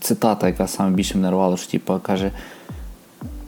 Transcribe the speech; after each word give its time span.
цитата, 0.00 0.46
яка 0.46 0.68
саме 0.68 0.96
більше 0.96 1.14
мене 1.14 1.30
рвала, 1.30 1.56
що 1.56 1.70
типу, 1.70 2.00
каже. 2.02 2.30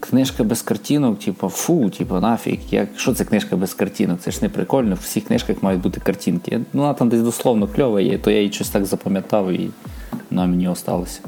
Книжка 0.00 0.45
без 0.45 0.62
картинок, 0.62 1.18
типу, 1.18 1.49
фу, 1.49 1.91
типу, 1.91 2.14
нафіг. 2.14 2.58
Як, 2.71 2.88
що 2.96 3.14
це 3.14 3.25
книжка 3.25 3.57
без 3.57 3.75
картинок? 3.75 4.21
Це 4.21 4.30
ж 4.30 4.38
не 4.43 4.48
прикольно, 4.48 4.95
в 4.95 4.98
всіх 4.98 5.24
книжках 5.24 5.62
мають 5.62 5.80
бути 5.80 6.01
картинки. 6.01 6.61
Ну, 6.72 6.82
вона 6.82 6.95
там 6.95 7.09
десь 7.09 7.21
дословно 7.21 7.69
кльова 7.69 8.01
є, 8.01 8.19
то 8.19 8.30
я 8.30 8.38
її 8.38 8.53
щось 8.53 8.69
так 8.69 8.87
запам'ятав 8.87 9.53
і 9.53 9.71
вона 10.30 10.46
мені 10.46 10.69
осталося. 10.69 11.21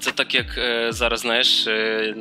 Це 0.00 0.10
так, 0.10 0.34
як 0.34 0.46
е, 0.58 0.92
зараз, 0.92 1.20
знаєш, 1.20 1.66
е, 1.66 2.14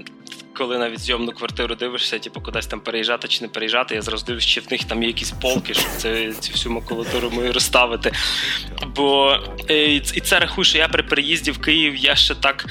коли 0.61 0.77
навіть 0.77 0.99
зйомну 0.99 1.31
квартиру 1.31 1.75
дивишся, 1.75 2.19
типу, 2.19 2.41
кудись 2.41 2.67
там 2.67 2.79
переїжджати 2.79 3.27
чи 3.27 3.41
не 3.41 3.47
переїжджати, 3.47 3.95
я 3.95 4.01
зразу 4.01 4.25
дивлюсь, 4.25 4.45
чи 4.45 4.61
в 4.61 4.71
них 4.71 4.83
там 4.83 5.03
є 5.03 5.07
якісь 5.07 5.31
полки, 5.31 5.73
щоб 5.73 5.85
це, 5.97 6.33
цю 6.33 6.51
всю 6.51 6.73
макулатуру 6.73 7.29
мою 7.29 7.53
розставити. 7.53 8.11
Бо 8.95 9.37
е, 9.69 9.95
і 9.95 10.01
це 10.01 10.39
рахую, 10.39 10.65
що 10.65 10.77
я 10.77 10.87
при 10.87 11.03
переїзді 11.03 11.51
в 11.51 11.61
Київ 11.61 11.95
я 11.95 12.15
ще 12.15 12.35
так. 12.35 12.65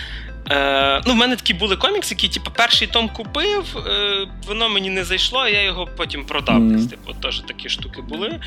Е, 0.50 1.00
ну, 1.06 1.12
В 1.12 1.16
мене 1.16 1.36
такі 1.36 1.54
були 1.54 1.76
комікси, 1.76 2.14
які 2.14 2.28
типу, 2.28 2.50
перший 2.50 2.88
том 2.88 3.08
купив, 3.08 3.76
е, 3.86 4.26
воно 4.46 4.68
мені 4.68 4.90
не 4.90 5.04
зайшло, 5.04 5.40
а 5.40 5.48
я 5.48 5.62
його 5.62 5.88
потім 5.96 6.24
продав. 6.24 6.60
Mm-hmm. 6.60 6.90
Типу, 6.90 7.12
теж 7.12 7.40
такі 7.40 7.68
штуки 7.68 8.02
були. 8.02 8.40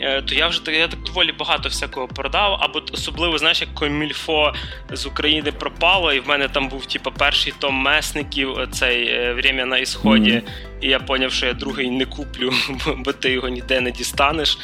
Е, 0.00 0.22
То 0.22 0.34
я 0.34 0.48
вже 0.48 0.60
я 0.72 0.88
так 0.88 1.02
доволі 1.02 1.32
багато 1.32 1.68
всякого 1.68 2.08
продав. 2.08 2.58
Або 2.60 2.82
особливо, 2.92 3.38
знаєш, 3.38 3.60
як 3.60 3.74
комільфо 3.74 4.52
з 4.90 5.06
України 5.06 5.52
пропало, 5.52 6.12
і 6.12 6.20
в 6.20 6.28
мене 6.28 6.48
там 6.48 6.68
був 6.68 6.86
типу, 6.86 7.10
перший 7.10 7.52
том 7.58 7.74
месників, 7.74 8.68
цей 8.72 9.08
е, 9.08 9.32
«Время 9.32 9.64
на 9.64 9.78
ісході. 9.78 10.30
Mm-hmm. 10.30 10.80
І 10.80 10.88
я 10.88 10.98
зрозумів, 10.98 11.32
що 11.32 11.46
я 11.46 11.52
другий 11.52 11.90
не 11.90 12.04
куплю, 12.06 12.52
бо 12.96 13.12
ти 13.12 13.30
його 13.30 13.48
ніде 13.48 13.80
не 13.80 13.90
дістанеш. 13.90 14.58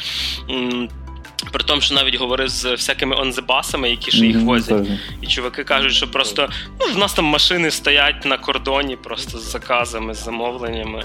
При 1.57 1.63
тому, 1.63 1.81
що 1.81 1.95
навіть 1.95 2.15
говорив 2.15 2.49
з 2.49 2.65
всякими 2.65 3.15
онзебасами, 3.15 3.89
які 3.89 4.11
ж 4.11 4.25
їх 4.25 4.37
возять. 4.37 4.77
Mm-hmm. 4.77 4.97
І 5.21 5.27
чуваки 5.27 5.63
кажуть, 5.63 5.93
що 5.93 6.11
просто 6.11 6.49
ну, 6.79 6.93
в 6.93 6.97
нас 6.97 7.13
там 7.13 7.25
машини 7.25 7.71
стоять 7.71 8.25
на 8.25 8.37
кордоні, 8.37 8.95
просто 8.95 9.39
з 9.39 9.51
заказами, 9.51 10.13
з 10.13 10.23
замовленнями 10.23 11.03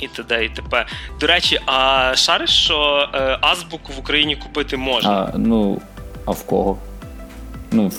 і 0.00 0.08
т.д. 0.08 0.44
і 0.44 0.48
т.п. 0.48 0.86
До 1.20 1.26
речі, 1.26 1.60
а 1.66 2.12
шариш, 2.16 2.50
що 2.50 3.08
е, 3.14 3.38
азбуку 3.40 3.92
в 3.92 3.98
Україні 3.98 4.36
купити 4.36 4.76
можна? 4.76 5.10
А, 5.10 5.38
Ну, 5.38 5.82
а 6.26 6.30
в 6.30 6.46
кого? 6.46 6.78
Ну, 7.72 7.90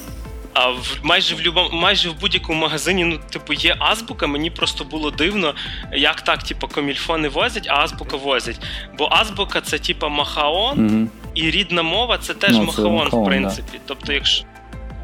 а 0.53 0.69
в 0.69 1.00
майже 1.03 1.36
в 1.36 1.42
любому, 1.42 1.69
майже 1.73 2.09
в 2.09 2.19
будь-якому 2.22 2.62
магазині, 2.62 3.06
ну, 3.06 3.19
типу, 3.30 3.53
є 3.53 3.75
азбука. 3.80 4.28
Мені 4.28 4.50
просто 4.50 4.84
було 4.84 5.12
дивно, 5.12 5.56
як 5.94 6.22
так, 6.22 6.44
типу, 6.44 6.67
комільфони 6.67 7.30
возять, 7.30 7.67
а 7.69 7.75
азбука 7.75 8.17
возять. 8.17 8.59
Бо 8.97 9.09
азбука 9.12 9.62
це 9.62 9.80
типу 9.80 10.09
махаон, 10.09 10.78
mm-hmm. 10.78 11.08
І 11.42 11.52
рідна 11.52 11.84
мова 11.84 12.17
це 12.17 12.34
теж 12.34 12.52
ну, 12.52 12.64
махаон, 12.64 12.94
махаон, 12.94 13.23
в 13.23 13.25
принципі. 13.25 13.72
Да. 13.73 13.80
Тобто, 13.86 14.14
якщо. 14.14 14.45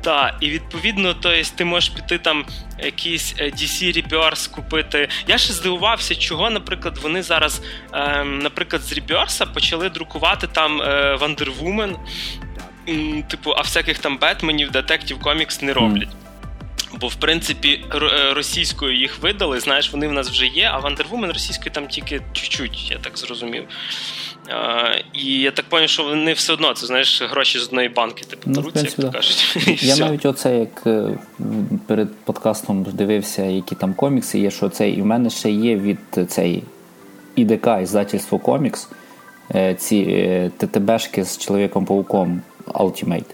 Так, 0.02 0.36
і 0.42 0.50
відповідно, 0.50 1.14
то 1.14 1.36
є, 1.36 1.44
ти 1.56 1.66
можеш 1.66 1.90
піти 1.90 2.18
там 2.18 2.46
якийсь 2.84 3.36
е, 3.40 3.44
DC 3.44 3.84
Rebirth 3.98 4.52
купити. 4.52 5.10
Я 5.28 5.38
ще 5.38 5.54
здивувався, 5.54 6.16
чого, 6.16 6.50
наприклад, 6.50 7.00
вони 7.04 7.24
зараз, 7.24 7.62
ем, 7.94 8.40
наприклад, 8.40 8.82
з 8.82 8.94
Rebirth 8.94 9.54
почали 9.54 9.90
друкувати 9.90 10.48
там 10.48 10.82
е, 10.82 11.18
Wonder 11.22 11.50
Woman, 11.62 11.96
типу, 13.28 13.52
а 13.58 13.62
всяких 13.62 14.00
там 14.00 14.18
Бетменів, 14.18 14.72
детектів, 14.72 15.20
комікс 15.20 15.62
не 15.62 15.74
роблять. 15.74 16.10
Бо, 17.02 17.08
в 17.08 17.16
принципі, 17.16 17.86
е, 17.96 18.34
російською 18.34 18.98
їх 18.98 19.20
видали, 19.22 19.60
знаєш, 19.60 19.92
вони 19.92 20.08
в 20.08 20.14
нас 20.14 20.30
вже 20.30 20.46
є, 20.46 20.70
а 20.74 20.80
Вандервумен 20.80 21.32
російською 21.32 21.72
там 21.72 21.88
тільки 21.88 22.22
чуть-чуть, 22.34 22.92
я 22.92 22.98
так 22.98 23.18
зрозумів. 23.18 23.64
А, 24.50 24.92
І 25.14 25.40
я 25.40 25.52
так 25.52 25.66
зрозумів, 25.70 25.90
що 25.90 26.04
вони 26.04 26.34
все 26.34 26.54
одно, 26.54 26.74
це 26.74 26.86
знаєш, 26.86 27.22
гроші 27.22 27.60
з 27.60 27.64
одної 27.68 27.90
банки, 27.90 28.26
типу, 28.26 28.44
ну, 28.46 28.56
таруться, 28.56 28.82
як 28.82 28.94
то 28.94 29.12
кажуть. 29.12 29.58
Я 29.84 29.98
навіть 29.98 30.26
оце, 30.26 30.60
як 30.60 30.84
е, 30.88 31.18
перед 31.88 32.16
подкастом 32.16 32.84
дивився, 32.84 33.44
які 33.44 33.76
там 33.76 33.94
комікси 33.94 34.40
є, 34.40 34.52
що 34.52 34.70
це 34.70 34.90
і 34.90 35.02
в 35.02 35.06
мене 35.06 35.30
ще 35.30 35.52
є 35.52 35.76
від 35.76 36.00
цей 36.30 36.64
ІДК, 37.36 37.68
іздательство 37.82 38.40
комікс, 38.40 38.90
е, 39.56 39.76
ці 39.76 40.52
ТТБшки 40.58 41.24
з 41.24 41.38
Чоловіком-пауком. 41.38 42.42
Ultimate. 42.68 43.26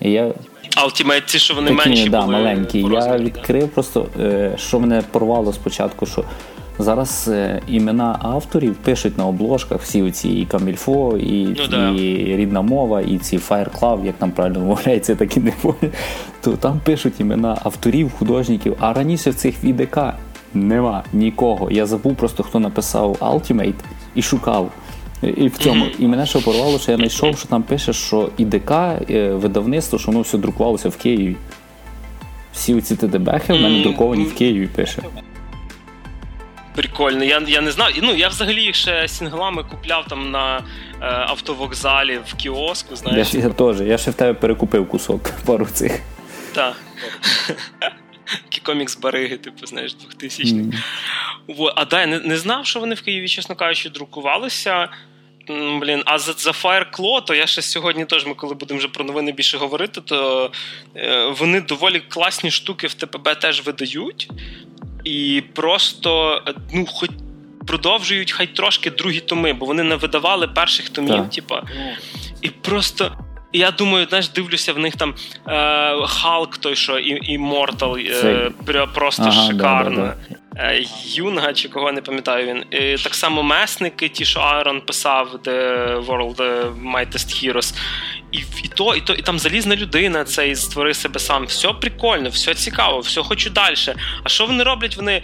І 0.00 0.10
я... 0.10 0.32
Ultimate, 0.86 1.38
що 1.38 1.54
вони 1.54 1.70
Такі, 1.76 1.88
менші 1.88 2.08
да, 2.08 2.20
були 2.20 2.32
маленькі. 2.32 2.86
Я 2.92 3.16
відкрив 3.16 3.68
просто, 3.68 4.06
е, 4.20 4.52
що 4.56 4.80
мене 4.80 5.02
порвало 5.10 5.52
спочатку, 5.52 6.06
що 6.06 6.24
зараз 6.78 7.28
е, 7.28 7.62
імена 7.68 8.18
авторів 8.22 8.74
пишуть 8.74 9.18
на 9.18 9.26
обложках 9.26 9.82
всі 9.82 10.02
оці 10.02 10.28
і 10.28 10.46
Камільфо, 10.46 11.18
і, 11.18 11.44
ну, 11.58 11.66
да. 11.70 11.90
і 11.90 12.36
рідна 12.36 12.62
мова, 12.62 13.00
і 13.00 13.18
ці 13.18 13.38
Fire 13.38 13.80
Club, 13.80 14.06
як 14.06 14.14
там 14.16 14.30
правильно 14.30 14.60
вимовляється, 14.60 15.14
так 15.14 15.36
і 15.36 15.40
не 15.40 15.50
понял. 15.50 15.92
То 16.40 16.52
там 16.52 16.80
пишуть 16.84 17.20
імена 17.20 17.58
авторів, 17.62 18.12
художників, 18.18 18.76
а 18.80 18.92
раніше 18.92 19.30
в 19.30 19.34
цих 19.34 19.64
ВДК 19.64 19.98
нема 20.54 21.04
нікого. 21.12 21.70
Я 21.70 21.86
забув 21.86 22.16
просто, 22.16 22.42
хто 22.42 22.60
написав 22.60 23.16
Ultimate 23.20 23.74
і 24.14 24.22
шукав. 24.22 24.70
І 25.22 25.48
в 25.48 25.58
цьому. 25.58 25.86
І 25.98 26.06
мене 26.06 26.26
ще 26.26 26.40
порвало, 26.40 26.78
що 26.78 26.90
я 26.90 26.96
знайшов, 26.96 27.38
що 27.38 27.48
там 27.48 27.62
пише, 27.62 27.92
що 27.92 28.30
ІДК, 28.38 28.70
е, 28.70 29.30
видавництво, 29.32 29.98
що 29.98 30.06
воно 30.06 30.20
все 30.20 30.38
друкувалося 30.38 30.88
в 30.88 30.96
Києві. 30.96 31.36
Всі 32.52 32.80
ці 32.80 32.96
ТДБхи 32.96 33.52
в 33.52 33.60
мене 33.60 33.82
друковані 33.82 34.24
в 34.24 34.34
Києві 34.34 34.66
пише. 34.66 35.02
Прикольно, 36.74 37.24
я 37.24 37.42
я 37.48 37.60
не 37.60 37.70
знав. 37.70 37.90
Ну, 38.02 38.14
я 38.14 38.28
взагалі 38.28 38.62
їх 38.62 38.74
ще 38.74 39.08
сінглами 39.08 39.64
купляв 39.64 40.04
там 40.08 40.30
на 40.30 40.56
е, 40.58 40.62
автовокзалі 41.00 42.20
в 42.26 42.34
кіоску. 42.34 42.96
знаєш. 42.96 43.34
Я, 43.34 43.40
я 43.40 43.48
теж, 43.48 43.80
я 43.80 43.98
ще 43.98 44.10
в 44.10 44.14
тебе 44.14 44.34
перекупив 44.34 44.88
кусок 44.88 45.30
пару 45.46 45.66
цих. 45.66 46.00
Так. 46.54 46.76
Комікс 48.62 48.98
Бариги, 48.98 49.36
типу, 49.36 49.66
знаєш, 49.66 49.94
2000 49.94 50.44
х 50.44 50.54
Mm. 51.48 51.72
А 51.76 51.84
да, 51.84 52.00
я 52.00 52.06
не, 52.06 52.18
не 52.18 52.36
знав, 52.36 52.66
що 52.66 52.80
вони 52.80 52.94
в 52.94 53.02
Києві, 53.02 53.28
чесно 53.28 53.54
кажучи, 53.54 53.90
друкувалися. 53.90 54.88
Блін, 55.80 56.02
а 56.04 56.18
за 56.18 56.32
за 56.32 56.50
Fireclaw, 56.50 57.24
то 57.24 57.34
я 57.34 57.46
ще 57.46 57.62
сьогодні 57.62 58.04
теж, 58.04 58.26
ми 58.26 58.34
коли 58.34 58.54
будемо 58.54 58.78
вже 58.78 58.88
про 58.88 59.04
новини 59.04 59.32
більше 59.32 59.58
говорити, 59.58 60.00
то 60.00 60.50
е, 60.96 61.26
вони 61.38 61.60
доволі 61.60 62.00
класні 62.00 62.50
штуки 62.50 62.86
в 62.86 62.94
ТПБ 62.94 63.38
теж 63.40 63.66
видають. 63.66 64.30
І 65.04 65.42
просто, 65.54 66.42
ну, 66.72 66.86
хоч 66.86 67.10
продовжують 67.66 68.32
хай 68.32 68.46
трошки 68.46 68.90
другі 68.90 69.20
томи, 69.20 69.52
бо 69.52 69.66
вони 69.66 69.82
не 69.82 69.96
видавали 69.96 70.48
перших 70.48 70.88
томів, 70.88 71.30
типа. 71.30 71.62
І 72.42 72.48
просто. 72.48 73.16
Я 73.52 73.70
думаю, 73.70 74.06
знаєш, 74.08 74.28
дивлюся 74.28 74.72
в 74.72 74.78
них 74.78 74.96
там 74.96 75.14
е, 75.48 76.06
Халк, 76.06 76.58
той, 76.58 76.76
що 76.76 76.98
і 76.98 77.38
Immortal, 77.38 77.98
е, 78.68 78.86
просто 78.94 79.22
ага, 79.22 79.46
шикарно. 79.46 79.96
Да, 79.96 80.16
да, 80.30 80.34
Е, 80.34 80.39
Юнга 81.04 81.52
чи 81.52 81.68
кого 81.68 81.92
не 81.92 82.00
пам'ятаю 82.00 82.46
він. 82.46 82.64
І 82.80 82.96
Так 82.96 83.14
само 83.14 83.42
месники, 83.42 84.08
ті, 84.08 84.24
що 84.24 84.40
Айрон 84.40 84.80
писав 84.80 85.40
The 85.44 86.06
World 86.06 86.36
Mightiest 86.94 87.52
Heroes. 87.52 87.74
І 88.32 88.38
і 88.38 88.68
то, 88.74 88.94
і 88.94 89.00
то, 89.00 89.14
і 89.14 89.22
там 89.22 89.38
залізна 89.38 89.76
людина, 89.76 90.24
цей 90.24 90.56
створи 90.56 90.94
себе 90.94 91.20
сам. 91.20 91.44
Все 91.44 91.72
прикольно, 91.72 92.28
все 92.28 92.54
цікаво, 92.54 93.00
все 93.00 93.22
хочу 93.22 93.50
далі. 93.50 93.74
А 94.22 94.28
що 94.28 94.46
вони 94.46 94.62
роблять? 94.62 94.96
Вони. 94.96 95.22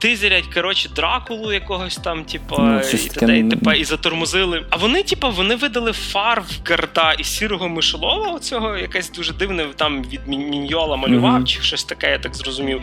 Тизерять, 0.00 0.46
коротше, 0.54 0.88
дракулу 0.88 1.52
якогось 1.52 1.96
там, 1.96 2.24
типу, 2.24 2.56
ну, 2.58 2.80
і 2.80 3.08
таке... 3.08 3.38
і, 3.38 3.44
типа, 3.44 3.74
і 3.74 3.84
затормозили. 3.84 4.66
А 4.70 4.76
вони, 4.76 5.02
типу, 5.02 5.30
вони 5.30 5.54
видали 5.54 5.92
Фарвгарда 5.92 7.12
і 7.12 7.24
сірого 7.24 7.68
мишолова. 7.68 8.32
Оцього 8.32 8.76
якесь 8.76 9.10
дуже 9.10 9.32
дивне 9.32 9.66
там 9.76 10.02
від 10.02 10.28
Міньйола 10.28 10.96
малював, 10.96 11.40
mm-hmm. 11.40 11.44
чи 11.44 11.62
щось 11.62 11.84
таке, 11.84 12.10
я 12.10 12.18
так 12.18 12.34
зрозумів. 12.34 12.80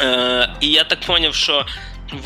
Е, 0.00 0.48
І 0.60 0.70
я 0.70 0.84
так 0.84 1.00
поняв, 1.06 1.34
що 1.34 1.66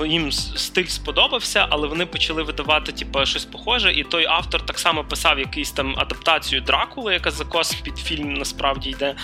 їм 0.07 0.33
стиль 0.33 0.87
сподобався, 0.87 1.67
але 1.71 1.89
вони 1.89 2.07
почали 2.07 2.43
видавати 2.43 2.93
типу, 2.93 3.27
щось 3.27 3.45
похоже. 3.45 3.93
І 3.93 4.05
той 4.05 4.27
автор 4.27 4.67
так 4.67 4.79
само 4.79 5.05
писав 5.05 5.39
якийсь 5.39 5.71
там 5.71 5.95
адаптацію 5.99 6.61
Дракули, 6.61 7.13
яка 7.13 7.31
закос 7.31 7.75
під 7.75 7.99
фільм 7.99 8.35
насправді 8.35 8.91
йде. 8.91 9.15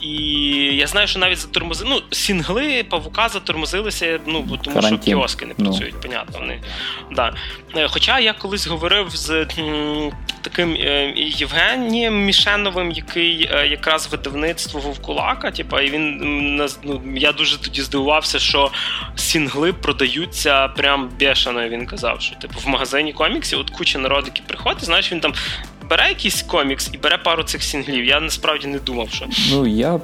І 0.00 0.14
я 0.76 0.86
знаю, 0.86 1.06
що 1.06 1.18
навіть 1.18 1.38
затормозили. 1.38 1.90
Ну, 1.90 2.02
сінгли 2.10 2.84
павука 2.90 3.28
затормозилися, 3.28 4.20
ну, 4.26 4.42
бо 4.42 4.56
тому 4.56 4.76
Карантин. 4.76 4.98
що 5.02 5.04
кіоски 5.04 5.46
не 5.46 5.54
ну. 5.58 5.64
працюють, 5.64 5.94
ну. 5.94 6.00
понятно. 6.00 6.38
Вони. 6.38 6.60
Да. 7.10 7.34
Е, 7.76 7.88
хоча 7.88 8.18
я 8.18 8.32
колись 8.32 8.66
говорив 8.66 9.08
з 9.10 9.46
таким 10.42 10.74
е, 10.74 11.12
Євгенієм 11.16 12.24
Мішеновим, 12.24 12.92
який 12.92 13.48
е, 13.52 13.66
якраз 13.66 14.08
видавництво 14.12 14.80
Вовкулака, 14.80 15.50
типу, 15.50 15.80
і 15.80 15.90
він 15.90 16.18
ну, 16.82 17.02
я 17.14 17.32
дуже 17.32 17.60
тоді 17.60 17.82
здивувався, 17.82 18.38
що 18.38 18.70
сінгли 19.14 19.72
продаються 19.92 20.68
прям 20.68 21.08
бешено, 21.20 21.68
він 21.68 21.86
казав, 21.86 22.20
що 22.20 22.36
типу 22.36 22.54
в 22.64 22.68
магазині 22.68 23.12
коміксів 23.12 23.58
от 23.58 23.70
куча 23.70 23.98
народу, 23.98 24.26
які 24.26 24.42
приходить, 24.46 24.84
знаєш, 24.84 25.12
він 25.12 25.20
там 25.20 25.34
бере 25.90 26.08
якийсь 26.08 26.42
комікс 26.42 26.90
і 26.92 26.98
бере 26.98 27.18
пару 27.18 27.42
цих 27.42 27.62
сінглів. 27.62 28.04
Я 28.04 28.20
насправді 28.20 28.66
не 28.66 28.78
думав, 28.78 29.10
що. 29.10 29.26
Ну, 29.50 29.66
я 29.66 30.00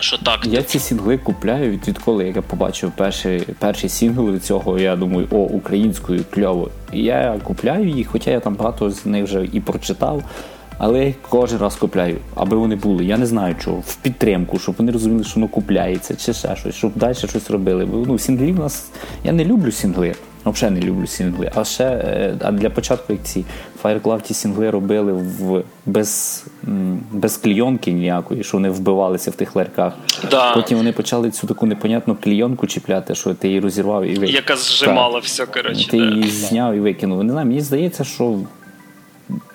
що 0.00 0.18
так. 0.18 0.46
Я 0.46 0.62
ці 0.62 0.78
сінгли 0.78 1.18
купляю 1.18 1.70
від 1.70 1.88
відколи 1.88 2.26
як 2.26 2.36
я 2.36 2.42
побачив 2.42 2.92
перший 2.96 3.40
перший 3.40 3.88
сінгл 3.88 4.30
від 4.34 4.44
цього, 4.44 4.78
я 4.78 4.96
думаю, 4.96 5.28
о, 5.30 5.36
українською 5.36 6.24
кльово. 6.30 6.70
І 6.92 7.02
я 7.02 7.40
купляю 7.44 7.88
їх, 7.88 8.08
хоча 8.08 8.30
я 8.30 8.40
там 8.40 8.54
багато 8.54 8.90
з 8.90 9.06
них 9.06 9.24
вже 9.24 9.48
і 9.52 9.60
прочитав. 9.60 10.22
Але 10.82 11.06
я 11.06 11.14
кожен 11.28 11.58
раз 11.58 11.76
купляю, 11.76 12.16
аби 12.34 12.56
вони 12.56 12.76
були. 12.76 13.04
Я 13.04 13.18
не 13.18 13.26
знаю 13.26 13.56
чого, 13.64 13.76
в 13.86 13.96
підтримку, 13.96 14.58
щоб 14.58 14.74
вони 14.78 14.92
розуміли, 14.92 15.24
що 15.24 15.34
воно 15.34 15.48
купляється, 15.48 16.16
чи 16.16 16.32
ще 16.32 16.56
щось, 16.56 16.74
щоб 16.74 16.92
далі 16.94 17.14
щось 17.14 17.50
робили. 17.50 17.84
Бо 17.84 18.04
ну, 18.06 18.18
сінглі 18.18 18.52
в 18.52 18.58
нас. 18.58 18.90
Я 19.24 19.32
не 19.32 19.44
люблю 19.44 19.72
сінгли. 19.72 20.14
Взагалі 20.46 20.80
не 20.80 20.86
люблю 20.86 21.06
сінгли. 21.06 21.50
А 21.54 21.64
ще 21.64 21.84
е, 21.84 22.34
а 22.40 22.52
для 22.52 22.70
початку, 22.70 23.12
як 23.12 23.22
ці 23.22 23.44
Firecloud 23.82 24.20
ті 24.20 24.34
сінгли 24.34 24.70
робили 24.70 25.12
в 25.12 25.62
без 25.86 26.44
без 27.12 27.36
клійонки 27.36 27.92
ніякої, 27.92 28.44
що 28.44 28.56
вони 28.56 28.70
вбивалися 28.70 29.30
в 29.30 29.34
тих 29.34 29.56
ларьках. 29.56 29.92
Да. 30.30 30.54
Потім 30.54 30.78
вони 30.78 30.92
почали 30.92 31.30
цю 31.30 31.46
таку 31.46 31.66
непонятну 31.66 32.16
клійонку 32.22 32.66
чіпляти, 32.66 33.14
що 33.14 33.34
ти 33.34 33.48
її 33.48 33.60
розірвав 33.60 34.04
і 34.04 34.08
викинув. 34.08 34.34
Яка 34.34 34.56
зжимала 34.56 35.14
так. 35.14 35.24
все, 35.24 35.46
коротше. 35.46 35.90
Ти 35.90 35.98
да. 35.98 36.04
її 36.04 36.30
зняв 36.30 36.74
і 36.74 36.80
викинув. 36.80 37.24
Не 37.24 37.32
знаю, 37.32 37.46
мені 37.46 37.60
здається, 37.60 38.04
що. 38.04 38.38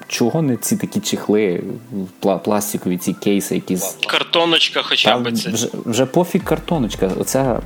Чого 0.07 0.41
не 0.41 0.57
ці 0.57 0.77
такі 0.77 0.99
чехли, 0.99 1.63
пластикові 2.43 2.97
ці 2.97 3.13
кейси, 3.13 3.55
які 3.55 3.77
картоночка, 4.07 4.81
хоча 4.83 5.17
б 5.17 5.31
це 5.31 5.49
вже 5.49 5.67
вже 5.85 6.05
пофіг 6.05 6.43
картоночка. 6.43 7.11
Оце 7.19 7.59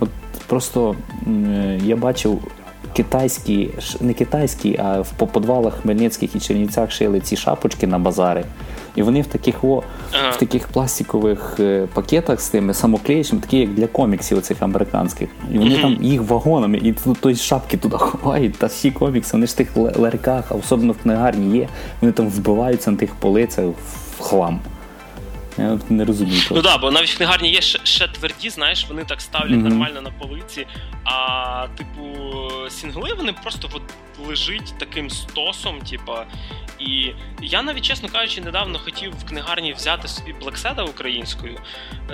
от 0.00 0.08
просто 0.46 0.96
я 1.84 1.96
бачив 1.96 2.42
китайські, 2.96 3.70
не 4.00 4.14
китайські, 4.14 4.80
а 4.82 5.00
в 5.00 5.12
подвалах 5.12 5.74
Хмельницьких 5.82 6.36
і 6.36 6.40
Чернівцях 6.40 6.90
шили 6.90 7.20
ці 7.20 7.36
шапочки 7.36 7.86
на 7.86 7.98
базари. 7.98 8.44
І 8.96 9.02
вони 9.02 9.22
в 9.22 9.26
таких 9.26 9.64
о, 9.64 9.82
ага. 10.12 10.30
в 10.30 10.36
таких 10.36 10.68
пластикових 10.68 11.56
е, 11.60 11.88
пакетах 11.94 12.40
з 12.40 12.48
тими 12.48 12.74
самоклеючими, 12.74 13.40
такі 13.40 13.58
як 13.58 13.74
для 13.74 13.86
коміксів 13.86 14.38
оцих 14.38 14.62
американських. 14.62 15.28
І 15.52 15.58
вони 15.58 15.70
mm-hmm. 15.70 15.82
там 15.82 15.98
їх 16.00 16.22
вагонами, 16.22 16.78
і 16.78 16.92
тут 16.92 17.40
шапки 17.40 17.76
туди 17.76 17.96
ховають, 17.98 18.58
та 18.58 18.66
всі 18.66 18.90
комікси, 18.90 19.32
вони 19.32 19.46
ж 19.46 19.52
в 19.52 19.56
тих 19.56 19.76
ларьках, 19.76 20.44
а 20.48 20.54
особливо 20.54 20.92
в 20.92 21.02
книгарні 21.02 21.58
є, 21.58 21.68
вони 22.00 22.12
там 22.12 22.28
вбиваються 22.28 22.90
на 22.90 22.96
тих 22.96 23.14
полицях 23.14 23.64
в 24.18 24.22
хлам. 24.22 24.60
Я 25.58 25.78
не 25.88 26.04
розумію. 26.04 26.42
Ну 26.50 26.62
так, 26.62 26.80
бо 26.80 26.90
навіть 26.90 27.10
в 27.10 27.16
книгарні 27.16 27.50
є 27.50 27.60
ще, 27.60 27.78
ще 27.84 28.08
тверді, 28.08 28.50
знаєш, 28.50 28.86
вони 28.88 29.04
так 29.04 29.20
ставлять 29.20 29.50
mm-hmm. 29.50 29.68
нормально 29.68 30.00
на 30.00 30.10
полиці. 30.10 30.66
А, 31.04 31.66
типу, 31.76 32.30
сінгли 32.70 33.14
вони 33.14 33.32
просто 33.32 33.68
от 33.72 33.82
лежить 34.28 34.74
таким 34.78 35.10
стосом, 35.10 35.80
типа. 35.80 36.26
І 36.78 37.12
я 37.42 37.62
навіть, 37.62 37.84
чесно 37.84 38.08
кажучи, 38.08 38.40
недавно 38.40 38.78
хотів 38.78 39.12
в 39.18 39.24
книгарні 39.24 39.72
взяти 39.72 40.08
собі 40.08 40.34
Блекседа 40.40 40.82
українською. 40.82 41.60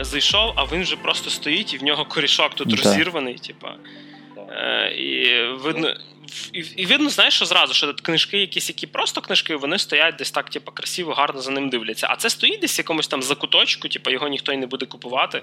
Зайшов, 0.00 0.52
а 0.56 0.64
він 0.64 0.82
вже 0.82 0.96
просто 0.96 1.30
стоїть, 1.30 1.74
і 1.74 1.78
в 1.78 1.82
нього 1.82 2.04
корішок 2.04 2.54
тут 2.54 2.68
mm-hmm. 2.68 2.84
розірваний, 2.84 3.34
типа. 3.34 3.74
Е, 4.48 4.94
і 4.94 5.42
видно, 5.52 5.94
і, 6.76 6.86
видно, 6.86 7.10
знаєш, 7.10 7.34
що 7.34 7.44
зразу, 7.44 7.74
що 7.74 7.94
книжки, 8.02 8.38
якісь, 8.38 8.68
які 8.68 8.86
просто 8.86 9.20
книжки, 9.20 9.56
вони 9.56 9.78
стоять 9.78 10.14
десь 10.18 10.30
так, 10.30 10.50
типу, 10.50 10.72
красиво, 10.72 11.12
гарно 11.12 11.40
за 11.40 11.50
ним 11.50 11.68
дивляться. 11.68 12.06
А 12.10 12.16
це 12.16 12.30
стоїть 12.30 12.60
десь 12.60 12.78
в 12.78 12.80
якомусь 12.80 13.08
там 13.08 13.22
закуточку, 13.22 13.88
типу, 13.88 14.10
його 14.10 14.28
ніхто 14.28 14.52
й 14.52 14.56
не 14.56 14.66
буде 14.66 14.86
купувати. 14.86 15.42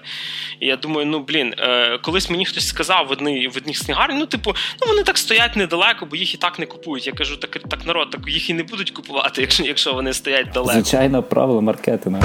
І 0.60 0.66
я 0.66 0.76
думаю, 0.76 1.06
ну 1.06 1.20
блін, 1.20 1.54
е, 1.58 1.98
колись 1.98 2.30
мені 2.30 2.44
хтось 2.44 2.68
сказав 2.68 3.06
в 3.06 3.10
одній 3.10 3.48
в 3.48 3.56
одній 3.56 3.74
книгарні, 3.74 4.18
ну, 4.18 4.26
типу, 4.26 4.54
ну 4.80 4.86
вони 4.86 5.02
так 5.02 5.18
стоять 5.18 5.56
недалеко, 5.56 6.06
бо 6.06 6.16
їх 6.16 6.34
і 6.34 6.36
так 6.36 6.58
не 6.58 6.66
купують. 6.66 7.06
Я 7.06 7.12
кажу, 7.12 7.36
так 7.36 7.58
так 7.70 7.86
народ, 7.86 8.10
так 8.10 8.20
їх 8.28 8.50
і 8.50 8.54
не 8.54 8.62
будуть 8.62 8.90
купувати, 8.90 9.40
якщо 9.40 9.64
якщо 9.64 9.92
вони 9.92 10.12
стоять 10.12 10.50
далеко. 10.50 10.72
Звичайно, 10.72 11.22
правило 11.22 11.62
маркетингу. 11.62 12.22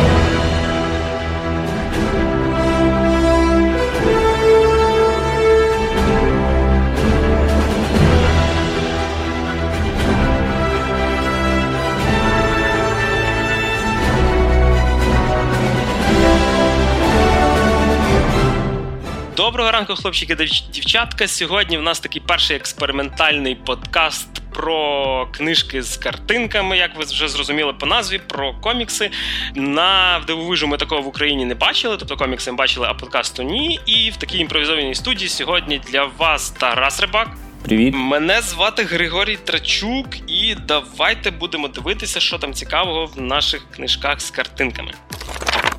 Доброго 19.65 19.79
ранку, 19.79 20.01
хлопчики 20.01 20.35
дівчатка. 20.73 21.27
Сьогодні 21.27 21.77
в 21.77 21.81
нас 21.81 21.99
такий 21.99 22.21
перший 22.27 22.55
експериментальний 22.55 23.55
подкаст 23.55 24.27
про 24.53 25.27
книжки 25.31 25.83
з 25.83 25.97
картинками, 25.97 26.77
як 26.77 26.97
ви 26.97 27.03
вже 27.03 27.27
зрозуміли 27.27 27.73
по 27.73 27.85
назві, 27.85 28.17
про 28.27 28.53
комікси. 28.53 29.11
На 29.55 30.23
дивовижу 30.27 30.67
ми 30.67 30.77
такого 30.77 31.01
в 31.01 31.07
Україні 31.07 31.45
не 31.45 31.55
бачили, 31.55 31.97
тобто 31.97 32.17
комікси 32.17 32.51
ми 32.51 32.57
бачили, 32.57 32.87
а 32.89 32.93
подкасту 32.93 33.43
ні. 33.43 33.79
І 33.85 34.11
в 34.11 34.15
такій 34.15 34.37
імпровізованій 34.37 34.95
студії 34.95 35.29
сьогодні 35.29 35.81
для 35.91 36.03
вас 36.03 36.51
Тарас 36.51 36.99
Рибак. 36.99 37.37
Привіт, 37.63 37.93
мене 37.97 38.41
звати 38.41 38.83
Григорій 38.83 39.37
Трачук, 39.43 40.07
і 40.27 40.55
давайте 40.55 41.31
будемо 41.31 41.67
дивитися, 41.67 42.19
що 42.19 42.37
там 42.37 42.53
цікавого 42.53 43.05
в 43.05 43.21
наших 43.21 43.71
книжках 43.71 44.21
з 44.21 44.31
картинками. 44.31 44.91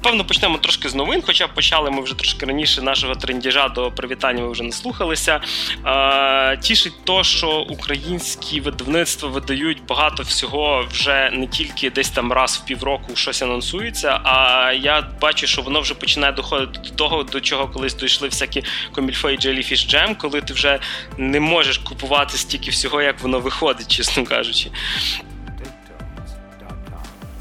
Певно, 0.06 0.24
почнемо 0.24 0.58
трошки 0.58 0.88
з 0.88 0.94
новин, 0.94 1.22
хоча 1.26 1.48
почали 1.48 1.90
ми 1.90 2.02
вже 2.02 2.14
трошки 2.14 2.46
раніше 2.46 2.82
нашого 2.82 3.14
трендіжа 3.14 3.68
до 3.68 3.90
привітання. 3.90 4.42
Ми 4.42 4.50
вже 4.50 4.62
наслухалися. 4.62 5.40
Е, 5.86 6.56
Тішить 6.56 7.04
то, 7.04 7.24
що 7.24 7.66
українські 7.70 8.60
видавництва 8.60 9.28
видають 9.28 9.78
багато 9.88 10.22
всього 10.22 10.86
вже 10.90 11.30
не 11.32 11.46
тільки 11.46 11.90
десь 11.90 12.10
там 12.10 12.32
раз 12.32 12.56
в 12.56 12.66
півроку 12.66 13.16
щось 13.16 13.42
анонсується. 13.42 14.20
А 14.24 14.72
я 14.72 15.08
бачу, 15.20 15.46
що 15.46 15.62
воно 15.62 15.80
вже 15.80 15.94
починає 15.94 16.32
доходити 16.32 16.80
до 16.84 16.90
того, 16.90 17.22
до 17.22 17.40
чого 17.40 17.68
колись 17.68 17.94
дійшли 17.94 18.28
всякі 18.28 18.64
комільфо 18.92 19.30
і 19.30 19.38
Jellyfish 19.38 19.94
Jam, 19.94 20.16
коли 20.16 20.40
ти 20.40 20.52
вже 20.52 20.78
не 21.18 21.40
можеш 21.40 21.78
купувати 21.78 22.38
стільки 22.38 22.70
всього, 22.70 23.02
як 23.02 23.20
воно 23.20 23.40
виходить, 23.40 23.88
чесно 23.88 24.24
кажучи. 24.24 24.70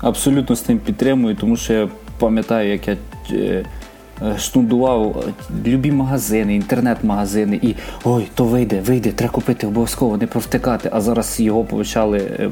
Абсолютно 0.01 0.55
з 0.55 0.61
тим 0.61 0.79
підтримую, 0.79 1.35
тому 1.35 1.57
що 1.57 1.73
я 1.73 1.89
пам'ятаю, 2.19 2.71
як 2.71 2.87
я 2.87 2.97
е, 3.31 3.65
е, 4.21 4.37
штундував 4.37 5.25
любі 5.65 5.91
магазини, 5.91 6.55
інтернет-магазини, 6.55 7.59
і 7.61 7.75
ой, 8.03 8.27
то 8.35 8.43
вийде, 8.43 8.81
вийде, 8.81 9.11
треба 9.11 9.33
купити 9.33 9.67
обов'язково, 9.67 10.17
не 10.17 10.27
провтикати. 10.27 10.89
А 10.93 11.01
зараз 11.01 11.39
його 11.39 11.63
почали 11.63 12.17
е, 12.17 12.49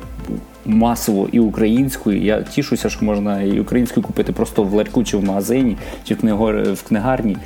масово 0.66 1.30
і 1.32 1.40
українською. 1.40 2.22
Я 2.22 2.42
тішуся, 2.42 2.90
що 2.90 3.06
можна 3.06 3.42
і 3.42 3.60
українською 3.60 4.06
купити 4.06 4.32
просто 4.32 4.64
в 4.64 4.74
ларьку 4.74 5.04
чи 5.04 5.18
в 5.18 5.24
магазині, 5.24 5.78
чи 6.04 6.16
в 6.16 6.84
книгарні. 6.88 7.38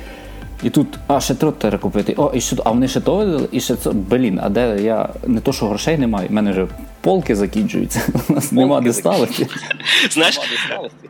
І 0.62 0.70
тут, 0.70 0.86
а 1.06 1.20
ще 1.20 1.34
то 1.34 1.52
треба 1.52 1.78
купити. 1.78 2.14
О, 2.16 2.32
і 2.34 2.40
ще 2.40 2.56
а 2.64 2.70
вони 2.70 2.88
ще 2.88 3.00
то 3.00 3.16
видали, 3.16 3.48
і 3.52 3.60
ще 3.60 3.76
це. 3.76 3.90
Блін, 3.90 4.40
а 4.42 4.48
де 4.48 4.82
я 4.82 5.08
не 5.26 5.40
то, 5.40 5.52
що 5.52 5.66
грошей 5.66 5.98
немає, 5.98 6.28
в 6.28 6.32
мене 6.32 6.50
вже 6.50 6.66
полки 7.08 7.36
закінчуються. 7.36 8.12
У 8.28 8.32
нас 8.32 8.52
нема 8.52 8.80
де 8.80 8.92
ставити. 8.92 9.46
Знаєш, 10.10 10.40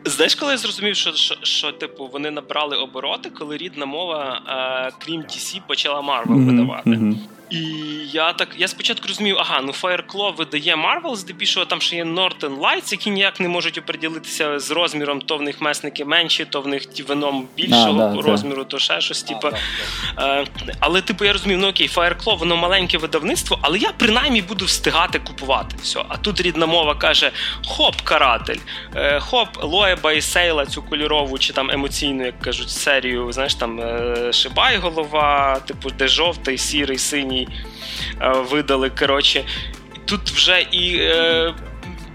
знаєш, 0.05 0.35
коли 0.35 0.51
я 0.51 0.57
зрозумів, 0.57 0.95
що, 0.95 1.13
що, 1.13 1.35
що 1.43 1.71
типу, 1.71 2.09
вони 2.13 2.31
набрали 2.31 2.77
обороти, 2.77 3.29
коли 3.29 3.57
рідна 3.57 3.85
мова, 3.85 4.41
а, 4.45 4.89
крім 5.05 5.21
TC, 5.21 5.61
почала 5.67 5.99
Marvel 5.99 6.27
mm-hmm, 6.27 6.45
видавати. 6.45 6.89
Mm-hmm. 6.89 7.15
І 7.49 7.59
я 8.11 8.33
так 8.33 8.49
я 8.57 8.67
спочатку 8.67 9.07
розумів, 9.07 9.37
ага, 9.39 9.61
ну 9.61 9.71
Fireclaw 9.81 10.35
видає 10.35 10.75
Marvel, 10.75 11.15
здебільшого 11.15 11.65
там 11.65 11.81
ще 11.81 11.95
є 11.95 12.03
Northern 12.03 12.59
Lights, 12.59 12.91
які 12.91 13.09
ніяк 13.09 13.39
не 13.39 13.47
можуть 13.47 13.77
оприділитися 13.77 14.59
з 14.59 14.71
розміром, 14.71 15.21
то 15.21 15.37
в 15.37 15.41
них 15.41 15.61
месники 15.61 16.05
менші, 16.05 16.45
то 16.45 16.61
в 16.61 16.67
них 16.67 17.07
вином 17.07 17.47
більшого 17.55 18.01
а, 18.01 18.15
да, 18.15 18.21
розміру, 18.21 18.63
то 18.63 18.79
ще 18.79 19.01
щось. 19.01 19.23
Типу. 19.23 19.47
Е, 20.19 20.45
але, 20.79 21.01
типу, 21.01 21.25
я 21.25 21.33
розумів, 21.33 21.57
ну 21.57 21.67
окей, 21.67 21.89
Fireclaw, 21.95 22.37
воно 22.37 22.57
маленьке 22.57 22.97
видавництво, 22.97 23.59
але 23.61 23.77
я 23.77 23.91
принаймні 23.97 24.41
буду 24.41 24.65
встигати 24.65 25.19
купувати 25.19 25.75
все. 25.81 26.03
А 26.09 26.17
тут 26.17 26.41
рідна 26.41 26.65
мова 26.65 26.95
каже: 26.95 27.31
хоп, 27.67 27.95
каратель, 28.03 28.59
е, 28.95 29.19
хоп, 29.19 29.49
Лоеба 29.63 30.11
і 30.11 30.21
Сейла, 30.21 30.65
цю 30.65 30.83
кольорову 30.83 31.37
чи 31.37 31.53
там 31.53 31.71
емоційну, 31.71 32.25
як 32.25 32.39
кажуть, 32.39 32.69
серію, 32.69 33.31
знаєш, 33.31 33.55
там 33.55 33.79
е, 33.79 34.33
Шибайголова, 34.33 35.59
типу, 35.59 35.89
де 35.89 36.07
жовтий, 36.07 36.57
сірий, 36.57 36.97
синій. 36.97 37.38
Е, 38.21 38.29
видали. 38.51 38.89
коротше. 38.89 39.45
Тут 40.05 40.29
вже 40.29 40.61
і 40.71 40.97
е, 40.97 41.53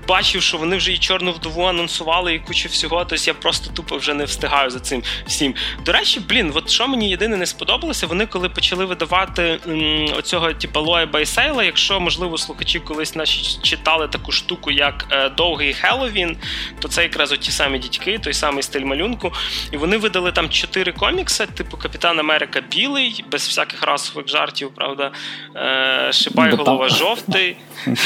бачив, 0.08 0.42
що 0.42 0.58
вони 0.58 0.76
вже 0.76 0.92
і 0.92 0.98
чорну 0.98 1.32
вдову 1.32 1.64
анонсували 1.64 2.34
і 2.34 2.38
кучу 2.38 2.68
всього, 2.68 3.04
тобто 3.04 3.24
я 3.26 3.34
просто 3.34 3.70
тупо 3.70 3.96
вже 3.96 4.14
не 4.14 4.24
встигаю 4.24 4.70
за 4.70 4.80
цим 4.80 5.02
всім. 5.26 5.54
До 5.84 5.92
речі, 5.92 6.20
блін, 6.28 6.52
от 6.54 6.70
що 6.70 6.88
мені 6.88 7.10
єдине 7.10 7.36
не 7.36 7.46
сподобалося, 7.46 8.06
вони 8.06 8.26
коли 8.26 8.48
почали 8.48 8.84
видавати 8.84 9.58
м, 9.68 10.08
оцього 10.18 10.52
типу 10.52 10.80
Лоеба 10.80 11.06
й 11.06 11.14
Сейла, 11.14 11.64
якщо, 11.64 12.00
можливо, 12.00 12.38
слухачі 12.38 12.80
колись 12.80 13.14
наші 13.14 13.58
читали 13.62 14.08
таку 14.08 14.32
штуку, 14.32 14.70
як 14.70 15.06
е, 15.10 15.28
Довгий 15.28 15.74
Хеллоуін, 15.74 16.36
то 16.80 16.88
це 16.88 17.02
якраз 17.02 17.32
оті 17.32 17.50
самі 17.50 17.78
дітьки, 17.78 18.18
той 18.18 18.34
самий 18.34 18.62
стиль 18.62 18.84
малюнку. 18.84 19.32
І 19.72 19.76
вони 19.76 19.96
видали 19.96 20.32
там 20.32 20.50
чотири 20.50 20.92
комікси, 20.92 21.46
типу 21.46 21.76
Капітан 21.76 22.18
Америка 22.20 22.60
Білий, 22.70 23.24
без 23.30 23.46
всяких 23.46 23.82
расових 23.82 24.28
жартів, 24.28 24.70
правда, 24.74 25.12
е, 25.56 26.12
Шибай 26.12 26.50
голова 26.50 26.88
жовтий. 26.88 27.56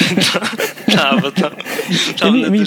Мені, 2.25 2.51
мені, 2.51 2.67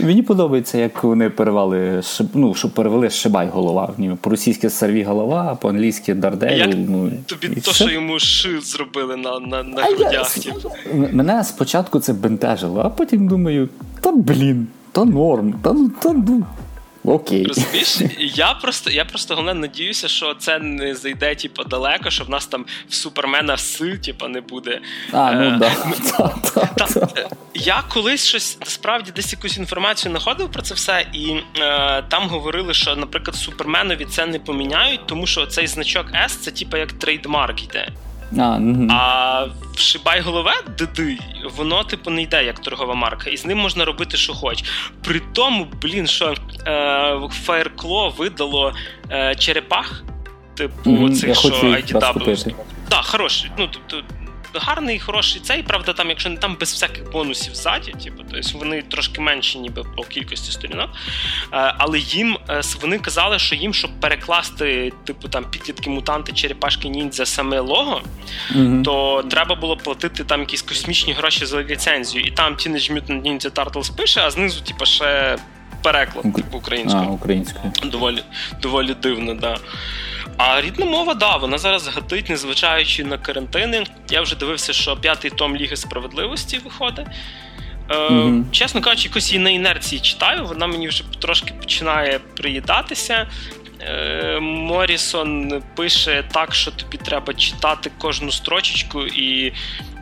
мені 0.00 0.22
подобається, 0.22 0.78
як 0.78 1.04
вони 1.04 1.30
перевели 1.30 2.02
ну, 2.34 2.54
щоб 2.54 2.70
перевели 2.70 3.10
Шибай 3.10 3.48
голова. 3.48 3.94
По-російськи 4.20 4.70
серві 4.70 5.02
голова, 5.02 5.48
а 5.50 5.54
по-англійськи 5.54 6.14
Дардеві. 6.14 6.86
Ну, 6.88 7.12
Тобі 7.26 7.48
то, 7.60 7.72
що 7.72 7.90
йому 7.90 8.18
ши 8.18 8.60
зробили 8.60 9.16
на 9.16 9.40
на, 9.40 9.62
на 9.62 9.82
грудях. 9.82 10.36
Я, 10.46 10.54
мене 11.12 11.44
спочатку 11.44 12.00
це 12.00 12.12
бентежило, 12.12 12.80
а 12.84 12.88
потім 12.88 13.28
думаю, 13.28 13.68
та 14.00 14.12
блін. 14.12 14.66
та 14.92 15.04
норм, 15.04 15.52
та, 15.52 15.76
та 16.02 16.12
ну. 16.12 16.44
Окей. 17.04 17.44
Розумієш? 17.44 17.98
Я 18.18 18.54
просто 18.54 18.90
я 18.90 19.04
просто 19.04 19.34
головне 19.34 19.54
надіюся, 19.54 20.08
що 20.08 20.34
це 20.34 20.58
не 20.58 20.94
зайде 20.94 21.34
типу, 21.34 21.64
далеко, 21.64 22.10
що 22.10 22.24
в 22.24 22.30
нас 22.30 22.46
там 22.46 22.64
в 22.88 22.94
супермена 22.94 23.56
с, 23.56 23.98
типу, 24.04 24.28
не 24.28 24.40
буде. 24.40 24.80
А, 25.12 25.32
ну 25.32 25.44
е, 25.44 25.58
да. 25.58 25.72
Е, 27.16 27.28
я 27.54 27.82
колись 27.88 28.26
щось 28.26 28.58
насправді 28.60 29.12
десь 29.16 29.32
якусь 29.32 29.56
інформацію 29.56 30.12
знаходив 30.12 30.52
про 30.52 30.62
це 30.62 30.74
все, 30.74 31.06
і 31.12 31.36
е, 31.58 32.02
там 32.08 32.28
говорили, 32.28 32.74
що, 32.74 32.96
наприклад, 32.96 33.36
суперменові 33.36 34.04
це 34.04 34.26
не 34.26 34.38
поміняють, 34.38 35.06
тому 35.06 35.26
що 35.26 35.46
цей 35.46 35.66
значок 35.66 36.06
S 36.12 36.28
це 36.28 36.50
типу 36.50 36.76
як 36.76 36.92
trademark 36.92 37.62
йде. 37.62 37.88
А 38.38 38.56
угу. 38.56 38.86
а 38.90 39.46
шибай 39.76 40.20
голове 40.20 40.52
диди, 40.78 41.18
воно 41.56 41.84
типу 41.84 42.10
не 42.10 42.22
йде 42.22 42.44
як 42.44 42.58
торгова 42.58 42.94
марка, 42.94 43.30
і 43.30 43.36
з 43.36 43.44
ним 43.44 43.58
можна 43.58 43.84
робити, 43.84 44.16
що 44.16 44.32
хоч. 44.32 44.64
При 45.04 45.20
тому, 45.32 45.66
блін, 45.82 46.06
що 46.06 46.34
е, 46.66 46.70
Fireclaw 47.46 48.16
видало 48.16 48.74
е, 49.10 49.34
черепах, 49.34 50.04
типу, 50.54 50.90
угу, 50.90 51.10
цих, 51.10 51.38
що 51.38 51.48
IDW. 51.48 52.54
Так, 52.88 53.04
хороший. 53.04 53.50
Ну, 53.58 53.68
тобто, 53.72 54.14
гарний, 54.58 54.98
хороший 54.98 55.40
цей, 55.40 55.62
правда, 55.62 55.92
там, 55.92 56.08
якщо 56.08 56.30
не 56.30 56.36
там 56.36 56.56
без 56.60 56.72
всяких 56.72 57.12
бонусів 57.12 57.54
ззаді, 57.54 57.92
типу, 57.92 58.22
тобто 58.30 58.58
вони 58.58 58.82
трошки 58.82 59.20
менші, 59.20 59.58
ніби 59.58 59.84
по 59.96 60.02
кількості 60.02 60.52
сторінок. 60.52 60.90
Е, 61.52 61.74
але 61.78 61.98
їм 61.98 62.38
е, 62.48 62.60
вони 62.80 62.98
казали, 62.98 63.38
що 63.38 63.54
їм, 63.54 63.74
щоб 63.74 63.90
перекласти, 64.00 64.92
типу, 65.04 65.28
там 65.28 65.44
підлітки 65.44 65.90
мутанти, 65.90 66.32
черепашки 66.32 66.88
ніндзя 66.88 67.26
саме 67.26 67.60
лого, 67.60 68.02
mm-hmm. 68.54 68.82
то 68.82 69.24
треба 69.30 69.54
було 69.54 69.76
платити 69.76 70.24
там 70.24 70.40
якісь 70.40 70.62
космічні 70.62 71.12
гроші 71.12 71.46
за 71.46 71.62
ліцензію. 71.62 72.24
І 72.24 72.30
там 72.30 72.54
Teenage 72.54 72.92
Mutant 72.92 73.22
Ninja 73.22 73.50
Turtles 73.50 73.96
пише, 73.96 74.20
а 74.20 74.30
знизу, 74.30 74.60
типу, 74.60 74.86
ще 74.86 75.38
переклад 75.84 76.34
типу, 76.34 76.58
українською. 76.58 77.04
А, 77.08 77.10
українською. 77.10 77.72
Доволі 77.84 78.22
доволі 78.62 78.94
дивно, 79.02 79.34
да. 79.34 79.56
А 80.36 80.60
рідна 80.60 80.86
мова, 80.86 81.14
да, 81.14 81.36
вона 81.36 81.58
зараз 81.58 81.88
гатить, 81.88 82.28
незважаючи 82.28 83.04
на 83.04 83.18
карантини. 83.18 83.84
Я 84.10 84.20
вже 84.20 84.36
дивився, 84.36 84.72
що 84.72 84.96
п'ятий 84.96 85.30
том 85.30 85.56
Ліги 85.56 85.76
справедливості 85.76 86.58
виходить. 86.58 87.06
Е, 87.90 87.94
mm-hmm. 87.94 88.50
Чесно 88.50 88.80
кажучи, 88.80 89.08
якось 89.08 89.32
її 89.32 89.44
на 89.44 89.50
інерції 89.50 90.00
читаю, 90.00 90.44
вона 90.44 90.66
мені 90.66 90.88
вже 90.88 91.04
трошки 91.20 91.54
починає 91.54 92.20
приїдатися. 92.36 93.28
Е, 93.80 94.38
Морісон 94.40 95.62
пише 95.76 96.24
так, 96.32 96.54
що 96.54 96.70
тобі 96.70 96.96
треба 96.96 97.34
читати 97.34 97.90
кожну 97.98 98.32
строчечку, 98.32 99.02
і 99.02 99.52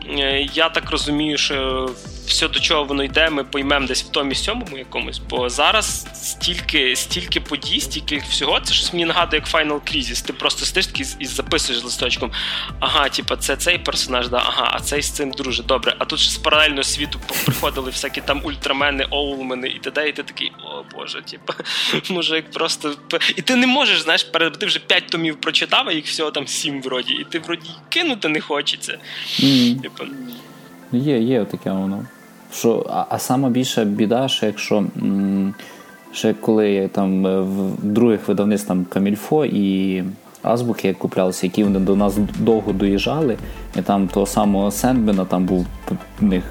е, 0.09 0.47
я 0.53 0.69
так 0.69 0.91
розумію, 0.91 1.37
що 1.37 1.89
все, 2.27 2.47
до 2.47 2.59
чого 2.59 2.83
воно 2.83 3.03
йде, 3.03 3.29
ми 3.29 3.43
поймемо 3.43 3.87
десь 3.87 4.03
в 4.03 4.07
томі 4.09 4.35
сьомому 4.35 4.77
якомусь. 4.77 5.21
Бо 5.29 5.49
зараз 5.49 6.07
стільки 6.13 6.95
стільки 6.95 7.39
подій, 7.39 7.79
стільки 7.79 8.23
всього, 8.29 8.59
це 8.59 8.73
щось 8.73 8.93
мені 8.93 9.05
нагадує, 9.05 9.43
як 9.45 9.53
Final 9.53 9.79
Crisis. 9.79 10.25
Ти 10.25 10.33
просто 10.33 10.65
сидиш 10.65 10.87
такий 10.87 11.05
і 11.19 11.25
записуєш 11.25 11.83
листочком. 11.83 12.31
Ага, 12.79 13.09
типа, 13.09 13.37
це 13.37 13.55
цей 13.55 13.77
персонаж, 13.77 14.27
да, 14.29 14.37
ага, 14.37 14.71
а 14.73 14.79
цей 14.79 15.01
з 15.01 15.11
цим 15.11 15.31
друже. 15.31 15.63
Добре. 15.63 15.95
А 15.99 16.05
тут 16.05 16.19
ж 16.19 16.31
з 16.31 16.37
паралельного 16.37 16.83
світу 16.83 17.19
приходили 17.45 17.91
всякі 17.91 18.21
там 18.21 18.41
ультрамени, 18.43 19.05
оулмени 19.09 19.67
і 19.67 19.79
т.д. 19.79 20.09
і 20.09 20.11
ти 20.11 20.23
такий, 20.23 20.51
о 20.63 20.83
Боже, 20.95 21.21
типа, 21.21 21.53
може, 22.09 22.35
як 22.35 22.51
просто. 22.51 22.95
І 23.35 23.41
ти 23.41 23.55
не 23.55 23.67
можеш, 23.67 24.01
знаєш, 24.01 24.23
ти 24.59 24.65
вже 24.65 24.79
п'ять 24.79 25.07
томів 25.07 25.41
прочитав, 25.41 25.89
а 25.89 25.91
їх 25.91 26.05
всього 26.05 26.31
там 26.31 26.47
сім 26.47 26.81
вроді, 26.81 27.13
і 27.13 27.23
ти 27.23 27.39
вроді 27.39 27.69
кинути 27.89 28.27
не 28.27 28.41
хочеться. 28.41 28.97
Mm. 29.39 29.81
Типа. 29.81 30.03
Є, 30.91 31.19
є 31.19 31.45
таке 31.45 31.71
воно. 31.71 32.05
Що, 32.53 32.85
А 32.89 33.05
а 33.09 33.19
сама 33.19 33.49
більша 33.49 33.83
біда, 33.83 34.27
що 34.27 34.45
якщо 34.45 34.83
ще 36.11 36.33
коли 36.33 36.87
там 36.87 37.27
е, 37.27 37.41
в 37.41 37.83
других 37.83 38.27
видавництв 38.27 38.67
там 38.67 38.85
Камільфо 38.85 39.45
і 39.45 40.03
Азбуки 40.43 40.93
куплялися, 40.93 41.45
які 41.45 41.63
вони 41.63 41.79
до 41.79 41.95
нас 41.95 42.17
довго 42.39 42.73
доїжджали, 42.73 43.37
і 43.79 43.81
там 43.81 44.07
того 44.07 44.25
самого 44.25 44.71
Сендбена 44.71 45.25
там 45.25 45.45
був 45.45 45.65
в 46.19 46.23
них 46.23 46.43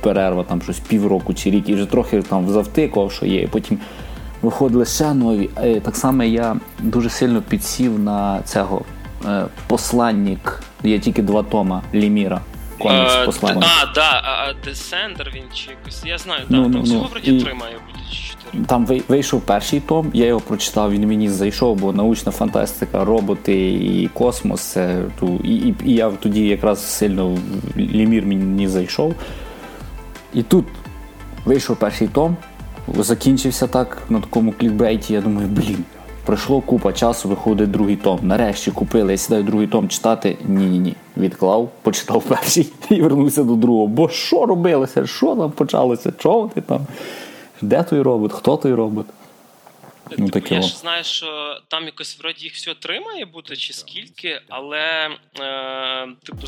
перерва, 0.00 0.42
там 0.42 0.62
щось 0.62 0.78
півроку 0.78 1.34
чи 1.34 1.50
рік, 1.50 1.68
і 1.68 1.74
вже 1.74 1.86
трохи 1.86 2.22
там 2.22 2.48
завтикував, 2.48 3.12
що 3.12 3.26
є. 3.26 3.42
І 3.42 3.46
потім 3.46 3.78
виходили 4.42 4.84
ще 4.84 5.14
нові. 5.14 5.50
Е, 5.56 5.80
так 5.80 5.96
само 5.96 6.22
я 6.22 6.56
дуже 6.78 7.10
сильно 7.10 7.42
підсів 7.42 7.98
на 7.98 8.42
цього 8.44 8.82
е, 9.26 9.44
посланник. 9.66 10.62
Є 10.84 10.98
тільки 10.98 11.22
два 11.22 11.42
тома 11.42 11.82
Ліміра 11.94 12.40
комікс 12.78 13.14
uh. 13.14 13.64
А, 13.82 13.92
да, 13.94 14.22
а 14.24 14.68
Descender 14.68 15.34
він 15.34 15.44
чи 15.54 15.70
якось. 15.70 16.02
Я 16.04 16.18
знаю, 16.18 16.42
ну, 16.48 16.62
да, 16.62 16.68
ну, 16.68 16.74
там 16.74 16.82
всього 16.82 17.02
ну, 17.02 17.08
вроді 17.10 17.40
три 17.40 17.54
має 17.54 17.74
бути 17.74 17.98
чотири. 18.10 18.64
Там 18.64 18.86
вийшов 19.08 19.40
перший 19.40 19.80
том, 19.80 20.10
я 20.14 20.26
його 20.26 20.40
прочитав, 20.40 20.92
він 20.92 21.08
мені 21.08 21.28
зайшов, 21.28 21.76
бо 21.76 21.92
научна 21.92 22.32
фантастика, 22.32 23.04
роботи 23.04 23.72
і 23.72 24.08
космос. 24.08 24.76
І, 25.44 25.54
і, 25.54 25.74
і 25.84 25.94
я 25.94 26.10
тоді 26.10 26.46
якраз 26.46 26.86
сильно 26.86 27.38
лімір 27.76 28.26
мені 28.26 28.68
зайшов. 28.68 29.14
І 30.34 30.42
тут 30.42 30.64
вийшов 31.44 31.76
перший 31.76 32.08
том, 32.08 32.36
закінчився 32.98 33.66
так 33.66 34.02
на 34.08 34.20
такому 34.20 34.52
клікбейті, 34.52 35.12
я 35.12 35.20
думаю, 35.20 35.48
блін. 35.48 35.84
Пройшло 36.26 36.60
купа 36.60 36.92
часу, 36.92 37.28
виходить 37.28 37.70
другий 37.70 37.96
том. 37.96 38.18
Нарешті 38.22 38.70
купили, 38.70 39.12
я 39.12 39.18
сідаю 39.18 39.42
другий 39.42 39.66
том 39.66 39.88
читати. 39.88 40.36
Ні-ні 40.48 40.78
ні. 40.78 40.96
Відклав, 41.16 41.68
почитав 41.82 42.22
перший 42.22 42.72
і 42.90 43.02
вернувся 43.02 43.44
до 43.44 43.54
другого. 43.54 43.86
Бо 43.86 44.08
що 44.08 44.46
робилося? 44.46 45.06
Що 45.06 45.36
там 45.36 45.50
почалося? 45.50 46.12
Чого 46.18 46.50
ти 46.54 46.60
там? 46.60 46.80
Де 47.62 47.82
той 47.82 48.00
робот? 48.02 48.32
Хто 48.32 48.56
той 48.56 48.74
робот? 48.74 49.06
Ну, 50.18 50.28
таке 50.28 50.54
Я 50.54 50.62
ж 50.62 50.76
знаю, 50.76 51.04
що 51.04 51.60
там 51.68 51.84
якось 51.84 52.18
вроді 52.18 52.44
їх 52.44 52.54
всього 52.54 52.74
три 52.80 53.00
має 53.00 53.24
бути, 53.24 53.56
чи 53.56 53.72
скільки, 53.72 54.40
але 54.48 55.10
е, 55.40 56.08
типу 56.22 56.46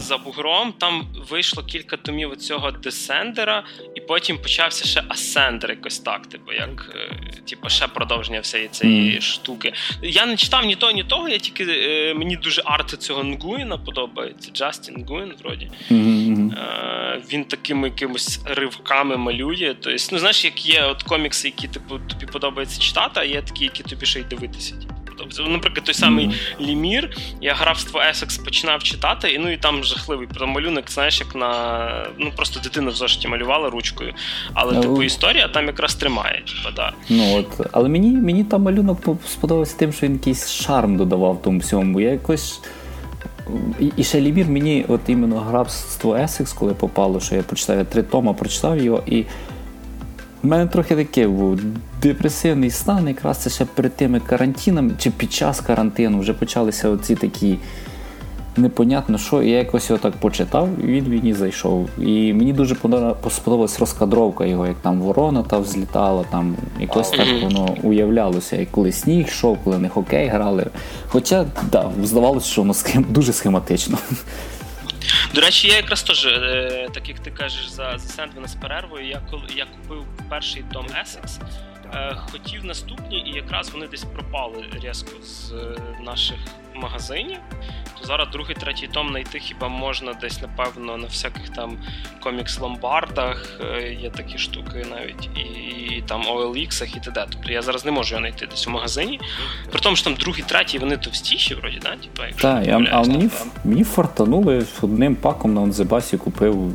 за 0.00 0.18
бугром 0.18 0.72
там 0.78 1.06
вийшло 1.30 1.62
кілька 1.62 1.96
томів 1.96 2.36
цього 2.36 2.70
десендера, 2.70 3.64
і 3.94 4.00
потім 4.00 4.38
почався 4.38 4.84
ще 4.84 5.02
асендер, 5.08 5.70
якось 5.70 5.98
так, 5.98 6.26
типу, 6.26 6.52
як 6.52 6.96
е, 6.96 7.16
типу, 7.50 7.68
ще 7.68 7.86
продовження 7.86 8.40
всієї 8.40 8.68
цієї 8.68 9.16
mm. 9.16 9.20
штуки. 9.20 9.72
Я 10.02 10.26
не 10.26 10.36
читав 10.36 10.64
ні 10.64 10.76
того, 10.76 10.92
ні 10.92 11.04
того. 11.04 11.28
Я 11.28 11.38
тільки 11.38 11.64
е, 11.68 12.14
мені 12.14 12.36
дуже 12.36 12.62
арти 12.64 12.96
цього 12.96 13.24
Нгуїна 13.24 13.78
подобається. 13.78 14.50
Джастін 14.52 14.94
Нгуїн, 14.94 15.34
вроді. 15.42 15.70
Mm-hmm. 15.90 16.52
Е, 16.52 17.22
Він 17.32 17.44
такими 17.44 17.88
якимось 17.88 18.40
ривками 18.44 19.16
малює. 19.16 19.74
Тобто, 19.80 20.04
ну 20.12 20.18
знаєш, 20.18 20.44
як 20.44 20.66
є 20.66 20.84
от 20.84 21.02
комікси, 21.02 21.48
які 21.48 21.68
типу 21.68 21.98
тобі 21.98 22.26
подобаються 22.26 22.80
читати, 22.90 23.20
а 23.20 23.24
є 23.24 23.42
такі, 23.42 23.64
які 23.64 23.82
тобі 23.82 24.06
ще 24.06 24.20
й 24.20 24.24
дивитися. 24.24 24.74
Тобто, 25.18 25.42
наприклад, 25.42 25.84
той 25.84 25.94
самий 25.94 26.26
mm-hmm. 26.26 26.66
Лемір, 26.66 27.16
я 27.40 27.54
графство 27.54 28.00
Есекс 28.10 28.38
починав 28.38 28.82
читати, 28.82 29.30
і 29.30 29.38
ну 29.38 29.52
і 29.52 29.56
там 29.56 29.84
жахливий 29.84 30.28
малюнок, 30.46 30.90
знаєш, 30.90 31.20
як 31.20 31.34
на 31.34 32.06
ну 32.18 32.32
просто 32.36 32.60
дитина 32.60 32.90
в 32.90 32.94
зошиті 32.94 33.28
малювала 33.28 33.70
ручкою. 33.70 34.14
Але 34.54 34.72
ну, 34.72 34.80
типу 34.80 35.02
історія 35.02 35.48
там 35.48 35.66
якраз 35.66 35.94
тримає. 35.94 36.34
Типу, 36.34 36.74
да. 36.76 36.92
Ну 37.08 37.36
от, 37.36 37.68
але 37.72 37.88
мені 37.88 38.10
мені 38.10 38.44
там 38.44 38.62
малюнок 38.62 38.98
сподобався 39.28 39.76
тим, 39.78 39.92
що 39.92 40.06
він 40.06 40.12
якийсь 40.12 40.50
шарм 40.50 40.96
додавав 40.96 41.42
тому 41.42 41.58
всьому. 41.58 42.00
Я 42.00 42.10
якось. 42.10 42.60
І, 43.80 43.92
і 43.96 44.04
ще 44.04 44.20
Лемір 44.20 44.46
мені, 44.46 44.84
от 44.88 45.00
іменно 45.06 45.40
графство 45.40 46.16
Есекс, 46.16 46.52
коли 46.52 46.74
попало, 46.74 47.20
що 47.20 47.34
я 47.34 47.42
прочитав 47.42 47.78
я 47.78 47.84
три 47.84 48.02
тома, 48.02 48.32
прочитав 48.32 48.78
його 48.78 49.02
і. 49.06 49.24
У 50.44 50.46
мене 50.46 50.66
трохи 50.66 50.96
таке 50.96 51.28
був 51.28 51.60
депресивний 52.02 52.70
стан, 52.70 53.08
якраз 53.08 53.38
це 53.38 53.50
ще 53.50 53.64
перед 53.64 53.96
тими 53.96 54.20
карантинами, 54.20 54.92
чи 54.98 55.10
під 55.10 55.32
час 55.32 55.60
карантину 55.60 56.20
вже 56.20 56.32
почалися 56.32 56.88
оці 56.88 57.14
такі 57.14 57.58
непонятно 58.56 59.18
що. 59.18 59.42
І 59.42 59.50
я 59.50 59.58
якось 59.58 59.90
його 59.90 60.02
так 60.02 60.12
почитав, 60.12 60.68
і 60.84 60.86
він 60.86 61.08
мені 61.08 61.34
зайшов. 61.34 61.88
І 61.98 62.32
мені 62.32 62.52
дуже 62.52 62.76
сподобалась 63.30 63.80
розкадровка 63.80 64.46
його, 64.46 64.66
як 64.66 64.76
там 64.82 65.00
ворона 65.00 65.42
та 65.42 65.58
взлітала, 65.58 66.24
там 66.30 66.56
якось 66.80 67.10
так 67.10 67.26
воно 67.42 67.76
уявлялося, 67.82 68.56
як 68.56 68.70
коли 68.70 68.92
сніг 68.92 69.26
йшов, 69.26 69.58
коли 69.64 69.78
не 69.78 69.88
хокей 69.88 70.28
грали. 70.28 70.66
Хоча, 71.08 71.46
да, 71.72 71.90
здавалося, 72.02 72.46
що 72.46 72.60
воно 72.60 72.74
схем... 72.74 73.06
дуже 73.08 73.32
схематично. 73.32 73.98
До 75.34 75.40
речі, 75.40 75.68
я 75.68 75.76
якраз 75.76 76.02
теж, 76.02 76.26
е, 76.26 76.88
так 76.94 77.08
як 77.08 77.18
ти 77.20 77.30
кажеш, 77.30 77.68
за 77.68 77.98
за 77.98 78.08
сендвіна 78.08 78.48
з 78.48 78.54
перервою, 78.54 79.08
я 79.08 79.22
коли 79.30 79.42
я 79.56 79.66
купив 79.66 80.06
перший 80.28 80.64
том 80.72 80.86
Essex, 80.86 81.40
хотів 82.32 82.64
наступні, 82.64 83.18
і 83.26 83.36
якраз 83.36 83.70
вони 83.70 83.86
десь 83.86 84.04
пропали 84.04 84.64
різко 84.82 85.22
з 85.22 85.52
е, 85.52 85.80
наших 86.04 86.36
магазинів. 86.74 87.38
То 88.00 88.06
зараз 88.06 88.28
другий, 88.32 88.56
третій 88.56 88.86
том 88.86 89.08
знайти 89.08 89.38
хіба 89.38 89.68
можна 89.68 90.12
десь, 90.12 90.42
напевно, 90.42 90.96
на 90.96 91.06
всяких 91.06 91.48
там 91.48 91.78
комікс-ломбардах 92.24 93.36
є 94.02 94.10
такі 94.10 94.38
штуки 94.38 94.86
навіть, 94.90 95.28
і, 95.36 95.40
і 95.96 96.04
там 96.06 96.22
OLX 96.22 96.96
і 96.96 97.00
т.д. 97.00 97.26
Тобто 97.30 97.52
я 97.52 97.62
зараз 97.62 97.84
не 97.84 97.90
можу 97.90 98.14
його 98.14 98.20
знайти 98.20 98.46
десь 98.46 98.66
у 98.66 98.70
магазині. 98.70 99.20
При 99.70 99.80
тому, 99.80 99.96
що 99.96 100.04
там 100.04 100.14
другий, 100.14 100.44
третій, 100.46 100.78
вони 100.78 100.96
товстіші, 100.96 101.54
вроді, 101.54 101.78
да? 101.82 101.96
Типа, 101.96 102.26
якщо 102.26 102.48
Так, 102.48 102.66
я, 102.66 102.88
а 102.92 103.02
мені, 103.02 103.30
мені 103.64 103.84
фартанули 103.84 104.66
одним 104.82 105.16
паком 105.16 105.54
на 105.54 105.60
Онзебасі 105.60 106.16
купив. 106.16 106.74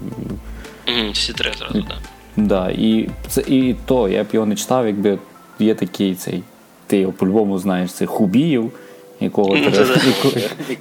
Mm, 0.88 1.12
всі 1.12 1.34
три 1.34 1.54
зразу, 1.54 1.84
так. 1.84 1.98
Да, 2.38 2.70
і 2.70 3.10
це 3.28 3.42
і 3.42 3.76
то, 3.86 4.10
я 4.10 4.24
б 4.24 4.28
його 4.32 4.46
не 4.46 4.56
читав, 4.56 4.88
якби 4.88 5.20
є 5.60 5.76
такий 5.76 6.16
цей, 6.16 6.44
ти 6.88 6.98
його 6.98 7.14
по-любому 7.14 7.60
знаєш, 7.60 7.94
це 7.94 8.06
Хубіїв, 8.06 8.72
якого 9.20 9.58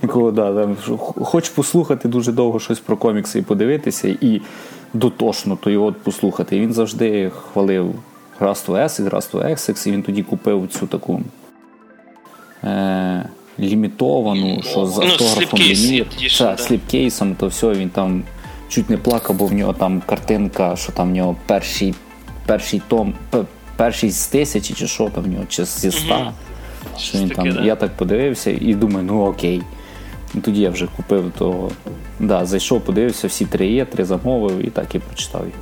якого, 0.03 0.31
да, 0.31 0.55
там, 0.55 0.77
хоч 0.99 1.49
послухати 1.49 2.09
дуже 2.09 2.33
довго 2.33 2.61
щось 2.61 2.81
про 2.81 2.97
комікси 2.97 3.39
і 3.39 3.43
подивитися, 3.43 4.17
і 4.21 4.41
дотошно 4.95 5.59
то 5.61 5.71
його 5.71 5.93
послухати. 5.93 6.57
І 6.57 6.61
він 6.61 6.73
завжди 6.73 7.31
хвалив 7.31 7.95
Rust 8.41 8.67
OS 8.67 9.07
і 9.07 9.09
Rust 9.09 9.51
Essex, 9.51 9.89
і 9.89 9.93
він 9.93 10.03
тоді 10.03 10.23
купив 10.23 10.69
цю 10.69 10.87
таку 10.87 11.21
е, 12.65 13.29
лімітовану, 13.61 14.63
що 14.63 14.87
з 14.87 14.99
автографом 14.99 15.61
ліміт, 15.61 16.07
сліпкейсом, 16.57 17.35
то 17.35 17.47
все, 17.47 17.73
він 17.73 17.91
там 17.91 18.23
чуть 18.69 18.91
не 18.91 18.97
плакав, 18.97 19.37
бо 19.37 19.47
в 19.47 19.53
нього 19.53 19.73
там 19.73 20.03
картинка, 20.07 20.77
що 20.77 20.93
там 20.93 21.11
в 21.11 21.15
нього 21.15 21.37
перший 21.47 21.95
перший 22.47 22.83
том, 22.89 23.15
перший 23.77 24.11
з 24.11 24.27
тисячі, 24.27 24.75
чи 24.75 24.87
що 24.87 25.11
там 25.11 25.25
в 25.25 25.29
нього, 25.29 25.45
чи 25.49 25.65
зі 25.65 25.89
ста. 25.89 26.19
Угу. 26.19 26.33
Що 26.99 27.19
він 27.19 27.29
таки, 27.29 27.43
там, 27.43 27.53
да. 27.53 27.65
Я 27.65 27.77
так 27.77 27.97
подивився 27.97 28.51
і 28.51 28.75
думаю, 28.75 29.07
ну 29.07 29.25
окей. 29.25 29.63
Тоді 30.43 30.61
я 30.61 30.71
вже 30.71 30.89
купив 30.97 31.33
того. 31.39 31.71
Да, 32.21 32.47
Зайшов, 32.47 32.81
подивився, 32.81 33.27
всі 33.29 33.47
три 33.47 33.67
є, 33.67 33.85
три 33.85 34.05
замовив 34.05 34.67
і 34.67 34.71
так 34.71 34.95
і 34.95 34.99
прочитав 34.99 35.45
їх. 35.45 35.55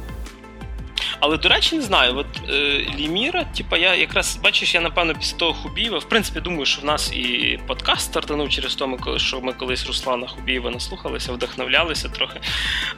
Але, 1.24 1.36
до 1.36 1.48
речі, 1.48 1.76
не 1.76 1.82
знаю, 1.82 2.16
от 2.16 2.26
е, 2.50 2.86
Ліміра, 2.98 3.44
типа, 3.44 3.76
я 3.76 3.94
якраз 3.94 4.36
бачиш, 4.36 4.74
я 4.74 4.80
напевно 4.80 5.14
після 5.14 5.36
того 5.38 5.54
Хубієва, 5.54 5.98
в 5.98 6.08
принципі, 6.08 6.40
думаю, 6.40 6.66
що 6.66 6.82
в 6.82 6.84
нас 6.84 7.12
і 7.12 7.58
подкаст 7.66 8.00
стартанув 8.00 8.48
через 8.48 8.74
то, 8.74 8.98
що 9.16 9.40
ми 9.40 9.52
колись 9.52 9.86
Руслана 9.86 10.26
Хубієва 10.26 10.70
наслухалися, 10.70 11.32
вдохновлялися 11.32 12.08
трохи. 12.08 12.40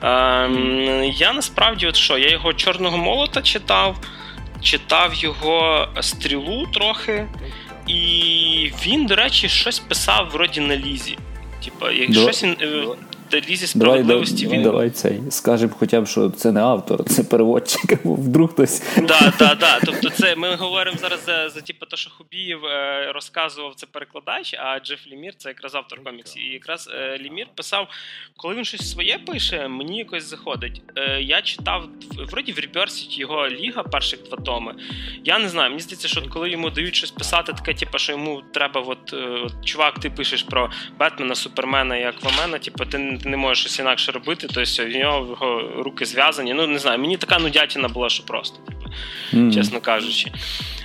Е, 0.03 1.07
Я 1.15 1.33
насправді, 1.33 1.87
от 1.87 1.97
що, 1.97 2.19
я 2.19 2.31
його 2.31 2.53
Чорного 2.53 2.99
молота 2.99 3.43
читав, 3.43 3.97
читав 4.63 5.15
його 5.15 5.89
стрілу 6.01 6.67
трохи, 6.67 7.27
і 7.87 8.73
він, 8.87 9.07
до 9.07 9.17
речі, 9.17 9.49
щось 9.49 9.79
писав 9.79 10.29
вроді 10.33 10.61
на 10.61 10.77
лізі. 10.77 11.19
Типа, 11.65 11.93
як 11.93 12.13
щось 12.13 12.45
він 12.45 12.57
е, 12.61 12.85
лізі 13.33 13.67
справедливості 13.67 14.45
давай, 14.45 14.59
він. 14.59 14.65
Давай 14.65 14.91
цей 14.91 15.21
скажемо 15.31 15.73
хоча 15.79 16.01
б, 16.01 16.09
що 16.09 16.31
це 16.31 16.53
не 16.53 16.61
автор, 16.61 17.05
це 17.05 17.25
переводчик, 17.25 17.93
або 17.93 18.15
вдруг 18.15 18.51
хтось. 18.51 18.79
Так, 18.95 19.37
так, 19.37 19.59
так. 19.59 19.83
Тобто, 19.85 20.11
це 20.11 20.37
ми 20.37 20.55
говоримо 20.55 20.99
зараз 20.99 21.25
за 21.25 21.49
за 21.49 21.61
типу, 21.61 21.87
те, 21.87 21.97
що 21.97 22.11
Хубієв 22.11 22.65
е, 22.65 23.13
розказував 23.15 23.75
це 23.75 23.87
перекладач, 23.87 24.55
а 24.59 24.79
Джеф 24.79 25.07
Лімір 25.07 25.35
це 25.37 25.49
якраз 25.49 25.75
автор 25.75 26.05
коміксів. 26.05 26.43
І 26.43 26.53
якраз 26.53 26.91
е, 26.95 27.19
Лімір 27.19 27.47
писав, 27.55 27.89
коли 28.37 28.55
він 28.55 28.65
щось 28.65 28.91
своє 28.91 29.19
пише, 29.19 29.69
мені 29.69 29.99
якось 29.99 30.25
заходить. 30.25 30.83
Е, 30.97 31.23
я 31.23 31.43
читав 31.43 31.89
вроді 32.31 32.53
в 32.53 32.59
Реберсі 32.59 33.07
його 33.11 33.49
ліга, 33.49 33.83
перших 33.83 34.23
два 34.23 34.39
томи. 34.39 34.75
Я 35.25 35.39
не 35.39 35.49
знаю, 35.49 35.71
мені 35.71 35.83
здається, 35.83 36.09
що 36.09 36.23
коли 36.29 36.51
йому 36.51 36.71
дають 36.71 36.95
щось 36.95 37.11
писати, 37.11 37.53
таке, 37.53 37.75
типу, 37.75 37.99
що 37.99 38.13
йому 38.13 38.43
треба, 38.53 38.81
от, 38.81 39.13
от 39.13 39.65
чувак, 39.65 39.99
ти 39.99 40.11
пишеш 40.11 40.43
про 40.43 40.71
Бетмена, 40.99 41.35
Супермена 41.35 41.97
і 41.97 42.05
Аквамена, 42.05 42.59
типу, 42.59 42.87
ти 42.87 43.14
ти 43.19 43.29
не 43.29 43.37
можеш 43.37 43.61
щось 43.61 43.79
інакше 43.79 44.13
робити, 44.13 44.47
тобто 44.55 44.85
в 44.85 44.97
нього 44.97 45.63
руки 45.77 46.05
зв'язані. 46.05 46.55
Ну, 46.55 46.67
не 46.67 46.79
знаю, 46.79 46.99
мені 46.99 47.17
така 47.17 47.39
нудятіна 47.39 47.89
була, 47.89 48.09
що 48.09 48.25
просто, 48.25 48.59
типу, 48.67 48.85
mm. 49.33 49.55
чесно 49.55 49.81
кажучи. 49.81 50.33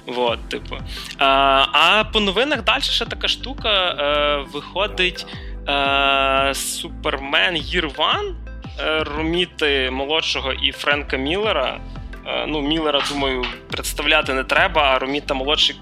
Вот, 0.05 0.49
типу. 0.49 0.77
А 1.17 1.65
а 1.71 2.03
по 2.03 2.19
новинах 2.19 2.63
далі 2.63 2.81
ще 2.81 3.05
така 3.05 3.27
штука 3.27 3.69
е, 3.69 4.45
виходить 4.53 5.25
е, 5.67 6.53
Супермен 6.55 7.55
Year 7.55 7.95
One 7.95 8.33
е, 8.79 9.03
Роміти 9.03 9.91
молодшого 9.91 10.53
і 10.53 10.71
Френка 10.71 11.17
Міллера. 11.17 11.79
Е, 12.27 12.45
ну, 12.47 12.61
Міллера, 12.61 13.01
думаю, 13.09 13.45
представляти 13.71 14.33
не 14.33 14.43
треба, 14.43 14.81
а 14.81 14.99
Роміта 14.99 15.33
молодший 15.33 15.75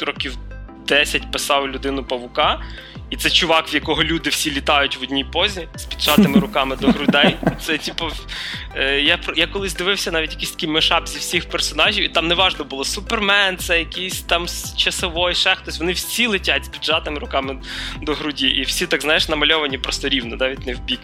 років 0.00 0.38
10 0.88 1.32
писав 1.32 1.68
людину 1.68 2.04
павука. 2.04 2.60
І 3.10 3.16
це 3.16 3.30
чувак, 3.30 3.72
в 3.72 3.74
якого 3.74 4.04
люди 4.04 4.30
всі 4.30 4.50
літають 4.50 4.96
в 4.96 5.02
одній 5.02 5.24
позі 5.24 5.68
з 5.74 5.84
піджатими 5.84 6.40
руками 6.40 6.76
до 6.76 6.88
грудей. 6.88 7.36
Це, 7.60 7.78
типу, 7.78 8.08
е, 8.76 9.00
я 9.00 9.18
я 9.36 9.46
колись 9.46 9.74
дивився 9.74 10.12
навіть 10.12 10.30
якийсь 10.32 10.50
такий 10.50 10.68
mashup 10.68 11.08
зі 11.08 11.18
всіх 11.18 11.48
персонажів, 11.48 12.04
і 12.04 12.08
там 12.08 12.28
неважно 12.28 12.64
було 12.64 12.84
Супермен, 12.84 13.58
це 13.58 13.78
якийсь 13.78 14.20
там 14.20 14.46
часовий, 14.76 15.34
ще 15.34 15.54
хтось. 15.54 15.78
Вони 15.78 15.92
всі 15.92 16.26
летять 16.26 16.64
з 16.64 16.68
піджатими 16.68 17.18
руками 17.18 17.62
до 18.02 18.14
груді. 18.14 18.48
І 18.48 18.62
всі 18.62 18.86
так, 18.86 19.02
знаєш, 19.02 19.28
намальовані 19.28 19.78
просто 19.78 20.08
рівно, 20.08 20.36
навіть 20.36 20.66
не 20.66 20.74
в 20.74 20.80
бік. 20.80 21.00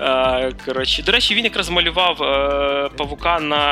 Е, 0.00 0.52
коротше, 0.64 1.02
До 1.02 1.12
речі, 1.12 1.34
він 1.34 1.44
якраз 1.44 1.70
малював 1.70 2.22
е, 2.22 2.90
павука 2.96 3.40
на 3.40 3.64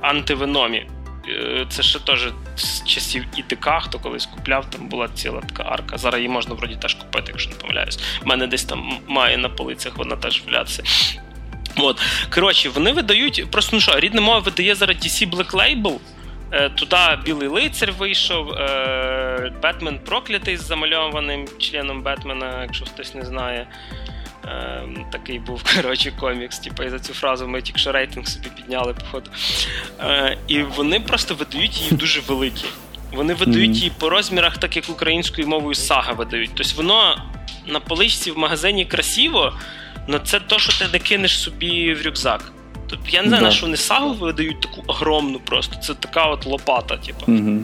антивеномі. 0.00 0.86
Е, 1.30 1.66
це 1.68 1.82
ще 1.82 1.98
теж 1.98 2.28
з 2.56 2.84
часів 2.84 3.24
ІТК, 3.36 3.68
хто 3.80 3.98
колись 3.98 4.26
купляв, 4.26 4.70
там 4.70 4.88
була 4.88 5.08
ціла 5.08 5.40
така 5.40 5.62
арка. 5.62 5.98
Зараз 5.98 6.18
її 6.18 6.28
можна 6.28 6.54
вроді 6.54 6.76
теж 6.76 6.94
купити, 6.94 7.24
якщо 7.28 7.50
не 7.50 7.56
помиляюсь. 7.56 7.98
У 8.22 8.26
мене 8.26 8.46
десь 8.46 8.64
там 8.64 8.98
має 9.06 9.36
на 9.38 9.48
полицях 9.48 9.96
вона 9.96 10.16
теж 10.16 10.42
валятися. 10.46 10.82
От. 11.76 12.02
Коротше, 12.34 12.68
вони 12.68 12.92
видають, 12.92 13.50
просто 13.50 13.76
ну 13.76 13.80
що, 13.80 14.00
рідна 14.00 14.20
мова 14.20 14.38
видає 14.38 14.74
зараз 14.74 14.96
DC 14.96 15.30
Black 15.30 15.50
Label. 15.50 15.98
Е, 16.52 16.68
туди 16.68 16.96
Білий 17.24 17.48
лицар 17.48 17.92
вийшов, 17.92 18.46
Бетмен 19.62 19.98
проклятий 19.98 20.56
з 20.56 20.66
замальованим 20.66 21.48
членом 21.58 22.02
Бетмена, 22.02 22.62
якщо 22.62 22.84
хтось 22.84 23.14
не 23.14 23.24
знає. 23.24 23.66
Ем, 24.44 25.04
такий 25.12 25.38
був 25.38 25.62
коротше, 25.76 26.12
комікс. 26.20 26.58
Типу, 26.58 26.82
і 26.82 26.90
за 26.90 26.98
цю 26.98 27.14
фразу 27.14 27.48
ми 27.48 27.62
тільки 27.62 27.78
що 27.78 27.92
рейтинг 27.92 28.28
собі 28.28 28.48
підняли, 28.56 28.94
походу. 28.94 29.30
Е, 30.00 30.38
і 30.48 30.62
вони 30.62 31.00
просто 31.00 31.34
видають 31.34 31.78
її 31.78 31.92
дуже 31.92 32.20
великі. 32.20 32.64
Вони 33.12 33.34
видають 33.34 33.76
її 33.76 33.92
по 33.98 34.10
розмірах, 34.10 34.58
так 34.58 34.76
як 34.76 34.84
українською 34.88 35.48
мовою 35.48 35.74
сага 35.74 36.12
видають. 36.12 36.50
Тобто 36.54 36.72
воно 36.76 37.22
на 37.66 37.80
поличці 37.80 38.30
в 38.30 38.38
магазині 38.38 38.84
красиво, 38.84 39.52
але 40.08 40.20
це 40.24 40.40
то, 40.40 40.58
що 40.58 40.78
ти 40.78 40.92
не 40.92 40.98
кинеш 40.98 41.38
собі 41.38 41.94
в 41.94 42.06
рюкзак. 42.06 42.52
Тобто 42.86 43.06
я 43.10 43.22
не 43.22 43.28
знаю, 43.28 43.42
да. 43.42 43.48
на 43.48 43.54
що 43.54 43.66
вони 43.66 43.76
сагу 43.76 44.14
видають 44.14 44.60
таку 44.60 44.82
огромну 44.86 45.40
просто. 45.44 45.76
Це 45.76 45.94
така 45.94 46.26
от 46.26 46.46
лопата, 46.46 46.96
типу. 46.96 47.32
Угу. 47.32 47.60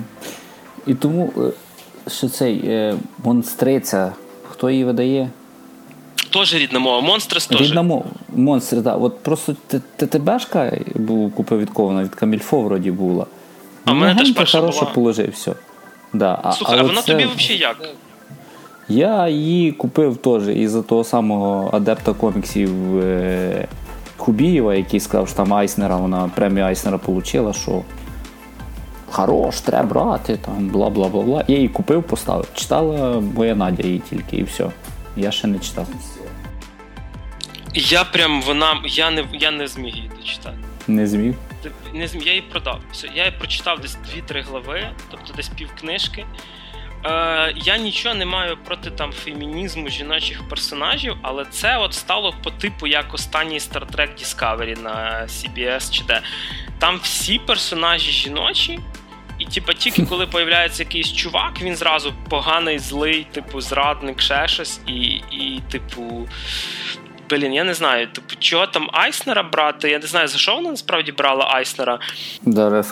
І 0.86 0.94
тому, 0.94 1.32
е, 1.36 2.10
що 2.10 2.28
цей 2.28 2.60
е, 2.64 2.96
монстриця, 3.24 4.12
хто 4.50 4.70
її 4.70 4.84
видає? 4.84 5.30
Теж 6.38 6.54
рідна 6.54 6.78
мова. 6.78 7.00
Монстрес 7.00 7.46
теж. 7.46 7.60
Рідна 7.60 7.82
мова. 7.82 8.04
Монстри, 8.34 8.82
так. 8.82 8.96
От 9.00 9.22
просто 9.22 9.54
ТТБшка 9.96 10.78
був 10.94 11.34
купив 11.34 11.58
від 11.58 11.70
кого 11.70 12.02
від 12.02 12.14
Камільфо 12.14 12.60
вроді 12.60 12.90
була. 12.90 13.26
А 13.84 13.92
в 13.92 13.94
мене 13.94 14.20
теж 14.20 14.32
перша 14.32 14.60
була. 14.60 14.82
положив, 14.94 15.30
все. 15.30 15.52
Да. 16.12 16.52
Слухай, 16.58 16.78
а, 16.78 16.80
а 16.80 16.82
вона 16.82 17.02
це... 17.02 17.12
тобі 17.12 17.24
взагалі 17.36 17.60
як? 17.60 17.76
Я 18.88 19.28
її 19.28 19.72
купив 19.72 20.16
теж 20.16 20.48
із-за 20.48 20.82
того 20.82 21.04
самого 21.04 21.70
адепта 21.72 22.12
коміксів 22.12 22.98
е- 22.98 23.68
Хубієва, 24.16 24.74
який 24.74 25.00
сказав, 25.00 25.28
що 25.28 25.36
там 25.36 25.54
Айснера, 25.54 25.96
вона 25.96 26.30
премію 26.34 26.66
Айснера 26.66 27.00
отримала, 27.06 27.52
що 27.52 27.82
хорош, 29.10 29.60
треба 29.60 29.88
брати, 29.88 30.38
там, 30.44 30.68
бла 30.68 30.90
бла 30.90 31.08
бла 31.08 31.22
бла. 31.22 31.44
Я 31.48 31.56
її 31.56 31.68
купив, 31.68 32.02
поставив. 32.02 32.46
Читала 32.54 33.22
моя 33.34 33.54
Надя 33.54 33.82
її 33.82 34.02
тільки 34.10 34.36
і 34.36 34.42
все. 34.42 34.70
Я 35.16 35.30
ще 35.30 35.46
не 35.46 35.58
читав. 35.58 35.86
Я 37.76 38.04
прям 38.04 38.42
вона. 38.42 38.82
Я 38.84 39.10
не 39.10 39.24
я 39.32 39.50
не 39.50 39.66
зміг 39.66 39.94
її 39.94 40.10
дочитати. 40.20 40.56
Не 40.88 41.06
зміг? 41.06 41.34
Не 41.92 42.08
зміг, 42.08 42.26
Я 42.26 42.32
її 42.32 42.42
продав. 42.42 42.80
Все, 42.92 43.06
Я 43.14 43.24
її 43.24 43.36
прочитав 43.38 43.80
десь 43.80 43.98
2-3 44.30 44.42
глави, 44.44 44.90
тобто 45.10 45.32
десь 45.32 45.48
пів 45.48 45.70
книжки. 45.80 46.26
Е, 47.04 47.52
Я 47.56 47.76
нічого 47.76 48.14
не 48.14 48.26
маю 48.26 48.56
проти 48.56 48.90
там 48.90 49.12
фемінізму 49.12 49.88
жіночих 49.88 50.48
персонажів, 50.48 51.16
але 51.22 51.44
це 51.44 51.78
от 51.78 51.94
стало 51.94 52.34
по 52.42 52.50
типу 52.50 52.86
як 52.86 53.14
останній 53.14 53.58
Star 53.58 53.86
Trek 53.96 54.08
Discovery 54.22 54.82
на 54.82 55.26
CBS 55.28 55.90
чи 55.92 56.04
де. 56.04 56.22
Там 56.78 57.00
всі 57.02 57.38
персонажі 57.38 58.10
жіночі. 58.12 58.78
І, 59.38 59.44
типа, 59.44 59.72
тільки 59.72 60.02
коли 60.06 60.26
появляється 60.26 60.82
якийсь 60.82 61.12
чувак, 61.12 61.62
він 61.62 61.76
зразу 61.76 62.14
поганий, 62.30 62.78
злий, 62.78 63.26
типу, 63.32 63.60
зрадник, 63.60 64.20
ще 64.20 64.48
щось, 64.48 64.80
і, 64.86 64.92
і 65.30 65.62
типу. 65.70 66.28
Блін, 67.30 67.52
я 67.52 67.64
не 67.64 67.74
знаю, 67.74 68.06
типу, 68.06 68.34
чого 68.38 68.66
там 68.66 68.88
Айснера 68.92 69.42
брати? 69.42 69.90
Я 69.90 69.98
не 69.98 70.06
знаю, 70.06 70.28
за 70.28 70.38
що 70.38 70.54
вона 70.54 70.70
насправді 70.70 71.12
брала 71.12 71.44
Айснера. 71.54 71.98
Да. 72.42 72.84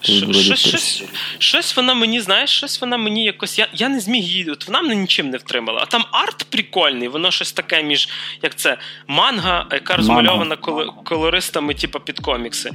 Щось, 0.00 0.58
щось, 0.58 1.04
щось 1.38 1.76
вона 1.76 1.94
мені, 1.94 2.20
знаєш, 2.20 2.50
щось 2.50 2.80
вона 2.80 2.96
мені 2.96 3.24
якось. 3.24 3.58
Я 3.58 3.68
я 3.72 3.88
не 3.88 4.00
зміг 4.00 4.22
її. 4.24 4.50
От 4.50 4.66
вона 4.66 4.82
мене 4.82 4.94
нічим 4.94 5.30
не 5.30 5.36
втримала. 5.38 5.80
А 5.82 5.86
там 5.86 6.04
арт 6.10 6.46
прикольний, 6.50 7.08
воно 7.08 7.30
щось 7.30 7.52
таке 7.52 7.82
між 7.82 8.08
як 8.42 8.54
це 8.54 8.78
манга, 9.06 9.66
яка 9.72 9.96
розмальована 9.96 10.56
колористами, 11.04 11.74
типу, 11.74 12.00
під 12.00 12.20
комікси. 12.20 12.70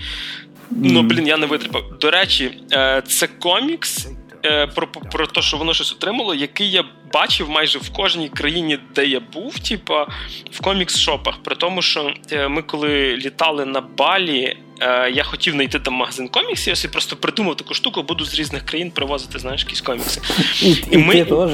Ну, 0.71 1.01
блін, 1.01 1.27
я 1.27 1.37
не 1.37 1.45
витримав. 1.45 1.99
До 1.99 2.11
речі, 2.11 2.51
е, 2.71 3.01
це 3.07 3.27
комікс. 3.27 4.07
Е, 4.45 4.67
про 4.67 4.87
про 4.87 5.27
те, 5.27 5.41
що 5.41 5.57
воно 5.57 5.73
щось 5.73 5.91
отримало, 5.91 6.35
який 6.35 6.71
я 6.71 6.83
бачив 7.13 7.49
майже 7.49 7.79
в 7.79 7.89
кожній 7.89 8.29
країні, 8.29 8.79
де 8.95 9.05
я 9.05 9.21
був, 9.33 9.59
типа 9.59 10.07
в 10.51 10.61
комікс-шопах. 10.61 11.33
При 11.43 11.55
тому, 11.55 11.81
що 11.81 12.13
е, 12.31 12.47
ми 12.47 12.61
коли 12.61 13.17
літали 13.17 13.65
на 13.65 13.81
Балі, 13.81 14.57
е, 14.81 15.11
я 15.11 15.23
хотів 15.23 15.53
знайти 15.53 15.79
там 15.79 15.93
магазин 15.93 16.27
коміксів, 16.27 16.71
я 16.71 16.75
собі 16.75 16.91
просто 16.91 17.15
придумав 17.15 17.57
таку 17.57 17.73
штуку, 17.73 18.03
буду 18.03 18.25
з 18.25 18.39
різних 18.39 18.65
країн 18.65 18.91
привозити, 18.91 19.39
знаєш, 19.39 19.63
якісь 19.63 19.81
комікси. 19.81 20.21
І, 20.61 20.75
і, 20.91 20.97
ми... 20.97 21.13
ти 21.13 21.25
теж. 21.25 21.51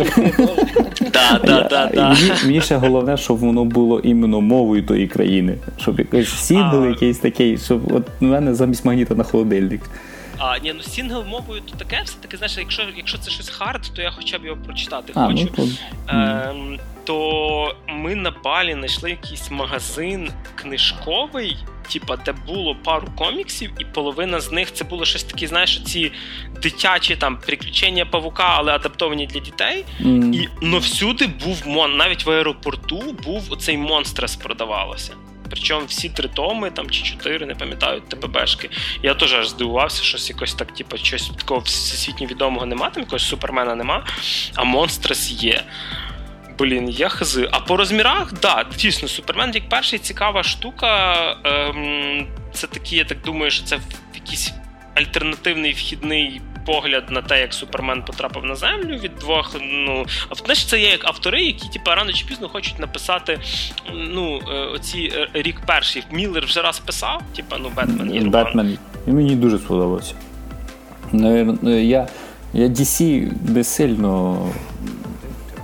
Да, 1.01 1.39
да, 1.43 1.61
да, 1.69 1.91
да. 1.93 2.17
Мені 2.45 2.61
ще 2.61 2.75
головне, 2.75 3.17
щоб 3.17 3.37
воно 3.37 3.65
було 3.65 3.99
іменно 3.99 4.41
мовою 4.41 4.85
тої 4.85 5.07
країни. 5.07 5.57
Щоб 5.81 5.99
якийсь 5.99 6.29
сінгл 6.29 6.85
якийсь 6.85 7.19
такий, 7.19 7.57
щоб 7.57 7.93
от 7.93 8.07
у 8.21 8.25
мене 8.25 8.55
замість 8.55 8.85
магніта 8.85 9.15
на 9.15 9.23
холодильник. 9.23 9.81
А 10.37 10.57
ні, 10.57 10.73
ну 10.73 10.83
сінгл 10.83 11.23
мовою 11.23 11.61
то 11.61 11.77
таке, 11.77 12.01
все-таки, 12.05 12.37
знаєш, 12.37 12.57
якщо 12.57 12.83
якщо 12.97 13.17
це 13.17 13.31
щось 13.31 13.49
hard, 13.49 13.91
то 13.95 14.01
я 14.01 14.11
хоча 14.11 14.39
б 14.39 14.45
його 14.45 14.61
прочитати 14.61 15.13
а, 15.15 15.27
хочу. 15.27 15.49
Ну, 15.57 15.67
то... 16.05 16.13
Е, 16.13 16.79
то 17.05 17.75
ми 17.87 18.15
на 18.15 18.31
Балі 18.31 18.73
знайшли 18.73 19.09
якийсь 19.09 19.51
магазин 19.51 20.29
книжковий, 20.55 21.57
типа, 21.93 22.17
де 22.17 22.33
було 22.47 22.75
пару 22.75 23.07
коміксів, 23.15 23.71
і 23.79 23.85
половина 23.85 24.39
з 24.39 24.51
них 24.51 24.73
це 24.73 24.83
було 24.83 25.05
щось 25.05 25.23
таке, 25.23 25.47
знаєш, 25.47 25.83
ці 25.83 26.11
дитячі 26.61 27.15
там 27.15 27.37
приключення 27.37 28.05
павука, 28.05 28.53
але 28.57 28.71
адаптовані 28.71 29.27
для 29.27 29.39
дітей. 29.39 29.85
Mm. 30.01 30.35
І 30.35 30.49
ну, 30.61 30.79
всюди 30.79 31.27
був 31.27 31.61
мон, 31.65 31.97
навіть 31.97 32.25
в 32.25 32.31
аеропорту 32.31 33.01
був 33.23 33.53
оцей 33.53 33.77
монстрес 33.77 34.35
продавалося. 34.35 35.13
Причому 35.49 35.85
всі 35.85 36.09
три 36.09 36.27
томи 36.29 36.71
там 36.71 36.89
чи 36.89 37.03
чотири, 37.03 37.45
не 37.45 37.55
пам'ятаю, 37.55 38.01
ТПБшки. 38.01 38.69
Я 39.03 39.13
теж 39.13 39.33
аж 39.33 39.49
здивувався, 39.49 40.03
щось 40.03 40.29
якось 40.29 40.53
так, 40.53 40.73
типу, 40.73 40.97
щось 40.97 41.29
такого 41.29 41.59
всесвітньо 41.59 42.27
відомого 42.27 42.65
нема, 42.65 42.89
там 42.89 43.03
якогось 43.03 43.27
супермена 43.27 43.75
нема, 43.75 44.05
а 44.55 44.63
монстрес 44.63 45.31
є. 45.31 45.63
Блін, 46.59 46.89
я 46.89 47.09
хази. 47.09 47.49
А 47.51 47.59
по 47.59 47.77
розмірах, 47.77 48.33
да, 48.41 48.65
дійсно, 48.77 49.07
Супермен 49.07 49.51
як 49.53 49.69
перший 49.69 49.99
цікава 49.99 50.43
штука. 50.43 51.15
Ем, 51.43 52.27
Це 52.53 52.67
такі, 52.67 52.95
я 52.95 53.05
так 53.05 53.21
думаю, 53.21 53.51
що 53.51 53.63
це 53.65 53.79
якийсь 54.15 54.53
альтернативний 54.95 55.73
вхідний 55.73 56.41
погляд 56.65 57.03
на 57.09 57.21
те, 57.21 57.41
як 57.41 57.53
Супермен 57.53 58.01
потрапив 58.01 58.45
на 58.45 58.55
землю 58.55 58.97
від 58.97 59.15
двох. 59.15 59.55
Ну 59.61 60.05
знаєш, 60.43 60.65
це 60.65 60.79
є 60.79 60.89
як 60.89 61.05
автори, 61.07 61.43
які 61.43 61.69
типу, 61.69 61.91
рано 61.91 62.13
чи 62.13 62.25
пізно 62.25 62.49
хочуть 62.49 62.79
написати. 62.79 63.39
Ну, 63.93 64.39
е, 64.49 64.65
оці 64.75 65.11
е, 65.15 65.29
рік 65.33 65.61
перший 65.65 66.03
Міллер 66.11 66.45
вже 66.45 66.61
раз 66.61 66.79
писав, 66.79 67.21
типу, 67.35 67.55
ну 67.59 67.71
Бетмен 67.75 68.13
є. 68.13 68.21
Бетмен. 68.21 68.77
І 69.07 69.11
мені 69.11 69.35
дуже 69.35 69.57
сподобався. 69.57 70.13
Я 71.63 72.07
я 72.53 72.67
DC 72.67 73.31
не 73.53 73.63
сильно. 73.63 74.37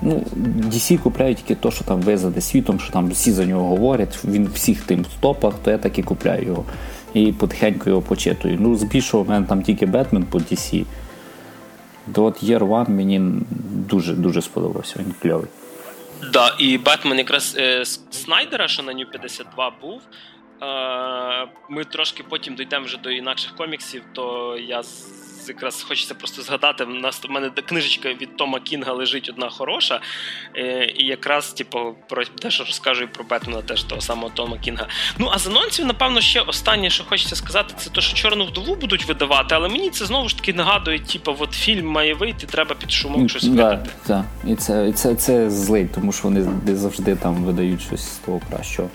Ну, 0.03 0.25
DC 0.69 0.97
купляють 0.97 1.37
тільки 1.37 1.55
те, 1.55 1.71
що 1.71 1.83
там 1.83 2.01
визаде 2.01 2.41
світом, 2.41 2.79
що 2.79 2.93
там 2.93 3.09
всі 3.09 3.31
за 3.31 3.45
нього 3.45 3.67
говорять, 3.67 4.19
він 4.25 4.49
всіх 4.53 4.81
тим 4.81 5.01
в 5.01 5.21
топах, 5.21 5.53
то 5.63 5.71
я 5.71 5.77
так 5.77 5.99
і 5.99 6.03
купляю 6.03 6.45
його 6.45 6.65
і 7.13 7.31
потихеньку 7.31 7.89
його 7.89 8.01
почитую. 8.01 8.57
Ну, 8.59 8.75
збільшував 8.75 9.29
мене 9.29 9.47
там 9.47 9.61
тільки 9.63 9.85
Бетмен 9.85 10.23
по 10.23 10.37
DC. 10.37 10.85
То 12.13 12.23
от 12.23 12.43
Year 12.43 12.59
One 12.59 12.89
мені 12.89 13.21
дуже-дуже 13.89 14.41
сподобався, 14.41 14.95
він 14.99 15.13
кльовий. 15.21 15.47
Да, 16.33 16.55
і 16.59 16.77
Бетмен 16.77 17.17
якраз 17.17 17.55
е, 17.59 17.85
Снайдера, 18.11 18.67
що 18.67 18.83
на 18.83 18.93
New 18.93 19.05
52 19.11 19.71
був. 19.81 20.01
Е, 20.61 21.47
Ми 21.69 21.83
трошки 21.83 22.23
потім 22.29 22.55
дійдемо 22.55 22.85
вже 22.85 22.97
до 22.97 23.11
інакших 23.11 23.55
коміксів, 23.55 24.01
то 24.13 24.57
я 24.67 24.83
якраз 25.49 25.83
хочеться 25.83 26.15
просто 26.15 26.41
згадати. 26.41 26.83
У 26.83 26.87
нас 26.87 27.21
у 27.29 27.31
мене 27.31 27.49
книжечка 27.49 28.09
від 28.09 28.37
Тома 28.37 28.59
Кінга 28.59 28.93
лежить 28.93 29.29
одна 29.29 29.49
хороша. 29.49 30.01
Е, 30.55 30.85
і 30.95 31.05
якраз, 31.05 31.53
типу, 31.53 31.95
про 32.09 32.25
те, 32.25 32.51
що 32.51 32.63
розкажу 32.63 33.03
і 33.03 33.07
про 33.07 33.23
Бетмена, 33.23 33.61
теж 33.61 33.83
того 33.83 34.01
самого 34.01 34.29
Тома 34.29 34.57
Кінга. 34.57 34.87
Ну, 35.17 35.29
а 35.33 35.39
з 35.39 35.47
анонсів, 35.47 35.85
напевно, 35.85 36.21
ще 36.21 36.41
останнє, 36.41 36.89
що 36.89 37.03
хочеться 37.03 37.35
сказати, 37.35 37.73
це 37.77 37.89
те, 37.89 38.01
що 38.01 38.15
Чорну 38.15 38.45
вдову 38.45 38.75
будуть 38.75 39.05
видавати, 39.05 39.55
але 39.55 39.69
мені 39.69 39.89
це 39.89 40.05
знову 40.05 40.29
ж 40.29 40.37
таки 40.37 40.53
нагадує, 40.53 40.99
типу, 40.99 41.35
от 41.39 41.53
фільм 41.53 41.87
має 41.87 42.13
вийти, 42.13 42.47
треба 42.47 42.75
під 42.75 42.91
шумок 42.91 43.29
щось 43.29 43.43
да, 43.43 43.49
видати. 43.49 43.89
Так, 44.07 44.25
і 44.47 44.55
це 44.55 44.89
і 44.89 44.93
це, 44.93 45.15
це 45.15 45.49
злий, 45.49 45.87
тому 45.95 46.11
що 46.11 46.23
вони 46.23 46.75
завжди 46.75 47.15
там 47.15 47.35
видають 47.43 47.81
щось 47.81 48.13
з 48.13 48.17
того 48.17 48.41
кращого. 48.49 48.89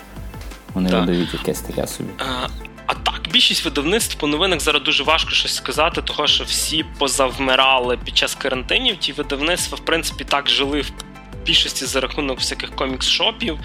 Вони 0.74 0.90
так. 0.90 1.00
видають 1.00 1.34
якесь 1.34 1.60
таке 1.60 1.86
собі. 1.86 2.08
А, 2.18 2.46
а 2.86 2.94
так, 2.94 3.20
більшість 3.32 3.64
видавництв 3.64 4.18
по 4.18 4.26
новинах 4.26 4.60
зараз 4.60 4.82
дуже 4.82 5.04
важко 5.04 5.30
щось 5.30 5.54
сказати, 5.54 6.02
того 6.02 6.26
що 6.26 6.44
всі 6.44 6.84
позавмирали 6.98 7.98
під 8.04 8.16
час 8.16 8.34
карантинів. 8.34 8.96
Ті 8.96 9.12
видавництва, 9.12 9.78
в 9.82 9.84
принципі, 9.84 10.24
так 10.24 10.48
жили 10.48 10.80
в 10.80 10.90
більшості 11.46 11.86
за 11.86 12.00
рахунок 12.00 12.38
всяких 12.38 12.70
комікс-шопів, 12.72 13.58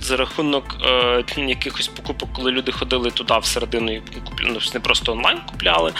за 0.00 0.16
рахунок 0.16 0.76
е, 0.84 1.24
якихось 1.36 1.88
покупок, 1.88 2.28
коли 2.32 2.50
люди 2.50 2.72
ходили 2.72 3.10
туди 3.10 3.34
всередину 3.38 3.92
і 3.92 4.00
купляли, 4.00 4.52
ну, 4.54 4.60
не 4.74 4.80
просто 4.80 5.12
онлайн 5.12 5.38
купляли. 5.50 5.92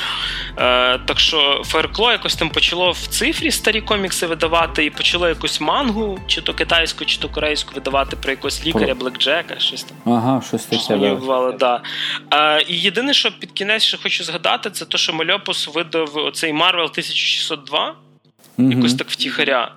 Е, 0.58 0.98
Так 0.98 1.20
що 1.20 1.62
Fireclaw 1.64 2.12
якось 2.12 2.34
там 2.34 2.50
почало 2.50 2.90
в 2.90 3.06
цифрі 3.06 3.50
старі 3.50 3.80
комікси 3.80 4.26
видавати, 4.26 4.84
і 4.84 4.90
почало 4.90 5.28
якусь 5.28 5.60
мангу, 5.60 6.20
чи 6.26 6.40
то 6.42 6.54
китайську, 6.54 7.04
чи 7.04 7.18
то 7.18 7.28
корейську 7.28 7.74
видавати 7.74 8.16
про 8.16 8.30
якогось 8.30 8.66
лікаря, 8.66 8.94
Блекджека, 8.94 9.58
щось 9.58 9.84
там. 9.84 10.14
Ага, 10.14 10.42
щось 10.48 10.64
таке. 10.64 11.16
Да. 11.58 11.82
Е, 12.32 12.64
І 12.68 12.80
єдине, 12.80 13.14
що 13.14 13.32
під 13.32 13.52
кінець 13.52 13.82
ще 13.82 13.98
хочу 14.02 14.24
згадати, 14.24 14.70
це 14.70 14.84
те, 14.84 14.98
що 14.98 15.12
Мальопус 15.12 15.68
видав 15.74 16.16
оцей 16.16 16.52
Марвел 16.52 16.84
1602 16.84 17.88
mm 17.88 18.09
Якось 18.68 18.94
так 18.94 19.10
втіхаря. 19.10 19.72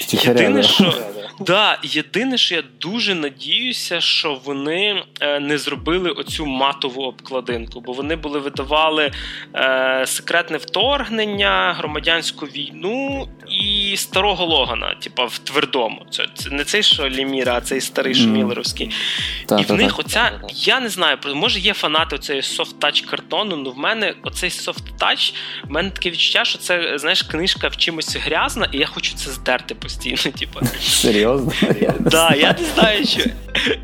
втіхаря 0.00 0.40
єдине, 0.40 0.60
да. 0.62 0.68
що 0.68 0.94
да, 1.40 1.78
єдине, 1.82 2.38
що 2.38 2.54
я 2.54 2.62
дуже 2.80 3.14
надіюся, 3.14 4.00
що 4.00 4.40
вони 4.44 5.02
е, 5.20 5.40
не 5.40 5.58
зробили 5.58 6.10
оцю 6.10 6.46
матову 6.46 7.02
обкладинку, 7.02 7.80
бо 7.80 7.92
вони 7.92 8.16
були 8.16 8.38
видавали 8.38 9.12
е, 9.54 10.04
секретне 10.06 10.56
вторгнення, 10.56 11.74
громадянську 11.78 12.46
війну 12.46 13.28
і 13.48 13.96
старого 13.96 14.44
Логана, 14.44 14.94
типа 14.94 15.24
в 15.24 15.38
твердому. 15.38 16.06
Це, 16.10 16.26
це 16.34 16.50
не 16.50 16.64
цей 16.64 16.82
що 16.82 17.08
Леміра, 17.08 17.54
а 17.56 17.60
цей 17.60 17.80
старий 17.80 18.14
mm. 18.14 18.22
Міллеровський. 18.22 18.90
і 19.58 19.62
в 19.62 19.72
них 19.72 19.98
оця, 19.98 20.40
я 20.54 20.80
не 20.80 20.88
знаю, 20.88 21.18
може 21.34 21.60
є 21.60 21.74
фанати 21.74 22.16
оцеї 22.16 22.42
soft-touch 22.42 23.00
картону, 23.00 23.56
але 23.60 23.70
в 23.70 23.78
мене 23.78 24.14
оцей 24.22 24.50
soft-touch, 24.50 25.34
в 25.64 25.70
мене 25.70 25.90
таке 25.90 26.10
відчуття, 26.10 26.44
що 26.44 26.58
це 26.58 26.98
знаєш, 26.98 27.22
книжка 27.22 27.68
в 27.68 27.76
чимось 27.76 28.16
грязна, 28.16 28.68
і 28.72 28.78
я 28.78 28.86
хочу 28.86 29.14
це 29.14 29.30
здерти 29.30 29.74
постійно. 29.74 30.16
Типу. 30.38 30.60
Серйозно? 30.80 31.29
Так, 32.10 32.36
я 32.38 32.56
не 32.60 32.64
знаю, 32.64 33.06
що. 33.06 33.20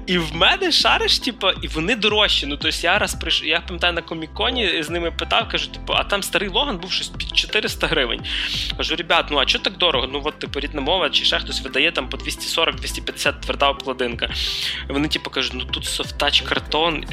І 0.06 0.18
в 0.18 0.34
мене 0.34 0.72
шариш, 0.72 1.18
типу, 1.18 1.46
і 1.62 1.68
вони 1.68 1.96
дорожчі. 1.96 2.46
Ну, 2.46 2.56
тобто 2.56 2.78
я 2.82 2.98
раз 2.98 3.14
прийшов, 3.14 3.46
я 3.46 3.60
пам'ятаю 3.60 3.92
на 3.92 4.02
коміконі 4.02 4.82
з 4.82 4.90
ними 4.90 5.10
питав, 5.10 5.48
кажу, 5.48 5.66
типу, 5.66 5.92
а 5.92 6.04
там 6.04 6.22
старий 6.22 6.48
Логан 6.48 6.78
був 6.78 6.92
щось 6.92 7.08
під 7.08 7.36
400 7.36 7.86
гривень. 7.86 8.20
Кажу, 8.76 8.96
ребят, 8.96 9.26
ну 9.30 9.38
а 9.38 9.46
чого 9.46 9.64
так 9.64 9.76
дорого? 9.76 10.08
Ну, 10.12 10.22
от, 10.24 10.38
типу, 10.38 10.60
рідна 10.60 10.80
мова, 10.80 11.10
чи 11.10 11.24
ще 11.24 11.38
хтось 11.38 11.62
видає 11.62 11.92
там 11.92 12.08
по 12.08 12.16
240-250 12.16 13.40
тверда 13.40 13.68
обкладинка. 13.68 14.30
І 14.90 14.92
вони, 14.92 15.08
типу, 15.08 15.30
кажуть, 15.30 15.52
ну 15.54 15.64
тут 15.64 15.84
софтач 15.84 16.40
картон. 16.40 17.04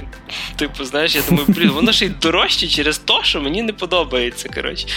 Типу, 0.55 0.85
знаєш, 0.85 1.15
я 1.15 1.21
думаю, 1.29 1.45
блін, 1.47 1.69
воно 1.69 1.91
ще 1.91 2.05
й 2.05 2.09
дорожче 2.09 2.67
через 2.67 2.97
те, 2.97 3.13
що 3.21 3.41
мені 3.41 3.61
не 3.61 3.73
подобається. 3.73 4.49
коротше. 4.49 4.87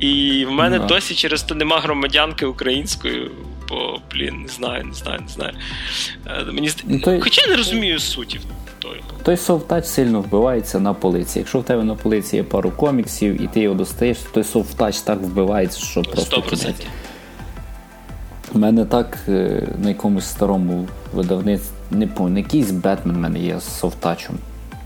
І 0.00 0.44
в 0.48 0.50
мене 0.50 0.78
ну 0.78 0.86
досі 0.86 1.14
через 1.14 1.42
то 1.42 1.54
нема 1.54 1.80
громадянки 1.80 2.46
української, 2.46 3.30
бо, 3.72 4.00
блін, 4.12 4.42
не 4.42 4.48
знаю, 4.48 4.84
не 4.84 4.94
знаю, 4.94 5.20
не 5.20 5.28
знаю. 5.28 5.52
Е, 6.26 6.52
мені 6.52 6.70
ну, 6.84 7.00
той... 7.00 7.20
Хоча 7.20 7.42
я 7.42 7.48
не 7.48 7.56
розумію 7.56 7.98
суті. 7.98 8.40
Той 8.78 9.02
Той 9.22 9.36
soft-touch 9.36 9.84
сильно 9.84 10.20
вбивається 10.20 10.80
на 10.80 10.94
полиці. 10.94 11.38
Якщо 11.38 11.60
в 11.60 11.64
тебе 11.64 11.84
на 11.84 11.94
полиці 11.94 12.36
є 12.36 12.42
пару 12.42 12.70
коміксів 12.70 13.42
і 13.42 13.46
ти 13.46 13.60
його 13.60 13.74
достаєш, 13.74 14.18
то 14.18 14.30
той 14.30 14.44
soft-touch 14.44 15.00
так 15.00 15.20
вбивається, 15.20 15.80
що 15.80 16.02
просто. 16.02 16.36
100%. 16.36 16.72
У 18.54 18.58
мене 18.58 18.84
так 18.84 19.18
е, 19.28 19.68
на 19.78 19.88
якомусь 19.88 20.26
старому 20.26 20.88
видавництві, 21.12 21.74
не 21.90 22.06
пам'ятаю, 22.06 22.38
якийсь 22.38 22.70
Бетмен 22.70 23.16
в 23.16 23.18
мене 23.18 23.38
є 23.38 23.60
з 23.60 23.78
soft-touch 23.78 24.21
ем. 24.21 24.34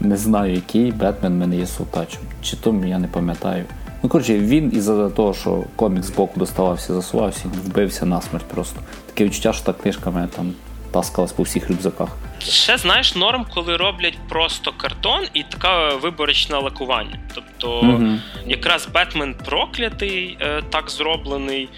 Не 0.01 0.17
знаю, 0.17 0.55
який 0.55 0.93
Бетмен 0.93 1.33
в 1.33 1.37
мене 1.37 1.57
є 1.57 1.67
з 1.67 1.77
софтачем. 1.77 2.21
Чи 2.43 2.57
то 2.57 2.75
я 2.87 2.99
не 2.99 3.09
пам'ятаю. 3.09 3.65
Ну, 4.03 4.09
коротше, 4.09 4.39
він 4.39 4.73
із-за 4.75 5.11
того, 5.11 5.35
що 5.35 5.65
комік 5.77 6.05
з 6.05 6.11
боку 6.11 6.41
доставався, 6.41 6.95
засувався, 6.95 7.43
вбився 7.65 8.07
насмерть 8.07 8.45
просто. 8.45 8.81
Таке 9.07 9.25
відчуття, 9.25 9.53
що 9.53 9.65
та 9.65 9.73
книжка 9.73 10.11
мене 10.11 10.27
там 10.27 10.53
таскалась 10.91 11.33
по 11.33 11.43
всіх 11.43 11.71
рюкзаках. 11.71 12.09
Ще 12.39 12.79
знаєш 12.79 13.15
норм, 13.15 13.47
коли 13.55 13.77
роблять 13.77 14.19
просто 14.29 14.73
картон 14.77 15.25
і 15.35 15.43
таке 15.43 15.97
виборочне 16.03 16.57
лакування. 16.57 17.19
Тобто, 17.35 17.81
угу. 17.81 18.09
якраз 18.47 18.89
Бетмен 18.95 19.35
проклятий, 19.45 20.39
е, 20.41 20.63
так 20.71 20.91
зроблений. 20.91 21.69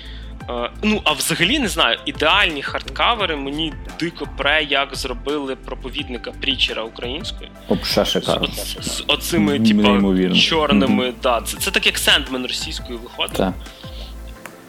Е, 0.48 0.70
ну, 0.82 1.00
а 1.04 1.12
взагалі 1.12 1.58
не 1.58 1.68
знаю, 1.68 1.98
ідеальні 2.06 2.62
хардкавери 2.62 3.37
мені 3.37 3.72
дико 4.00 4.28
пре, 4.37 4.62
як 4.62 4.96
зробили 4.96 5.56
проповідника 5.56 6.32
Preacher 6.40 6.78
а 6.78 6.83
українською. 6.82 7.50
Обша 7.68 8.04
шикарно. 8.04 8.46
З, 8.46 8.82
з, 8.82 8.96
з 8.96 9.04
оцими, 9.06 9.61
типу, 9.61 10.34
чорними. 10.34 11.04
Mm-hmm. 11.04 11.14
Да, 11.22 11.40
Це 11.40 11.56
це 11.58 11.70
так 11.70 11.87
як 11.87 11.98
Сендмен 11.98 12.42
російською 12.42 12.98
виходить. 12.98 13.37
Так. 13.37 13.54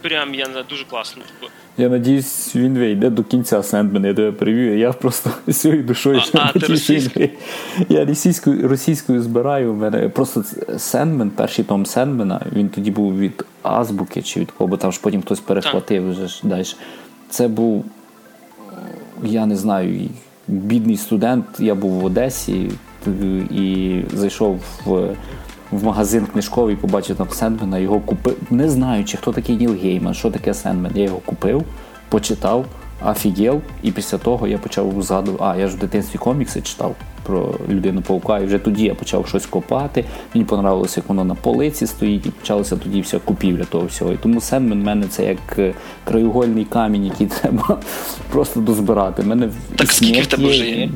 прям 0.02 0.34
я 0.34 0.48
не 0.48 0.62
дуже 0.62 0.84
класно. 0.84 1.22
Типу. 1.22 1.52
Я 1.78 1.88
надіюсь, 1.88 2.56
він 2.56 2.78
вийде 2.78 3.10
до 3.10 3.24
кінця 3.24 3.62
Сендмена, 3.62 4.08
я 4.08 4.14
тебе 4.14 4.32
перебив. 4.32 4.78
Я 4.78 4.92
просто 4.92 5.30
всією 5.48 5.82
душою 5.82 6.22
а, 6.34 6.38
а, 6.38 6.58
ти 6.58 7.30
Я 7.88 8.04
російською 8.04 8.68
російською 8.68 9.22
збираю. 9.22 9.72
У 9.72 9.76
мене 9.76 10.08
просто 10.08 10.44
Сендмен, 10.78 11.30
перший 11.30 11.64
том 11.64 11.86
Сендмена, 11.86 12.40
він 12.52 12.68
тоді 12.68 12.90
був 12.90 13.18
від 13.18 13.44
Азбуки 13.62 14.22
чи 14.22 14.40
від 14.40 14.50
кого, 14.50 14.68
бо 14.68 14.76
там 14.76 14.92
ж 14.92 15.00
потім 15.02 15.22
хтось 15.22 15.40
перехватив 15.40 16.10
вже 16.10 16.26
ж 16.26 16.40
далі. 16.44 16.64
Це 17.30 17.48
був, 17.48 17.84
я 19.24 19.46
не 19.46 19.56
знаю, 19.56 20.08
бідний 20.48 20.96
студент. 20.96 21.44
Я 21.58 21.74
був 21.74 21.90
в 21.90 22.04
Одесі 22.04 22.70
і 23.50 24.00
зайшов 24.14 24.60
в 24.84 25.08
в 25.70 25.84
магазин 25.84 26.26
книжковий, 26.26 26.76
побачив 26.76 27.16
там 27.16 27.28
Сендмена, 27.30 27.78
його 27.78 28.00
купив, 28.00 28.36
не 28.50 28.70
знаючи, 28.70 29.16
хто 29.16 29.32
такий 29.32 29.56
Ніл 29.56 29.74
Гейман, 29.82 30.14
що 30.14 30.30
таке 30.30 30.54
Сендмен. 30.54 30.92
Я 30.94 31.04
його 31.04 31.18
купив, 31.24 31.64
почитав, 32.08 32.66
офігел, 33.06 33.60
і 33.82 33.90
після 33.92 34.18
того 34.18 34.46
я 34.46 34.58
почав 34.58 35.02
згадувати, 35.02 35.44
а 35.44 35.56
я 35.56 35.68
ж 35.68 35.76
в 35.76 35.78
дитинстві 35.78 36.18
комікси 36.18 36.60
читав 36.60 36.94
про 37.22 37.54
людину 37.68 38.02
паука, 38.02 38.38
і 38.38 38.44
вже 38.44 38.58
тоді 38.58 38.84
я 38.84 38.94
почав 38.94 39.26
щось 39.26 39.46
копати. 39.46 40.04
Мені 40.34 40.44
подобалося, 40.44 41.00
як 41.00 41.08
воно 41.08 41.24
на 41.24 41.34
полиці 41.34 41.86
стоїть, 41.86 42.26
і 42.26 42.30
почалася 42.30 42.76
тоді 42.76 43.00
вся 43.00 43.18
купівля 43.18 43.64
того 43.64 43.86
всього. 43.86 44.12
І 44.12 44.16
тому 44.16 44.40
Сендмен 44.40 44.80
в 44.80 44.84
мене 44.84 45.06
це 45.06 45.24
як 45.24 45.58
е, 45.58 45.74
краєугольний 46.04 46.64
камінь, 46.64 47.04
який 47.04 47.26
треба 47.40 47.80
просто 48.30 48.60
дозбирати. 48.60 49.22
Мене 49.22 49.48
Так 49.76 49.92
скільки 49.92 50.20
в 50.20 50.26
тебе 50.26 50.48
вже 50.48 50.66
є? 50.66 50.90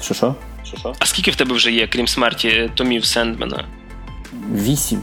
Що 0.00 0.14
що? 0.14 0.34
А 0.98 1.06
скільки 1.06 1.30
в 1.30 1.36
тебе 1.36 1.54
вже 1.54 1.72
є, 1.72 1.86
крім 1.86 2.08
смерті 2.08 2.70
Томів 2.74 3.04
Сендмена? 3.04 3.64
Вісім 4.52 5.02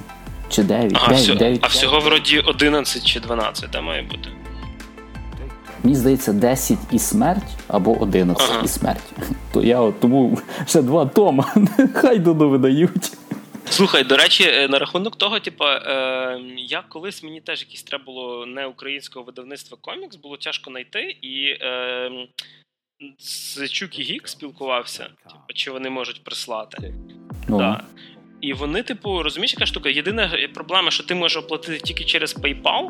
чи 0.49 0.63
дев'ять. 0.63 0.91
Ага, 0.95 1.13
9, 1.13 1.37
9, 1.37 1.59
а 1.63 1.67
всього 1.67 1.99
вроді 1.99 2.39
11 2.39 3.05
чи 3.05 3.19
12, 3.19 3.69
де 3.69 3.81
має 3.81 4.01
бути. 4.01 4.29
Мені 5.83 5.95
здається, 5.95 6.33
10 6.33 6.77
і 6.91 6.99
смерть 6.99 7.57
або 7.67 8.01
11 8.01 8.49
ага. 8.51 8.61
і 8.65 8.67
смерть. 8.67 9.13
То 9.53 9.63
я 9.63 9.79
от 9.79 9.99
тому 9.99 10.39
ще 10.67 10.81
два 10.81 11.05
тома. 11.05 11.53
Хай 11.93 12.19
видають. 12.19 13.13
Слухай, 13.69 14.03
до 14.03 14.17
речі, 14.17 14.43
е, 14.43 14.67
на 14.67 14.79
рахунок 14.79 15.15
того, 15.15 15.39
типу, 15.39 15.63
е, 15.65 16.39
я 16.57 16.81
колись 16.89 17.23
мені 17.23 17.41
теж 17.41 17.61
якісь 17.61 17.83
треба 17.83 18.03
було 18.03 18.45
не 18.45 18.65
українського 18.65 19.25
видавництва 19.25 19.77
комікс, 19.81 20.15
було 20.15 20.37
тяжко 20.37 20.71
знайти, 20.71 21.17
і 21.21 21.45
е, 21.45 22.11
з 23.19 23.69
Чукі 23.69 24.03
Гік 24.03 24.27
спілкувався, 24.27 25.03
типу, 25.03 25.53
чи 25.53 25.71
вони 25.71 25.89
можуть 25.89 26.23
прислати. 26.23 26.93
Ну. 27.47 27.57
Да. 27.57 27.83
І 28.41 28.53
вони, 28.53 28.83
типу, 28.83 29.23
розумієш, 29.23 29.53
яка 29.53 29.65
штука? 29.65 29.89
Єдина 29.89 30.49
проблема, 30.53 30.91
що 30.91 31.03
ти 31.03 31.15
можеш 31.15 31.37
оплатити 31.37 31.77
тільки 31.77 32.03
через 32.03 32.37
PayPal 32.37 32.89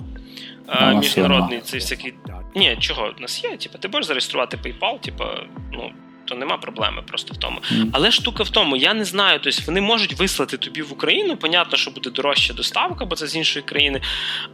а, 0.67 0.93
міжнародний 0.93 1.59
цей 1.61 1.79
всякий. 1.79 2.13
Ні, 2.55 2.77
чого 2.79 3.13
у 3.17 3.21
нас 3.21 3.43
є? 3.43 3.57
Типу, 3.57 3.77
ти 3.77 3.87
можеш 3.87 4.07
зареєструвати 4.07 4.57
PayPal, 4.57 4.99
типу, 4.99 5.23
ну. 5.71 5.91
То 6.25 6.35
нема 6.35 6.57
проблеми 6.57 7.01
просто 7.07 7.33
в 7.33 7.37
тому. 7.37 7.59
Mm. 7.71 7.89
Але 7.91 8.11
штука 8.11 8.43
в 8.43 8.49
тому, 8.49 8.75
я 8.75 8.93
не 8.93 9.05
знаю, 9.05 9.39
тобто 9.43 9.61
вони 9.65 9.81
можуть 9.81 10.13
вислати 10.13 10.57
тобі 10.57 10.81
в 10.81 10.93
Україну. 10.93 11.37
Понятно, 11.37 11.77
що 11.77 11.91
буде 11.91 12.09
дорожча 12.09 12.53
доставка, 12.53 13.05
бо 13.05 13.15
це 13.15 13.27
з 13.27 13.35
іншої 13.35 13.65
країни. 13.65 14.01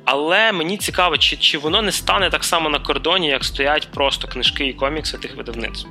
Але 0.05 0.51
мені 0.51 0.77
цікаво, 0.77 1.17
чи 1.17 1.37
чи 1.37 1.57
воно 1.57 1.81
не 1.81 1.91
стане 1.91 2.29
так 2.29 2.43
само 2.43 2.69
на 2.69 2.79
кордоні, 2.79 3.27
як 3.27 3.45
стоять 3.45 3.87
просто 3.91 4.27
книжки 4.27 4.67
і 4.67 4.73
комікси 4.73 5.17
тих 5.17 5.35
видавництв. 5.35 5.87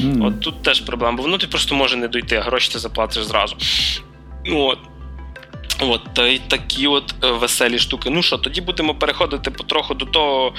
Mm. 0.00 0.26
От 0.26 0.40
тут 0.40 0.62
теж 0.62 0.80
проблема, 0.80 1.16
бо 1.16 1.22
воно 1.22 1.38
ти 1.38 1.46
просто 1.46 1.74
може 1.74 1.96
не 1.96 2.08
дойти, 2.08 2.36
а 2.36 2.40
гроші 2.40 2.72
ти 2.72 2.78
заплатиш 2.78 3.24
зразу. 3.24 3.56
От. 4.52 4.78
От, 5.80 6.00
та 6.14 6.26
й 6.26 6.38
такі 6.38 6.86
от 6.86 7.14
е, 7.24 7.30
веселі 7.30 7.78
штуки. 7.78 8.10
Ну 8.10 8.22
що, 8.22 8.38
тоді 8.38 8.60
будемо 8.60 8.94
переходити 8.94 9.50
потроху 9.50 9.94
до 9.94 10.04
того, 10.06 10.54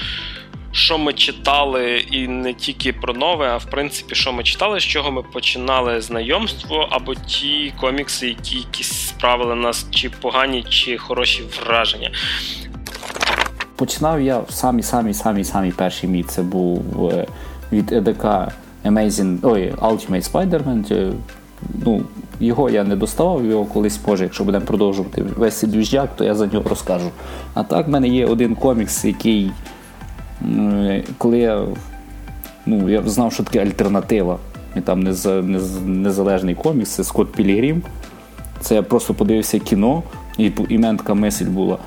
що 0.74 0.98
ми 0.98 1.12
читали, 1.12 1.98
і 2.10 2.28
не 2.28 2.54
тільки 2.54 2.92
про 2.92 3.14
нове, 3.14 3.48
а 3.48 3.56
в 3.56 3.64
принципі, 3.64 4.14
що 4.14 4.32
ми 4.32 4.42
читали, 4.42 4.80
з 4.80 4.82
чого 4.82 5.10
ми 5.10 5.22
починали 5.22 6.00
знайомство, 6.00 6.88
або 6.90 7.14
ті 7.14 7.72
комікси, 7.80 8.28
які 8.28 8.56
якісь 8.56 8.92
справили 8.92 9.54
нас, 9.54 9.86
чи 9.90 10.10
погані, 10.10 10.64
чи 10.68 10.98
хороші 10.98 11.42
враження. 11.66 12.10
Починав 13.76 14.20
я 14.20 14.42
самі-самі-самі-самі 14.48 15.72
перший 15.72 16.08
мій. 16.08 16.22
Це 16.22 16.42
був 16.42 17.10
е, 17.12 17.26
від 17.72 17.92
ЕДК 17.92 18.24
Amazing, 18.84 19.38
ой, 19.42 19.72
Ultimate 19.72 20.30
Spider-Man. 20.30 21.12
Ну, 21.84 22.02
Його 22.40 22.70
я 22.70 22.84
не 22.84 22.96
доставав, 22.96 23.44
його 23.44 23.64
колись 23.64 24.00
може, 24.06 24.24
якщо 24.24 24.44
будемо 24.44 24.64
продовжувати 24.64 25.22
весь 25.22 25.58
цей 25.58 26.06
то 26.16 26.24
я 26.24 26.34
за 26.34 26.46
нього 26.46 26.68
розкажу. 26.68 27.10
А 27.54 27.62
так, 27.62 27.86
в 27.86 27.90
мене 27.90 28.08
є 28.08 28.26
один 28.26 28.54
комікс, 28.54 29.04
який, 29.04 29.50
коли 31.18 31.38
я 31.38 31.64
ну, 32.66 32.88
я 32.88 33.02
знав, 33.02 33.32
що 33.32 33.42
таке 33.42 33.62
альтернатива. 33.62 34.38
І 34.76 34.80
там 34.80 35.00
незалежний 35.86 36.54
комікс, 36.54 36.90
це 36.90 37.04
Скотт 37.04 37.32
Пілігрім. 37.32 37.82
Це 38.60 38.74
я 38.74 38.82
просто 38.82 39.14
подивився 39.14 39.58
кіно, 39.58 40.02
і 40.38 40.52
іменка 40.68 41.14
мисль 41.14 41.44
була. 41.44 41.78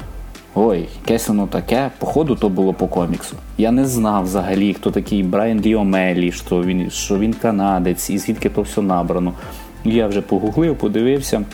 Ой, 0.56 0.88
якесь 1.02 1.28
воно 1.28 1.48
таке, 1.48 1.92
походу, 2.00 2.36
то 2.36 2.50
було 2.50 2.74
по 2.74 2.88
коміксу. 2.88 3.36
Я 3.58 3.72
не 3.72 3.86
знав 3.86 4.24
взагалі, 4.24 4.74
хто 4.74 4.92
такий 4.92 5.24
Брайан 5.24 5.60
Діомелі, 5.60 6.32
що 6.32 6.64
він 6.64 6.90
що 6.90 7.20
він 7.20 7.34
канадець, 7.34 8.10
і 8.10 8.18
звідки 8.18 8.50
то 8.50 8.62
все 8.62 8.82
набрано. 8.82 9.34
Я 9.86 10.08
вже 10.08 10.22
погуглив, 10.22 10.78
подивився 10.78 11.46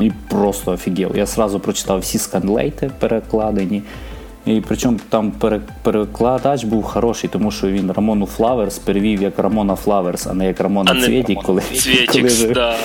і 0.00 0.12
просто 0.28 0.72
офігел. 0.72 1.10
Я 1.14 1.26
сразу 1.26 1.60
прочитав 1.60 1.98
всі 1.98 2.18
скани 2.18 2.90
перекладені. 2.98 3.82
І 4.46 4.62
причому 4.68 4.98
там 5.08 5.32
перекладач 5.82 6.64
був 6.64 6.82
хороший, 6.82 7.30
тому 7.30 7.50
що 7.50 7.70
він 7.70 7.92
Рамону 7.92 8.26
Флаверс 8.26 8.78
перевів 8.78 9.22
як 9.22 9.38
Рамона 9.38 9.76
Флаверс, 9.76 10.26
а 10.26 10.34
не 10.34 10.46
як 10.46 10.60
Рамона 10.60 11.02
Цвєтік. 11.02 11.42
Коли, 11.42 11.60
Цвєтікс, 11.60 12.42
коли, 12.42 12.54
да. 12.54 12.76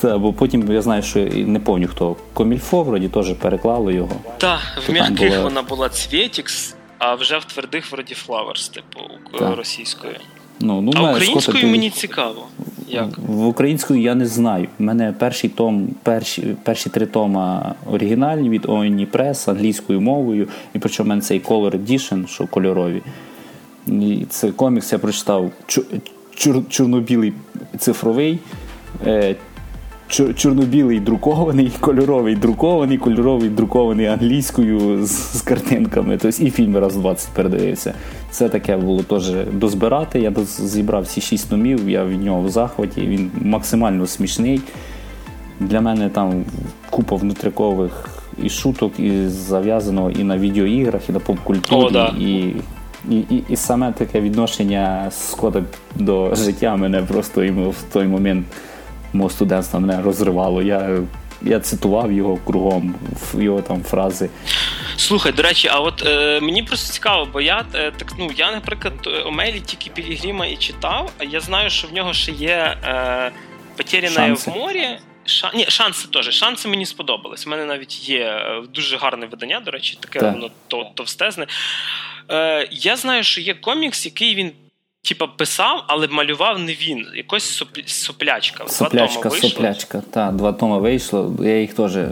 Та, 0.00 0.18
бо 0.18 0.32
потім 0.32 0.72
я 0.72 0.82
знаю, 0.82 1.02
що 1.02 1.20
не 1.34 1.60
пам'ятаю 1.60 1.88
хто. 1.88 2.16
Комільфо 2.34 2.82
вроді 2.82 3.08
теж 3.08 3.32
переклали 3.34 3.94
його. 3.94 4.16
Так, 4.38 4.60
в 4.88 4.92
м'яких 4.92 5.30
була... 5.30 5.42
вона 5.42 5.62
була 5.62 5.88
Цвєтікс, 5.88 6.74
а 6.98 7.14
вже 7.14 7.38
в 7.38 7.44
твердих 7.44 7.92
вроді 7.92 8.14
Флаверс, 8.14 8.68
типу, 8.68 9.00
російською. 9.56 10.14
Ну, 10.60 10.80
ну, 10.80 10.92
А 10.94 11.10
українською 11.10 11.68
мені 11.68 11.90
цікаво. 11.90 12.46
Як? 12.92 13.18
В 13.18 13.46
українську 13.46 13.94
я 13.94 14.14
не 14.14 14.26
знаю. 14.26 14.68
У 14.78 14.84
мене 14.84 15.14
перший 15.18 15.50
том, 15.50 15.88
перші 16.02 16.56
перші 16.62 16.90
три 16.90 17.06
тома 17.06 17.74
оригінальні 17.86 18.48
від 18.48 18.64
ONI 18.64 19.06
Press 19.10 19.50
англійською 19.50 20.00
мовою, 20.00 20.48
і 20.74 20.78
причому 20.78 21.06
в 21.06 21.08
мене 21.08 21.20
цей 21.20 21.40
Color 21.40 21.70
Edition, 21.70 22.26
що 22.26 22.46
кольорові. 22.46 23.02
І 23.86 24.26
Це 24.28 24.52
комікс 24.52 24.92
я 24.92 24.98
прочитав 24.98 25.50
чор, 26.34 26.62
чорно-білий 26.68 27.32
цифровий. 27.78 28.38
Чорно-білий 30.12 31.00
друкований, 31.00 31.72
кольоровий 31.80 32.36
друкований, 32.36 32.98
кольоровий 32.98 33.48
друкований 33.48 34.06
англійською 34.06 35.06
з, 35.06 35.38
з 35.38 35.42
картинками. 35.42 36.18
Тобто 36.22 36.44
і 36.44 36.50
фільм 36.50 36.76
раз 36.76 36.96
20 36.96 37.28
передивився. 37.28 37.94
Це 38.30 38.48
таке 38.48 38.76
було 38.76 39.02
теж 39.02 39.32
дозбирати. 39.52 40.20
Я 40.20 40.32
зібрав 40.44 41.02
всі 41.02 41.20
шість 41.20 41.50
номів, 41.50 41.88
я 41.88 42.04
від 42.04 42.22
нього 42.24 42.42
в 42.42 42.50
захваті. 42.50 43.00
Він 43.00 43.30
максимально 43.42 44.06
смішний. 44.06 44.60
Для 45.60 45.80
мене 45.80 46.08
там 46.08 46.44
купа 46.90 47.16
внутрикових 47.16 48.08
і 48.42 48.48
шуток, 48.48 49.00
і 49.00 49.26
зав'язаного 49.26 50.10
і 50.10 50.24
на 50.24 50.38
відеоіграх, 50.38 51.08
і 51.08 51.12
на 51.12 51.18
поп-культурі. 51.18 51.86
О, 51.86 51.90
да. 51.90 52.14
і 52.20 52.54
і 53.10 53.16
і, 53.16 53.44
і 53.48 53.56
саме 53.56 53.92
таке 53.92 54.20
відношення 54.20 55.10
Скотта 55.10 55.62
до 55.96 56.34
життя 56.34 56.76
мене 56.76 57.02
просто 57.02 57.44
йому 57.44 57.70
в 57.70 57.82
той 57.92 58.06
момент 58.06 58.46
мого 59.12 59.30
студентства 59.30 59.80
мене 59.80 60.02
розривало. 60.02 60.62
Я 60.62 60.98
я 61.44 61.60
цитував 61.60 62.12
його 62.12 62.36
кругом, 62.36 62.94
його 63.38 63.62
там 63.62 63.82
фрази. 63.82 64.30
Слухай, 64.96 65.32
до 65.32 65.42
речі, 65.42 65.68
а 65.72 65.80
от 65.80 66.06
е, 66.06 66.40
мені 66.40 66.62
просто 66.62 66.92
цікаво, 66.92 67.28
бо 67.32 67.40
я 67.40 67.64
е, 67.74 67.92
так 67.96 68.12
ну 68.18 68.30
я, 68.36 68.52
наприклад, 68.52 68.94
Омелі 69.26 69.60
тільки 69.60 69.90
Пілігріма 69.90 70.46
і 70.46 70.56
читав, 70.56 71.10
а 71.18 71.24
я 71.24 71.40
знаю, 71.40 71.70
що 71.70 71.88
в 71.88 71.92
нього 71.92 72.12
ще 72.12 72.32
є 72.32 72.76
е, 72.84 73.32
Потеряна 73.76 74.34
в 74.34 74.48
морі. 74.48 74.98
Ша... 75.24 75.50
Ні, 75.54 75.66
шанси 75.68 76.08
теж. 76.08 76.34
Шанси 76.34 76.68
мені 76.68 76.86
сподобались. 76.86 77.46
У 77.46 77.50
мене 77.50 77.64
навіть 77.64 78.08
є 78.08 78.20
е, 78.20 78.62
дуже 78.74 78.96
гарне 78.96 79.26
видання, 79.26 79.60
до 79.60 79.70
речі, 79.70 79.98
таке 80.00 80.20
воно 80.20 80.50
товстезне. 80.94 81.46
Е, 82.30 82.68
Я 82.70 82.96
знаю, 82.96 83.22
що 83.22 83.40
є 83.40 83.54
комікс, 83.54 84.06
який 84.06 84.34
він 84.34 84.52
Типа 85.04 85.26
писав, 85.26 85.84
але 85.86 86.08
малював 86.08 86.58
не 86.58 86.72
він. 86.72 87.06
Якось 87.14 87.64
соплячка. 87.86 88.68
Соплячка, 88.68 89.28
два 89.28 89.38
соплячка. 89.38 90.02
Так, 90.10 90.36
два 90.36 90.52
тома 90.52 90.78
вийшло. 90.78 91.34
Я 91.40 91.60
їх 91.60 91.74
теж. 91.74 91.96
Е, 91.96 92.10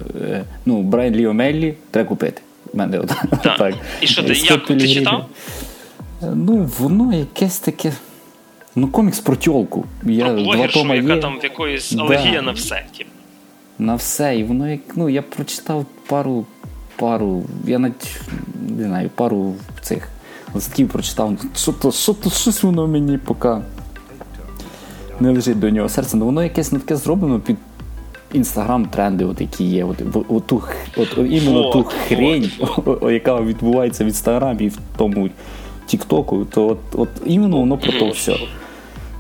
ну, 0.67 0.83
Брайан 0.83 1.15
Ліо 1.15 1.33
Меллі 1.33 1.75
треба 1.91 2.09
купити. 2.09 2.43
мене 2.75 2.99
от, 2.99 3.09
так. 3.43 3.57
так. 3.59 3.75
І 4.01 4.07
що 4.07 4.23
ти 4.23 4.33
як 4.33 4.67
ти 4.67 4.89
читав? 4.89 5.27
Ну, 6.23 6.71
воно 6.79 7.13
якесь 7.19 7.59
таке. 7.59 7.93
Ну, 8.77 8.89
комікс 8.89 9.21
про 9.21 9.37
тьолку. 9.37 9.87
Я, 10.03 10.25
про 10.25 10.35
блогершу, 10.35 10.73
два 10.73 10.83
тома 10.83 10.95
яка 10.95 11.15
є. 11.15 11.21
там 11.21 11.39
в 11.39 11.45
якоїсь 11.45 11.93
алергія 11.93 12.35
да. 12.35 12.43
на 12.43 12.53
все. 12.53 12.85
Тіп. 12.93 13.07
На 13.79 13.95
все. 13.95 14.39
І 14.39 14.45
воно 14.45 14.71
як. 14.71 14.81
Ну, 14.97 15.09
я 15.09 15.23
прочитав 15.23 15.87
пару 16.07 16.47
пару, 17.01 17.45
я 17.67 17.79
навіть 17.79 18.21
не 18.79 18.85
знаю, 18.85 19.11
пару 19.15 19.55
цих 19.81 20.09
листків 20.55 20.89
прочитав. 20.89 21.37
Що 21.57 21.73
то, 21.73 21.93
що 21.93 22.15
то, 22.15 22.31
щось 22.31 22.63
воно 22.63 22.87
мені 22.87 23.19
поки 23.19 23.57
не 25.21 25.31
лежить 25.31 25.59
до 25.59 25.71
нього 25.71 25.89
серце, 25.89 26.17
але 26.17 26.25
воно 26.25 26.43
якесь 26.43 26.73
не 26.73 26.79
таке 26.79 26.97
зроблено 26.97 27.41
під 27.41 27.57
інстаграм-тренди, 28.35 29.25
от 29.25 29.41
які 29.41 29.65
є. 29.65 29.85
От, 29.85 30.03
от, 30.29 30.53
от, 30.53 30.65
от 30.97 31.19
іменно 31.19 31.71
ту 31.73 31.83
хрень, 32.09 32.51
яка 33.03 33.41
відбувається 33.41 34.05
в 34.05 34.07
інстаграмі 34.07 34.65
і 34.65 34.69
в 34.69 34.79
тому 34.97 35.31
Тіктоку, 35.87 36.45
то 36.45 36.69
от, 36.69 36.79
от 36.93 37.09
іменно 37.27 37.59
воно 37.59 37.79
про 37.79 37.93
то 37.93 38.11
все. 38.11 38.37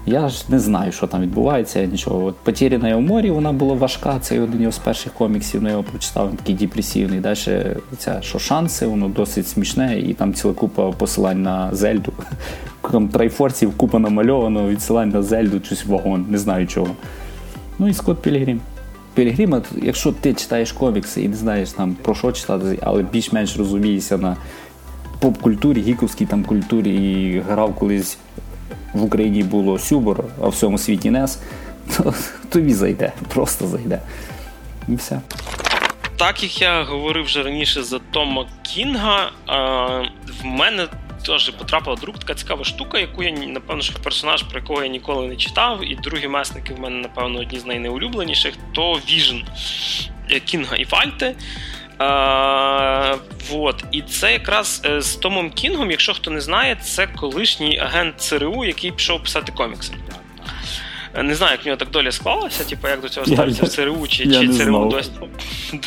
Я 0.06 0.28
ж 0.28 0.44
не 0.48 0.58
знаю, 0.58 0.92
що 0.92 1.06
там 1.06 1.20
відбувається, 1.22 1.84
нічого. 1.84 2.24
От 2.24 2.36
«Потеряна 2.36 2.96
у 2.96 3.00
морі 3.00 3.30
вона 3.30 3.52
була 3.52 3.74
важка, 3.74 4.18
це 4.20 4.40
один 4.40 4.60
його 4.60 4.72
з 4.72 4.78
перших 4.78 5.12
коміксів, 5.12 5.62
на 5.62 5.70
його 5.70 5.82
прочитав, 5.82 6.28
він 6.28 6.36
такий 6.36 6.54
депресивний. 6.54 7.20
Далі 7.20 7.76
ця 7.98 8.22
що 8.22 8.38
шанси, 8.38 8.86
воно 8.86 9.08
досить 9.08 9.48
смішне, 9.48 10.00
і 10.00 10.14
там 10.14 10.34
ціла 10.34 10.54
купа 10.54 10.92
посилань 10.92 11.42
на 11.42 11.74
Зельду. 11.74 12.12
Там 12.92 13.08
трайфорців 13.08 13.76
купа 13.76 13.98
намальовано, 13.98 14.68
відсилань 14.68 15.08
на 15.08 15.22
Зельду, 15.22 15.60
щось 15.64 15.86
вагон, 15.86 16.26
не 16.28 16.38
знаю 16.38 16.66
чого. 16.66 16.90
Ну 17.78 17.88
і 17.88 17.94
Скотт 17.94 18.22
Пілігрім. 18.22 18.60
Пілігрім, 19.14 19.62
якщо 19.82 20.12
ти 20.12 20.34
читаєш 20.34 20.72
комікси 20.72 21.22
і 21.22 21.28
не 21.28 21.36
знаєш 21.36 21.70
там 21.70 21.96
про 22.02 22.14
що 22.14 22.32
читати, 22.32 22.78
але 22.82 23.02
більш-менш 23.02 23.56
розумієшся 23.56 24.18
на 24.18 24.36
поп-культурі, 25.18 25.80
гіковській 25.80 26.26
там 26.26 26.44
культурі 26.44 26.94
і 26.94 27.40
грав 27.40 27.74
колись 27.74 28.18
в 28.92 29.03
Україні 29.03 29.42
було 29.42 29.79
Сюбор, 29.79 30.24
а 30.42 30.46
в 30.46 30.50
всьому 30.50 30.79
світі 30.79 31.11
Нес, 31.11 31.38
то 31.96 32.14
тобі 32.48 32.74
зайде, 32.74 33.12
просто 33.29 33.66
зайде. 33.66 34.00
І 34.88 34.94
все. 34.94 35.20
Так 36.16 36.42
як 36.42 36.61
я 36.61 36.83
говорив 36.83 37.24
вже 37.24 37.42
раніше 37.42 37.83
за 37.83 37.98
Тома 37.98 38.46
Кінга, 38.62 39.31
в 40.42 40.44
мене 40.44 40.87
теж 41.26 41.50
потрапила 41.50 41.96
друг 41.96 42.18
така 42.18 42.35
цікава 42.35 42.64
штука, 42.64 42.98
яку 42.98 43.22
я 43.22 43.33
напевно 43.33 43.83
що 43.83 43.98
персонаж, 43.98 44.42
про 44.42 44.61
якого 44.61 44.83
я 44.83 44.88
ніколи 44.88 45.29
не 45.29 45.37
читав, 45.37 45.85
і 45.85 45.94
другі 45.94 46.29
месники 46.29 46.74
в 46.74 46.81
мене, 46.81 46.96
напевно, 46.96 47.38
одні 47.38 47.59
з 47.59 47.66
найнеулюбленіших, 47.66 48.55
то 48.72 48.92
Віжн 48.92 49.37
Кінга 50.44 50.76
і 50.76 50.85
Фальте. 50.85 51.35
А, 52.00 53.16
вот. 53.50 53.84
І 53.92 54.02
це 54.02 54.32
якраз 54.32 54.82
е, 54.84 55.00
з 55.00 55.16
Томом 55.16 55.50
Кінгом, 55.50 55.90
якщо 55.90 56.14
хто 56.14 56.30
не 56.30 56.40
знає, 56.40 56.76
це 56.82 57.06
колишній 57.06 57.78
агент 57.78 58.20
ЦРУ, 58.20 58.64
який 58.64 58.92
пішов 58.92 59.22
писати 59.22 59.52
комікси. 59.52 59.94
Е, 61.14 61.22
не 61.22 61.34
знаю, 61.34 61.52
як 61.52 61.64
в 61.64 61.66
нього 61.66 61.76
так 61.76 61.90
доля 61.90 62.12
склалася, 62.12 62.64
типу, 62.64 62.88
як 62.88 63.00
до 63.00 63.08
цього 63.08 63.26
ставиться 63.26 63.64
в 63.64 63.68
ЦРУ, 63.68 64.08
чи 64.08 64.24
чи 64.24 64.48
ЦРУ 64.48 64.88
досі. 64.90 65.10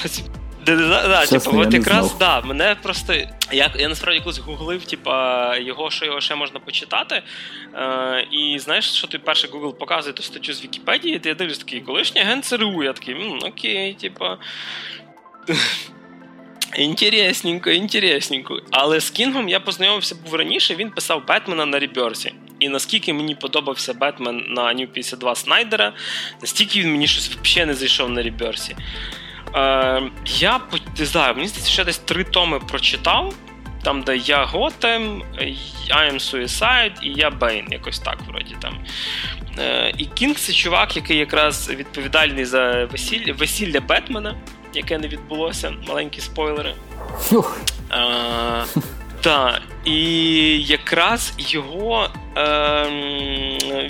досі. 0.03 0.23
Да, 0.65 0.75
да, 0.75 1.07
да, 1.07 1.25
типу, 1.25 1.59
от 1.59 1.73
якраз 1.73 2.15
да, 2.19 2.41
мене 2.41 2.75
просто. 2.83 3.13
Я 3.51 3.71
я 3.79 3.89
насправді 3.89 4.21
колись 4.21 4.39
гуглив, 4.39 4.85
типа, 4.85 5.57
його, 5.57 5.91
що 5.91 6.05
його 6.05 6.21
ще 6.21 6.35
можна 6.35 6.59
почитати. 6.59 7.21
Е, 7.75 8.27
І 8.31 8.59
знаєш, 8.59 8.91
що 8.91 9.07
ти 9.07 9.19
перше 9.19 9.47
Google 9.47 9.73
показує 9.73 10.13
ту 10.13 10.23
статтю 10.23 10.53
з 10.53 10.63
Вікіпедії, 10.63 11.19
ти 11.19 11.29
я 11.29 11.35
дивлюсь 11.35 11.57
такий 11.57 11.81
колишній 11.81 12.21
агент 12.21 12.45
ЦРУ. 12.45 12.83
Я 12.83 12.93
такий, 12.93 13.15
окей, 13.41 13.93
типа. 13.93 14.37
Інтересненько, 16.75 17.69
інтересненько. 17.69 18.59
Але 18.71 18.99
з 18.99 19.09
Кінгом 19.09 19.49
я 19.49 19.59
познайомився 19.59 20.15
був 20.15 20.35
раніше, 20.35 20.75
він 20.75 20.89
писав 20.89 21.27
Бетмена 21.27 21.65
на 21.65 21.79
Rebirth'і. 21.79 22.33
І 22.59 22.69
наскільки 22.69 23.13
мені 23.13 23.35
подобався 23.35 23.93
Бетмен 23.93 24.45
на 24.49 24.61
New 24.63 24.87
52 24.87 25.35
Снайдера, 25.35 25.93
настільки 26.41 26.79
він 26.79 26.91
мені 26.91 27.07
щось 27.07 27.29
взагалі 27.29 27.67
не 27.67 27.73
зайшов 27.73 28.09
на 28.09 28.21
Rebirth'і. 28.21 28.75
Е, 29.55 30.01
Я 30.25 30.59
не 30.99 31.05
знаю, 31.05 31.35
мені 31.35 31.47
здається, 31.47 31.71
ще 31.71 31.83
десь 31.83 31.97
три 31.97 32.23
томи 32.23 32.59
прочитав. 32.59 33.33
Там, 33.83 34.01
де 34.01 34.17
I 34.17 34.45
am 34.45 34.62
Gotham, 34.62 35.23
I 35.89 36.11
am 36.11 36.13
Suicide 36.13 36.93
і 37.01 37.09
I 37.09 37.29
am 37.29 37.40
Bane, 37.40 37.67
якось 37.71 37.99
так, 37.99 38.17
вроді 38.27 38.55
там. 38.61 38.85
Е, 39.59 39.93
І 39.97 40.05
Кінг 40.05 40.35
це 40.35 40.53
чувак, 40.53 40.95
який 40.95 41.17
якраз 41.17 41.69
відповідальний 41.69 42.45
за 42.45 42.85
весілля 42.85 43.33
весілля 43.33 43.79
Бетмена 43.79 44.35
яке 44.75 44.97
не 44.97 45.07
відбулося. 45.07 45.73
Маленькі 45.87 46.21
спойлери. 46.21 46.75
Так, 49.21 49.61
і 49.85 49.97
якраз 50.63 51.33
його 51.37 52.09
е, 52.37 52.85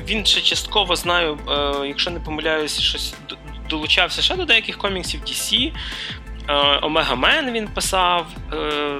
він 0.09 0.25
ще 0.25 0.41
частково 0.41 0.95
знаю, 0.95 1.37
е, 1.49 1.87
якщо 1.87 2.11
не 2.11 2.19
помиляюся, 2.19 2.81
щось 2.81 3.15
долучався 3.69 4.21
ще 4.21 4.35
до 4.35 4.45
деяких 4.45 4.77
коміксів 4.77 5.21
DC. 5.21 5.71
Омега 6.81 7.15
Мен 7.15 7.51
він 7.51 7.67
писав. 7.67 8.27
Е, 8.53 8.95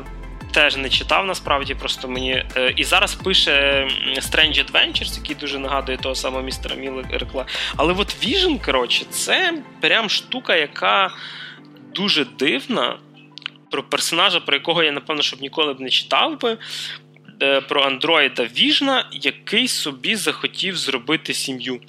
Теж 0.53 0.77
не 0.77 0.89
читав 0.89 1.25
насправді, 1.25 1.75
просто 1.75 2.07
мені. 2.07 2.45
Е, 2.57 2.73
і 2.75 2.83
зараз 2.83 3.15
пише 3.15 3.87
Strange 4.17 4.65
Adventures, 4.65 5.17
який 5.17 5.35
дуже 5.35 5.59
нагадує 5.59 5.97
того 5.97 6.15
самого 6.15 6.43
містера 6.43 6.75
Міллеркла. 6.75 7.45
Але 7.75 7.93
от 7.93 8.25
Vision, 8.25 8.65
коротше, 8.65 9.05
це 9.09 9.53
прям 9.81 10.09
штука, 10.09 10.55
яка 10.55 11.11
дуже 11.95 12.25
дивна 12.25 12.97
про 13.71 13.83
персонажа, 13.83 14.39
про 14.39 14.55
якого 14.55 14.83
я, 14.83 14.91
напевно, 14.91 15.21
щоб 15.21 15.41
ніколи 15.41 15.73
б 15.73 15.79
не 15.79 15.89
читав 15.89 16.41
би. 16.41 16.57
Е, 17.41 17.61
про 17.61 17.81
андроїда 17.81 18.47
Віжна, 18.57 19.05
який 19.11 19.67
собі 19.67 20.15
захотів 20.15 20.77
зробити 20.77 21.33
сім'ю. 21.33 21.79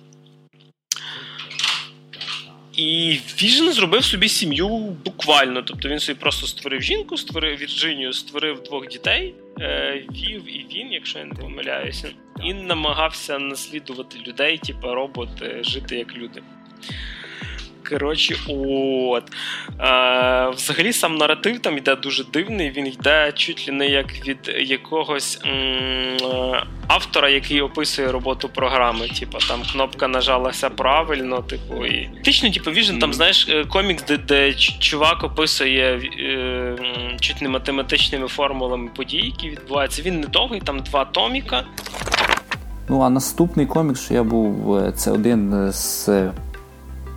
І 2.76 3.18
Віжн 3.42 3.68
зробив 3.70 4.04
собі 4.04 4.28
сім'ю 4.28 4.68
буквально. 5.04 5.62
Тобто 5.62 5.88
він 5.88 5.98
собі 5.98 6.18
просто 6.20 6.46
створив 6.46 6.82
жінку, 6.82 7.16
створив 7.16 7.58
Вірджинію, 7.58 8.12
створив 8.12 8.62
двох 8.62 8.88
дітей, 8.88 9.34
е, 9.60 10.04
Вів 10.10 10.56
і 10.56 10.66
він, 10.74 10.92
якщо 10.92 11.18
я 11.18 11.24
не 11.24 11.34
помиляюся, 11.34 12.10
і 12.44 12.54
намагався 12.54 13.38
наслідувати 13.38 14.18
людей, 14.26 14.58
типу 14.58 14.94
робот, 14.94 15.28
жити 15.60 15.96
як 15.96 16.16
люди. 16.16 16.42
Коротше, 17.90 18.36
от. 18.48 19.24
Е, 19.80 20.50
Взагалі 20.56 20.92
сам 20.92 21.14
наратив 21.16 21.58
там 21.58 21.78
йде 21.78 21.96
дуже 21.96 22.24
дивний, 22.24 22.70
він 22.70 22.86
йде 22.86 23.32
чуть 23.36 23.68
ли 23.68 23.74
не 23.74 23.88
як 23.88 24.26
від 24.28 24.56
якогось 24.60 25.40
м- 25.46 25.50
е, 26.32 26.64
автора, 26.86 27.28
який 27.28 27.60
описує 27.60 28.12
роботу 28.12 28.48
програми. 28.48 29.08
Типу, 29.20 29.38
там 29.48 29.60
кнопка 29.72 30.08
нажалася 30.08 30.70
правильно, 30.70 31.42
типу. 31.42 31.86
і... 31.86 32.10
Фактично, 32.14 32.50
типу, 32.50 32.70
Vision, 32.70 32.98
там, 32.98 33.12
знаєш, 33.14 33.48
е, 33.48 33.64
комікс, 33.64 34.02
де 34.04 34.16
де 34.16 34.54
чувак 34.54 35.24
описує 35.24 36.00
е, 36.20 36.76
чуть 37.20 37.42
не 37.42 37.48
математичними 37.48 38.28
формулами 38.28 38.90
подій, 38.96 39.16
які 39.24 39.50
відбуваються. 39.50 40.02
Він 40.02 40.20
недовгий, 40.20 40.60
там 40.60 40.78
два 40.80 41.04
томіка. 41.04 41.64
Ну, 42.88 43.00
а 43.00 43.10
наступний 43.10 43.66
комікс, 43.66 44.04
що 44.04 44.14
я 44.14 44.22
був, 44.22 44.76
е, 44.76 44.92
це 44.92 45.10
один 45.10 45.72
з 45.72 46.08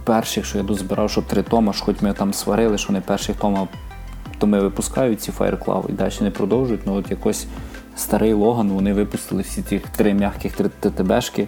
перших, 0.07 0.45
що 0.45 0.57
я 0.57 0.63
дозбирав, 0.63 1.11
що 1.11 1.21
три 1.21 1.43
тома, 1.43 1.73
ж 1.73 1.83
хоч 1.83 2.01
ми 2.01 2.13
там 2.13 2.33
сварили, 2.33 2.77
що 2.77 2.93
не 2.93 3.01
перших 3.01 3.35
тома 3.35 3.67
томи 4.37 4.59
випускають 4.59 5.21
ці 5.21 5.31
Fireclaw 5.31 5.89
і 5.89 5.91
далі 5.91 6.13
не 6.21 6.31
продовжують. 6.31 6.81
Ну 6.85 6.93
от 6.95 7.11
якось 7.11 7.47
старий 7.95 8.33
Логан, 8.33 8.69
вони 8.69 8.93
випустили 8.93 9.41
всі 9.41 9.61
ці 9.61 9.81
три 9.97 10.13
м'яких 10.13 10.53
ТТБшки. 10.79 11.47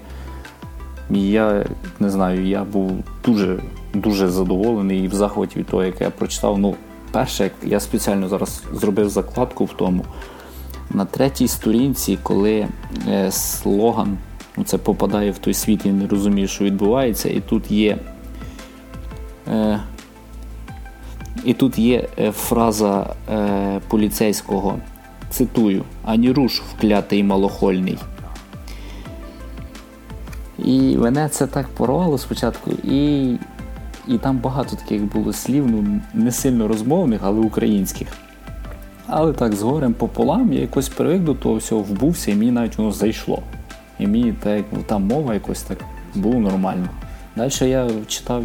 І 1.12 1.30
я 1.30 1.66
не 2.00 2.10
знаю, 2.10 2.48
я 2.48 2.64
був 2.64 2.92
дуже 3.26 3.60
дуже 3.94 4.28
задоволений 4.28 5.04
і 5.04 5.08
в 5.08 5.14
захваті 5.14 5.60
від 5.60 5.68
того, 5.68 5.84
як 5.84 6.02
я 6.02 6.10
прочитав. 6.10 6.60
Ну, 6.60 6.76
перше, 7.12 7.52
я 7.64 7.80
спеціально 7.80 8.28
зараз 8.28 8.64
зробив 8.74 9.10
закладку 9.10 9.66
в 9.66 9.74
тому. 9.74 10.06
На 10.92 11.06
третій 11.06 11.48
сторінці, 11.48 12.20
коли 12.24 12.68
е, 13.08 13.32
слоган 13.32 14.18
ну, 14.58 14.64
це 14.64 14.78
попадає 14.78 15.32
в 15.32 15.38
той 15.38 15.54
світ 15.54 15.86
і 15.86 15.90
не 15.90 16.08
розуміє, 16.08 16.48
що 16.48 16.64
відбувається, 16.64 17.30
і 17.30 17.40
тут 17.40 17.72
є 17.72 17.98
і 21.46 21.54
тут 21.54 21.80
є 21.80 22.08
е, 22.20 22.32
фраза 22.32 23.16
е, 23.32 23.82
поліцейського, 23.88 24.76
цитую, 25.30 25.84
ані 26.06 26.32
руш 26.32 26.62
вклятий 26.62 27.24
малохольний. 27.24 27.98
І 30.66 30.98
мене 30.98 31.30
це 31.30 31.48
так 31.48 31.68
порвало 31.68 32.18
спочатку, 32.18 32.72
і 32.84 33.36
і 34.08 34.18
там 34.18 34.38
багато 34.38 34.76
таких 34.76 35.04
було 35.04 35.34
слів, 35.34 35.68
ну 35.68 36.02
не 36.14 36.32
сильно 36.32 36.68
розмовних, 36.68 37.22
але 37.24 37.40
українських. 37.40 38.08
Але 39.08 39.34
так, 39.34 39.54
з 39.54 39.62
горем 39.62 39.94
пополам 39.94 40.54
я 40.54 40.62
якось 40.62 40.90
привик 40.90 41.22
до 41.22 41.34
того 41.34 41.56
всього 41.56 41.82
вбувся, 41.82 42.32
і 42.32 42.36
мені 42.36 42.52
навіть 42.52 42.78
воно 42.78 42.92
зайшло. 42.92 43.44
І 44.00 44.08
мені 44.08 44.34
так, 44.44 44.66
ну, 44.72 44.80
там 44.86 45.04
мова 45.04 45.34
якось 45.34 45.62
так 45.62 45.78
було 46.16 46.40
нормально. 46.40 46.90
Далі 47.36 47.52
я 47.70 47.90
читав 48.08 48.44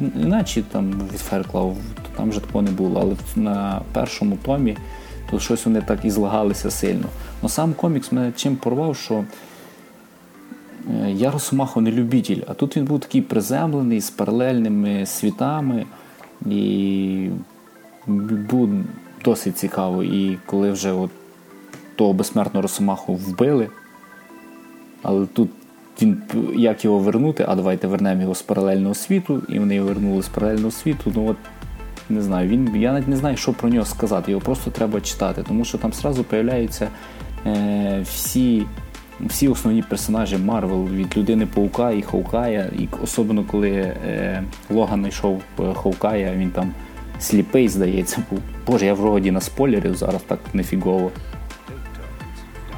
Іначе 0.00 0.62
там 0.62 1.02
від 1.12 1.20
Ферклав, 1.20 1.76
то 1.94 2.16
там 2.16 2.30
вже 2.30 2.40
такого 2.40 2.62
не 2.62 2.70
було, 2.70 3.00
але 3.00 3.42
на 3.44 3.80
першому 3.92 4.36
томі 4.36 4.76
то 5.30 5.38
щось 5.40 5.66
вони 5.66 5.82
так 5.82 6.04
і 6.04 6.10
злагалися 6.10 6.70
сильно. 6.70 7.08
Но 7.42 7.48
сам 7.48 7.74
комікс 7.74 8.12
мене 8.12 8.32
чим 8.36 8.56
порвав, 8.56 8.96
що 8.96 9.24
е, 10.90 11.10
я 11.10 11.30
Росомахо 11.30 11.80
не 11.80 11.90
любитель, 11.90 12.42
а 12.48 12.54
тут 12.54 12.76
він 12.76 12.84
був 12.84 13.00
такий 13.00 13.22
приземлений 13.22 14.00
з 14.00 14.10
паралельними 14.10 15.06
світами. 15.06 15.86
І 16.46 17.30
було 18.06 18.68
досить 19.24 19.58
цікаво. 19.58 20.02
І 20.02 20.38
коли 20.46 20.72
вже 20.72 20.92
от 20.92 21.10
того 21.96 22.12
безсмертного 22.12 22.62
Росомаху 22.62 23.14
вбили, 23.14 23.68
але 25.02 25.26
тут 25.26 25.50
він 26.02 26.22
як 26.56 26.84
його 26.84 26.98
вернути, 26.98 27.44
а 27.48 27.54
давайте 27.54 27.86
вернемо 27.86 28.22
його 28.22 28.34
з 28.34 28.42
паралельного 28.42 28.94
світу, 28.94 29.42
і 29.48 29.58
вони 29.58 29.74
його 29.74 29.88
вернули 29.88 30.22
з 30.22 30.28
паралельного 30.28 30.70
світу. 30.70 31.12
Ну 31.14 31.26
от 31.26 31.36
не 32.10 32.22
знаю, 32.22 32.48
він, 32.48 32.76
я 32.76 32.92
навіть 32.92 33.08
не 33.08 33.16
знаю, 33.16 33.36
що 33.36 33.52
про 33.52 33.68
нього 33.68 33.86
сказати. 33.86 34.30
Його 34.30 34.44
просто 34.44 34.70
треба 34.70 35.00
читати, 35.00 35.44
тому 35.48 35.64
що 35.64 35.78
там 35.78 35.92
зразу 35.92 36.24
з'являються 36.30 36.88
е, 37.46 38.00
всі 38.04 38.66
всі 39.20 39.48
основні 39.48 39.82
персонажі 39.82 40.36
Марвел 40.36 40.88
від 40.88 41.16
людини 41.16 41.46
Паука 41.46 41.90
і 41.90 42.02
Hawkeye'я. 42.02 42.70
І 42.78 42.88
особливо 43.02 43.44
коли 43.44 43.70
е, 43.70 44.42
Логан 44.70 45.00
знайшов 45.00 45.42
е, 45.60 45.74
Hawkeye'я, 45.74 46.34
він 46.36 46.50
там 46.50 46.74
сліпий, 47.18 47.68
здається, 47.68 48.22
був. 48.30 48.38
Боже, 48.66 48.86
я 48.86 48.94
вроді 48.94 49.30
на 49.30 49.40
спойлерів 49.40 49.96
зараз 49.96 50.22
так 50.22 50.38
нефігово. 50.52 51.10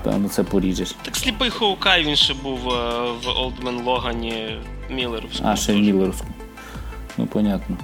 Певно, 0.03 0.29
це 0.29 0.43
поріжеш. 0.43 0.97
Так 1.03 1.17
сліпий 1.17 1.51
Хоукай 1.51 2.05
він 2.05 2.17
ще 2.17 2.35
був 2.35 2.69
е, 2.69 3.03
в 3.25 3.29
Олдмен 3.29 3.85
Логані 3.85 4.59
Міллеровському. 4.91 5.51
А, 5.51 5.57
ще 5.57 5.75
Міллеровському. 5.75 6.33
Ну, 7.19 7.27
понятно. 7.27 7.77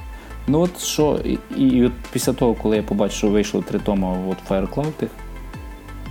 Ну 0.46 0.60
от 0.60 0.80
що, 0.80 1.20
і, 1.24 1.38
і 1.62 1.84
от 1.84 1.92
після 2.12 2.32
того, 2.32 2.54
коли 2.54 2.76
я 2.76 2.82
побачив, 2.82 3.16
що 3.16 3.28
вийшло 3.28 3.62
три 3.62 3.78
тома 3.78 4.18
от 4.28 4.36
Firecloud, 4.48 5.08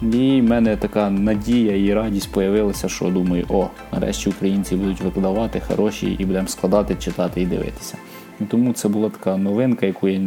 і 0.02 0.42
в 0.42 0.44
мене 0.44 0.78
така 0.78 1.10
надія 1.10 1.78
і 1.78 1.94
радість 1.94 2.32
появилася, 2.32 2.90
що 2.90 3.06
думаю, 3.06 3.46
о, 3.50 3.68
нарешті 3.94 4.30
українці 4.30 4.76
будуть 4.76 5.02
викладати 5.02 5.62
хороші 5.68 6.16
і 6.20 6.26
будемо 6.26 6.48
складати, 6.48 6.96
читати 6.96 7.42
і 7.42 7.46
дивитися. 7.46 7.98
І 8.42 8.44
тому 8.44 8.74
це 8.74 8.88
була 8.88 9.10
така 9.10 9.38
новинка, 9.38 9.86
яку 9.86 10.08
я 10.08 10.22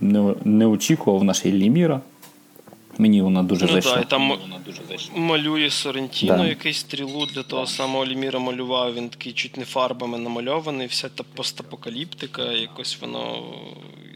не, 0.00 0.34
не 0.44 0.66
очікував 0.66 1.24
нашій 1.24 1.52
Ліміра. 1.52 2.00
Мені 2.98 3.22
вона 3.22 3.42
дуже 3.42 3.66
ну, 3.66 3.72
зайшла. 3.72 3.96
Да, 3.96 4.04
там 4.04 4.28
вона 4.28 4.58
дуже 4.66 4.80
зайшла. 4.88 5.18
малює 5.18 5.70
Сорентіно 5.70 6.36
да. 6.36 6.46
якийсь 6.46 6.78
стрілу 6.78 7.26
для 7.26 7.42
того 7.42 7.62
да. 7.62 7.70
самого 7.70 8.06
Ліміра 8.06 8.38
малював. 8.38 8.94
Він 8.94 9.08
такий 9.08 9.32
чуть 9.32 9.56
не 9.56 9.64
фарбами 9.64 10.18
намальований, 10.18 10.86
вся 10.86 11.08
та 11.08 11.24
постапокаліптика, 11.34 12.52
якось 12.52 13.00
воно 13.00 13.42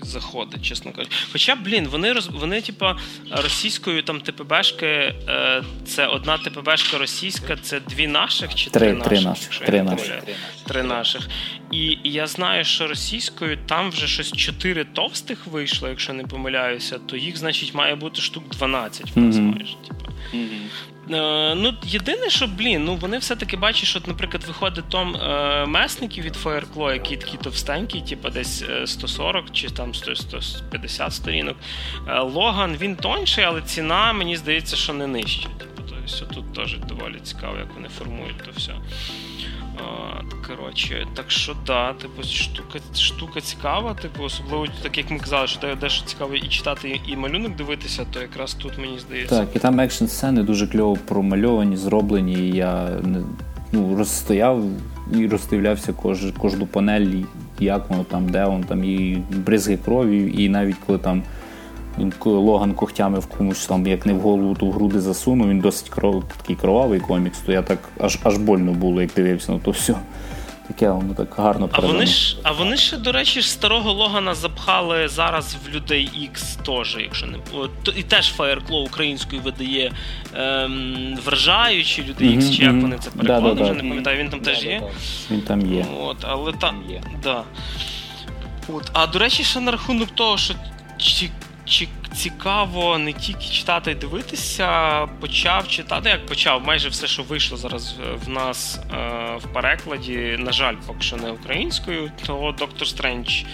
заходить, 0.05 0.63
чесно 0.63 0.93
кажучи. 0.93 1.17
Хоча, 1.33 1.57
блін, 1.57 1.89
вони 1.89 2.13
роз 2.13 2.29
вони, 2.29 2.61
типа, 2.61 2.97
російською 3.31 4.03
там 4.03 4.21
ТПБшки, 4.21 4.87
е, 4.87 5.63
це 5.87 6.07
одна 6.07 6.39
ТПБшка 6.39 6.99
російська, 6.99 7.57
це 7.57 7.81
дві 7.81 8.07
наших 8.07 8.55
чи 8.55 8.71
три, 8.71 8.93
три, 8.93 9.03
три 9.03 9.21
наших? 9.21 9.59
Три 9.59 9.83
наших. 9.83 10.23
Три 10.67 10.83
наших. 10.83 11.29
І, 11.71 11.99
і 12.03 12.13
я 12.13 12.27
знаю, 12.27 12.65
що 12.65 12.87
російською 12.87 13.59
там 13.67 13.91
вже 13.91 14.07
щось 14.07 14.33
чотири 14.33 14.85
товстих 14.85 15.47
вийшло, 15.47 15.89
якщо 15.89 16.13
не 16.13 16.23
помиляюся, 16.23 16.99
то 16.99 17.17
їх, 17.17 17.37
значить, 17.37 17.75
має 17.75 17.95
бути 17.95 18.21
штук 18.21 18.45
12 18.49 19.17
в 19.17 19.19
нас 19.19 19.37
mm-hmm. 19.37 19.41
майже. 19.41 19.75
Типа. 19.75 20.13
Mm-hmm. 20.35 20.98
Е, 21.11 21.55
ну, 21.55 21.75
Єдине, 21.85 22.31
що, 22.31 22.47
блін, 22.47 22.85
ну 22.85 22.97
вони 22.97 23.19
все-таки 23.19 23.57
бачать, 23.57 23.85
що, 23.89 24.01
наприклад, 24.07 24.45
виходить 24.45 24.89
том 24.89 25.17
е, 25.17 25.67
месників 25.67 26.25
від 26.25 26.37
Fireclaw, 26.37 26.93
який 26.93 27.17
такий 27.17 27.39
товстенький, 27.43 28.01
типу 28.01 28.31
десь 28.31 28.65
140 28.85 29.45
е, 29.45 29.49
чи 29.53 29.71
там 29.71 29.95
150 29.95 31.13
сторінок. 31.13 31.57
Е, 32.09 32.21
Логан 32.21 32.77
він 32.77 32.97
тонший, 32.97 33.45
але 33.45 33.63
ціна, 33.63 34.13
мені 34.13 34.37
здається, 34.37 34.77
що 34.77 34.93
не 34.93 35.07
нижча. 35.07 35.49
Типу, 35.49 35.83
тобто, 35.89 36.35
Тут 36.35 36.55
теж 36.55 36.79
доволі 36.79 37.19
цікаво, 37.23 37.57
як 37.59 37.75
вони 37.75 37.89
формують 37.89 38.39
то 38.45 38.51
все. 38.57 38.75
Коротше, 40.49 41.07
так 41.14 41.31
що 41.31 41.57
да, 41.66 41.93
типу, 41.93 42.22
штука 42.22 42.79
штука 42.95 43.41
цікава, 43.41 43.95
типу, 43.95 44.22
особливо 44.22 44.66
так 44.83 44.99
як 44.99 45.11
ми 45.11 45.18
казали, 45.18 45.47
що 45.47 45.76
дещо 45.81 46.07
цікаво 46.07 46.35
і 46.35 46.49
читати, 46.49 47.01
і 47.07 47.16
малюнок 47.16 47.57
дивитися, 47.57 48.07
то 48.12 48.20
якраз 48.20 48.55
тут 48.55 48.79
мені 48.79 48.99
здається. 48.99 49.39
Так, 49.39 49.49
і 49.57 49.59
там 49.59 49.81
екшн 49.81 50.07
сцени 50.07 50.43
дуже 50.43 50.66
кльово 50.66 50.97
промальовані, 51.09 51.76
зроблені. 51.76 52.33
і 52.33 52.57
Я 52.57 52.89
ну, 53.72 53.97
розстояв 53.97 54.64
і 55.14 55.26
роздивлявся 55.26 55.93
кож, 55.93 56.18
кожну 56.39 56.66
панель, 56.66 57.22
як 57.61 57.91
воно 57.91 58.05
там, 58.05 58.29
де 58.29 58.45
воно 58.45 58.64
там, 58.64 58.85
і 58.85 59.22
бризги 59.31 59.76
крові, 59.76 60.45
і 60.45 60.49
навіть 60.49 60.76
коли 60.87 60.99
там. 60.99 61.22
Він 61.99 62.13
Логан 62.25 62.75
когтями 62.75 63.19
в 63.19 63.27
комусь 63.27 63.67
там, 63.67 63.87
як 63.87 64.07
не 64.07 64.13
в 64.13 64.21
голову, 64.21 64.55
то 64.55 64.67
в 64.67 64.73
груди 64.73 65.01
засунув, 65.01 65.49
він 65.49 65.61
досить 65.61 65.89
кров, 65.89 66.25
такий 66.37 66.57
кровавий 66.57 67.01
комікс, 67.01 67.39
то 67.39 67.53
я 67.53 67.63
так 67.63 67.79
аж 68.01 68.19
аж 68.23 68.37
больно 68.37 68.73
було, 68.73 69.03
як 69.03 69.11
дивився 69.17 69.53
на 69.53 69.59
то 69.59 69.71
все. 69.71 69.95
Таке 70.69 70.91
воно 70.91 71.15
так 71.15 71.35
гарно 71.37 71.69
А 71.73 71.81
вони 71.81 72.07
ж, 72.07 72.37
а 72.43 72.53
вони 72.53 72.77
ж, 72.77 72.97
до 72.97 73.13
речі, 73.13 73.41
ж 73.41 73.51
старого 73.51 73.93
Логана 73.93 74.35
запхали 74.35 75.09
зараз 75.09 75.57
в 75.67 75.69
людей 75.75 76.31
X 76.35 76.63
теж, 76.63 76.97
якщо 77.01 77.27
не 77.27 77.39
і 77.97 78.03
теж 78.03 78.35
Fireclaw 78.39 78.85
українською 78.87 79.43
видає 79.43 79.93
ем, 80.35 81.19
вражаючі 81.25 82.03
людей 82.03 82.29
X, 82.29 82.41
mm-hmm, 82.41 82.57
чи 82.57 82.63
як 82.65 82.75
вони 82.75 82.99
це 82.99 83.11
перекладали, 83.11 83.55
да, 83.55 83.59
да, 83.59 83.63
вже 83.63 83.75
да. 83.75 83.83
не 83.83 83.89
пам'ятаю, 83.89 84.19
він 84.19 84.31
там 84.31 84.41
теж 84.41 84.65
є. 84.65 84.83
Він 85.31 85.41
там 85.41 85.75
є. 85.75 85.87
От, 86.01 86.17
але 86.21 86.53
там 86.53 86.83
є. 86.89 87.03
Да. 87.23 87.43
От, 88.69 88.91
А 88.93 89.07
до 89.07 89.19
речі, 89.19 89.45
ще 89.45 89.61
на 89.61 89.71
рахунок 89.71 90.11
того, 90.11 90.39
що 90.39 90.55
чи 90.99 91.31
цікаво 92.14 92.99
не 92.99 93.12
тільки 93.12 93.45
читати 93.45 93.91
і 93.91 93.95
дивитися, 93.95 95.07
почав 95.07 95.69
читати, 95.69 96.09
як 96.09 96.27
почав 96.27 96.66
майже 96.66 96.89
все, 96.89 97.07
що 97.07 97.23
вийшло 97.23 97.57
зараз 97.57 97.97
в 98.25 98.29
нас 98.29 98.81
е, 98.93 99.37
в 99.37 99.53
перекладі. 99.53 100.37
На 100.39 100.53
жаль, 100.53 100.75
поки 100.87 101.01
що 101.01 101.16
не 101.16 101.31
українською, 101.31 102.12
то 102.27 102.55
Доктор 102.59 102.89
Стрендж 102.89 103.29
е, 103.29 103.45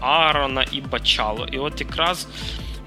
Аарона 0.00 0.64
і 0.72 0.80
Бачало. 0.80 1.46
І 1.52 1.58
от 1.58 1.80
якраз. 1.80 2.28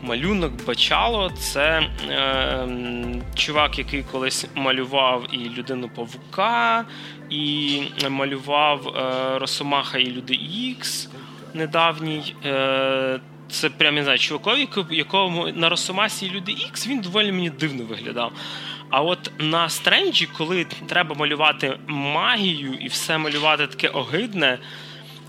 Малюнок 0.04 0.66
Бачало 0.66 1.30
це 1.30 1.80
е, 2.10 2.68
чувак, 3.36 3.78
який 3.78 4.04
колись 4.04 4.46
малював 4.56 5.28
і 5.32 5.38
людину 5.38 5.90
Павука, 5.96 6.86
і 7.30 7.82
малював 8.10 8.88
е, 8.88 9.40
Росомаха 9.40 9.98
і 9.98 10.12
Люди 10.12 10.34
Ікс 10.34 11.10
недавній. 11.54 12.36
Е, 12.46 13.20
це 13.52 13.70
прям 13.70 13.96
не 13.96 14.04
знаю, 14.04 14.20
чувакові, 14.20 14.68
якому 14.92 15.48
на 15.48 15.70
Росомасі 15.70 16.30
люди 16.30 16.52
Ікс 16.52 16.88
він 16.88 17.02
доволі 17.02 17.32
мені 17.32 17.50
дивно 17.50 17.84
виглядав. 17.84 18.32
А 18.90 19.02
от 19.02 19.32
на 19.40 19.70
Стренджі, 19.70 20.28
коли 20.38 20.66
треба 20.88 21.16
малювати 21.16 21.78
магію 21.88 22.74
і 22.74 22.88
все 22.88 23.18
малювати 23.18 23.68
таке 23.68 23.88
огидне. 23.88 24.60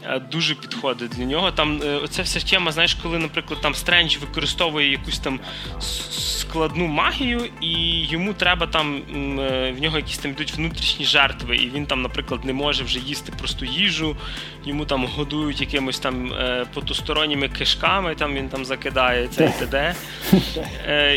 Е, 0.07 0.19
дуже 0.33 0.55
підходить 0.55 1.11
для 1.11 1.25
нього. 1.25 1.51
Там 1.51 1.83
е, 1.83 1.97
оця 1.97 2.23
вся 2.23 2.41
тема, 2.41 2.73
знаєш, 2.73 2.95
коли, 2.95 3.19
наприклад, 3.19 3.61
там 3.61 3.75
Стрендж 3.75 4.17
використовує 4.17 4.91
якусь 4.91 5.19
там 5.19 5.41
складну 5.81 6.87
магію, 6.87 7.49
і 7.61 8.05
йому 8.07 8.33
треба 8.33 8.67
там 8.67 8.97
е, 8.97 9.75
в 9.79 9.83
нього 9.83 9.97
якісь 9.97 10.19
там 10.19 10.31
йдуть 10.31 10.53
внутрішні 10.53 11.05
жертви, 11.05 11.57
і 11.57 11.71
він 11.71 11.87
там, 11.87 12.03
наприклад, 12.03 12.45
не 12.45 12.53
може 12.53 12.85
вже 12.85 12.99
їсти 12.99 13.33
просту 13.39 13.65
їжу, 13.65 14.17
йому 14.65 14.85
там 14.85 15.07
годують 15.07 15.61
якимось 15.61 15.99
там 15.99 16.33
потусторонніми 16.75 17.49
кишками, 17.49 18.15
там 18.15 18.35
він 18.35 18.49
там 18.49 18.65
закидає 18.65 19.29
це 19.29 19.45
і 19.45 19.67
т.д. 19.67 19.95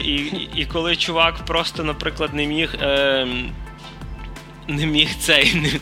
І, 0.05 0.15
і 0.55 0.65
коли 0.65 0.95
чувак 0.95 1.45
просто, 1.45 1.83
наприклад, 1.83 2.33
не 2.33 2.45
міг. 2.45 2.75
Ем, 2.81 3.51
не 4.67 4.85
міг 4.85 5.15
цей 5.19 5.79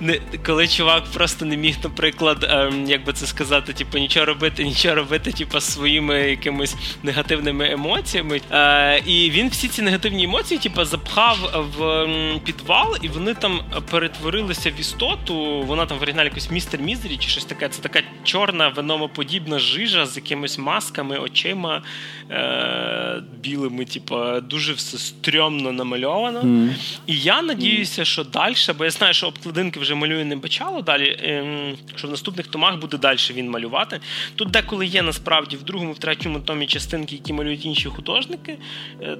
не, 0.00 0.20
Коли 0.46 0.68
чувак 0.68 1.04
просто 1.04 1.44
не 1.44 1.56
міг, 1.56 1.76
наприклад, 1.84 2.46
ем, 2.48 2.86
як 2.86 3.04
би 3.04 3.12
це 3.12 3.26
сказати, 3.26 3.72
типу, 3.72 3.98
нічого 3.98 4.26
робити, 4.26 4.64
нічого 4.72 4.94
робити, 4.94 5.32
типу, 5.32 5.60
своїми 5.60 6.20
якимись 6.20 6.76
негативними 7.02 7.70
емоціями. 7.70 8.40
Е, 8.50 9.02
І 9.06 9.30
він 9.30 9.48
всі 9.48 9.68
ці 9.68 9.82
негативні 9.82 10.24
емоції, 10.24 10.60
типу, 10.60 10.84
запхав 10.84 11.66
в 11.78 11.84
ем, 11.84 12.40
підвал, 12.44 12.96
і 13.02 13.08
вони 13.08 13.34
там 13.34 13.60
перетворилися 13.90 14.70
в 14.70 14.80
істоту. 14.80 15.62
Вона 15.62 15.86
там 15.86 15.98
в 15.98 16.02
оригіналі 16.02 16.26
якось 16.26 16.50
містер 16.50 16.80
Мізері 16.80 17.16
чи 17.16 17.28
щось 17.28 17.44
таке. 17.44 17.68
Це 17.68 17.82
така 17.82 18.02
чорна 18.24 18.68
веномоподібна 18.68 19.58
жижа 19.58 20.06
з 20.06 20.16
якимись 20.16 20.58
масками, 20.58 21.18
очима 21.18 21.82
е, 22.30 23.22
білими, 23.40 23.84
типу, 23.84 24.16
дуже 24.40 24.72
все 24.72 24.98
стрьомно 24.98 25.72
намальовано. 25.72 26.40
Mm. 26.40 26.74
І 27.06 27.18
я 27.18 27.42
надіюся, 27.42 28.04
що 28.04 28.24
далі, 28.24 28.54
бо 28.78 28.84
я 28.84 28.90
знаю, 28.90 29.14
що 29.14 29.21
обкладинки 29.26 29.80
вже 29.80 29.94
малює 29.94 30.24
не 30.24 30.36
бачало 30.36 30.82
далі, 30.82 31.16
ем, 31.22 31.76
що 31.96 32.08
в 32.08 32.10
наступних 32.10 32.46
томах 32.46 32.78
буде 32.78 32.98
далі 32.98 33.18
він 33.30 33.50
малювати. 33.50 34.00
Тут 34.36 34.50
деколи 34.50 34.86
є 34.86 35.02
насправді 35.02 35.56
в 35.56 35.62
другому, 35.62 35.92
в 35.92 35.98
третьому 35.98 36.40
томі 36.40 36.66
частинки, 36.66 37.14
які 37.14 37.32
малюють 37.32 37.66
інші 37.66 37.88
художники. 37.88 38.58
Е, 39.02 39.16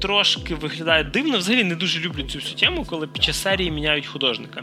трошки 0.00 0.54
виглядає 0.54 1.04
дивно. 1.04 1.38
Взагалі 1.38 1.64
не 1.64 1.74
дуже 1.74 2.00
люблю 2.00 2.22
цю 2.22 2.38
всю 2.38 2.56
тему, 2.56 2.86
коли 2.88 3.06
під 3.06 3.24
час 3.24 3.42
серії 3.42 3.70
міняють 3.70 4.06
художника. 4.06 4.62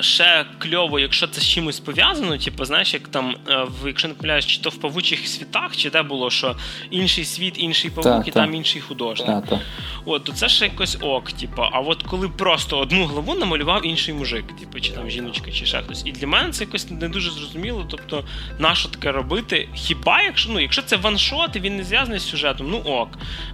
Ще 0.00 0.46
кльово, 0.58 0.98
якщо 1.00 1.26
це 1.26 1.40
з 1.40 1.48
чимось 1.48 1.80
пов'язано, 1.80 2.38
типу, 2.38 2.64
знаєш, 2.64 2.94
як 2.94 3.08
там, 3.08 3.36
е, 3.48 3.66
в, 3.82 3.86
якщо 3.86 4.08
не 4.08 4.14
помиляюсь, 4.14 4.46
чи 4.46 4.60
то 4.60 4.70
в 4.70 4.76
павучих 4.76 5.28
світах, 5.28 5.76
чи 5.76 5.90
де 5.90 6.02
було, 6.02 6.30
що 6.30 6.56
інший 6.90 7.24
світ, 7.24 7.54
інший 7.56 7.90
павук, 7.90 8.24
та, 8.24 8.28
і 8.28 8.32
та. 8.32 8.40
там 8.40 8.54
інший 8.54 8.80
художник. 8.80 9.46
Та, 9.48 9.60
от, 10.04 10.24
то 10.24 10.32
це 10.32 10.48
ще 10.48 10.64
якось 10.64 10.98
ок, 11.00 11.32
типу. 11.32 11.62
А 11.72 11.80
от 11.80 12.02
коли 12.02 12.28
просто 12.28 12.78
одну 12.78 13.04
главу 13.06 13.34
намалював 13.34 13.86
інший 13.86 14.14
мужик, 14.14 14.56
типу, 14.60 14.80
чи 14.80 14.92
там 14.92 15.10
жіночка, 15.10 15.50
чи 15.50 15.66
ще 15.66 15.82
хтось. 15.82 16.06
І 16.06 16.12
для 16.12 16.26
мене 16.26 16.50
це 16.50 16.64
якось 16.64 16.90
не 16.90 17.08
дуже 17.08 17.30
зрозуміло. 17.30 17.86
Тобто, 17.90 18.24
на 18.58 18.74
що 18.74 18.88
таке 18.88 19.12
робити? 19.12 19.68
Хіба 19.74 20.22
якщо 20.22 20.50
ну, 20.52 20.60
якщо 20.60 20.82
це 20.82 20.96
ваншот 20.96 21.56
і 21.56 21.60
він 21.60 21.76
не 21.76 21.84
зв'язаний 21.84 22.18
з 22.18 22.28
сюжетом, 22.28 22.70
ну 22.70 22.78
ок. 22.78 23.08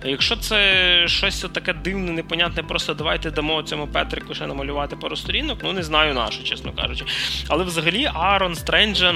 А 0.04 0.08
якщо 0.08 0.36
це 0.36 1.04
щось 1.06 1.40
таке 1.52 1.72
дивне, 1.72 2.12
непонятне, 2.12 2.62
просто 2.62 2.94
давайте 2.94 3.30
дамо 3.30 3.62
цьому 3.62 3.86
Петрику 3.86 4.34
ще 4.34 4.46
намалювати 4.46 4.96
пару 4.96 5.16
сторінок, 5.16 5.58
ну 5.62 5.72
не 5.72 5.82
знаю 5.82 6.14
на 6.14 6.29
що, 6.30 6.44
чесно 6.44 6.72
кажучи. 6.72 7.04
Але 7.48 7.64
взагалі 7.64 8.10
Аарон 8.14 8.54
Стренджа. 8.54 9.14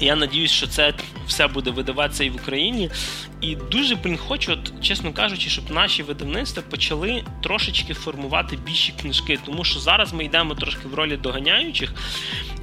Я 0.00 0.16
надіюсь, 0.16 0.50
що 0.50 0.66
це 0.66 0.94
все 1.26 1.46
буде 1.46 1.70
видаватися 1.70 2.24
і 2.24 2.30
в 2.30 2.34
Україні. 2.34 2.90
І 3.40 3.56
дуже 3.56 3.94
блін, 3.94 4.16
хочу, 4.16 4.52
от, 4.52 4.84
чесно 4.84 5.12
кажучи, 5.12 5.50
щоб 5.50 5.70
наші 5.70 6.02
видавництва 6.02 6.62
почали 6.70 7.24
трошечки 7.42 7.94
формувати 7.94 8.56
більші 8.56 8.92
книжки, 9.00 9.38
тому 9.46 9.64
що 9.64 9.80
зараз 9.80 10.12
ми 10.12 10.24
йдемо 10.24 10.54
трошки 10.54 10.88
в 10.88 10.94
ролі 10.94 11.16
доганяючих. 11.16 11.94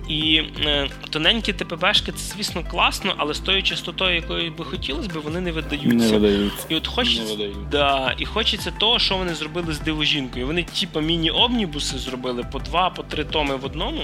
І 0.08 0.44
е, 0.66 0.90
тоненькі 1.10 1.54
ТПБшки 1.54 2.12
це, 2.12 2.36
звісно, 2.36 2.64
класно, 2.72 3.14
але 3.18 3.34
з 3.34 3.40
тою 3.40 3.64
частотою, 3.64 4.16
якою 4.16 4.52
би 4.52 4.66
хотілося 4.66 5.10
б, 5.10 5.14
вони 5.24 5.42
не 5.42 5.52
видаються. 5.52 6.12
Не 6.12 6.18
видаються. 6.18 6.66
І 6.70 6.76
от 6.76 6.88
хочеться 6.88 7.50
да, 7.72 8.16
і 8.18 8.26
хочеться 8.26 8.72
того, 8.72 9.00
що 9.00 9.18
вони 9.18 9.36
зробили 9.36 9.74
з 9.74 9.80
дивожінкою. 9.80 10.48
Вони, 10.48 10.64
типа, 10.64 11.02
міні-обнібуси 11.02 11.98
зробили 11.98 12.46
по 12.52 12.60
два, 12.60 12.90
по 12.90 13.04
три 13.04 13.24
томи 13.24 13.56
в 13.56 13.66
одному. 13.66 14.02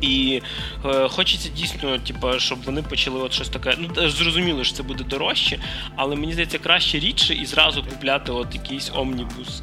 І 0.00 0.42
е, 0.84 1.08
хочеться 1.08 1.48
дійсно, 1.56 1.98
типу, 1.98 2.38
щоб 2.38 2.58
вони 2.62 2.82
почали 2.82 3.20
от 3.20 3.32
щось 3.32 3.48
таке. 3.48 3.76
Ну, 3.78 4.08
зрозуміло, 4.10 4.64
що 4.64 4.74
це 4.74 4.82
буде 4.82 5.04
дорожче, 5.04 5.58
але 5.96 6.16
мені 6.16 6.32
здається, 6.32 6.58
краще 6.58 6.98
рідше 6.98 7.34
і 7.34 7.46
зразу 7.46 7.82
купляти 7.82 8.32
от 8.32 8.54
якийсь 8.54 8.90
омнібус. 8.94 9.62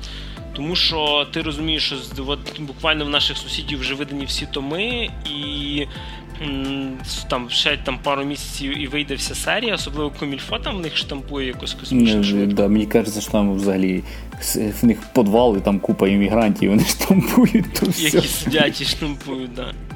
Тому 0.61 0.75
що 0.75 1.27
ти 1.33 1.41
розумієш, 1.41 1.93
що 2.13 2.23
от, 2.27 2.59
буквально 2.59 3.05
в 3.05 3.09
наших 3.09 3.37
сусідів 3.37 3.79
вже 3.79 3.93
видані 3.93 4.25
всі 4.25 4.45
томи, 4.45 5.09
і 5.25 5.85
там 7.29 7.49
ще 7.49 7.77
там 7.77 7.99
пару 8.03 8.23
місяців 8.23 8.81
і 8.81 8.87
вийде 8.87 9.15
вся 9.15 9.35
серія, 9.35 9.75
особливо 9.75 10.11
комільфо 10.19 10.59
там 10.59 10.77
в 10.77 10.81
них 10.81 10.97
штампує 10.97 11.47
якось 11.47 11.73
космічно 11.73 12.23
швидко. 12.23 12.55
Да, 12.55 12.67
Мені 12.67 12.85
кажеться, 12.85 13.21
що 13.21 13.31
там 13.31 13.55
взагалі 13.55 14.03
в 14.81 14.85
них 14.85 14.97
подвали, 15.13 15.59
там 15.59 15.79
купа 15.79 16.07
іммігрантів, 16.07 16.69
вони 16.69 16.83
штампують. 16.83 17.73
то 17.73 17.85
все. 17.85 18.03
Які 18.03 18.27
сидять 18.27 18.81
і 18.81 18.85
штампують, 18.85 19.55
так. 19.55 19.65
Да. 19.65 19.90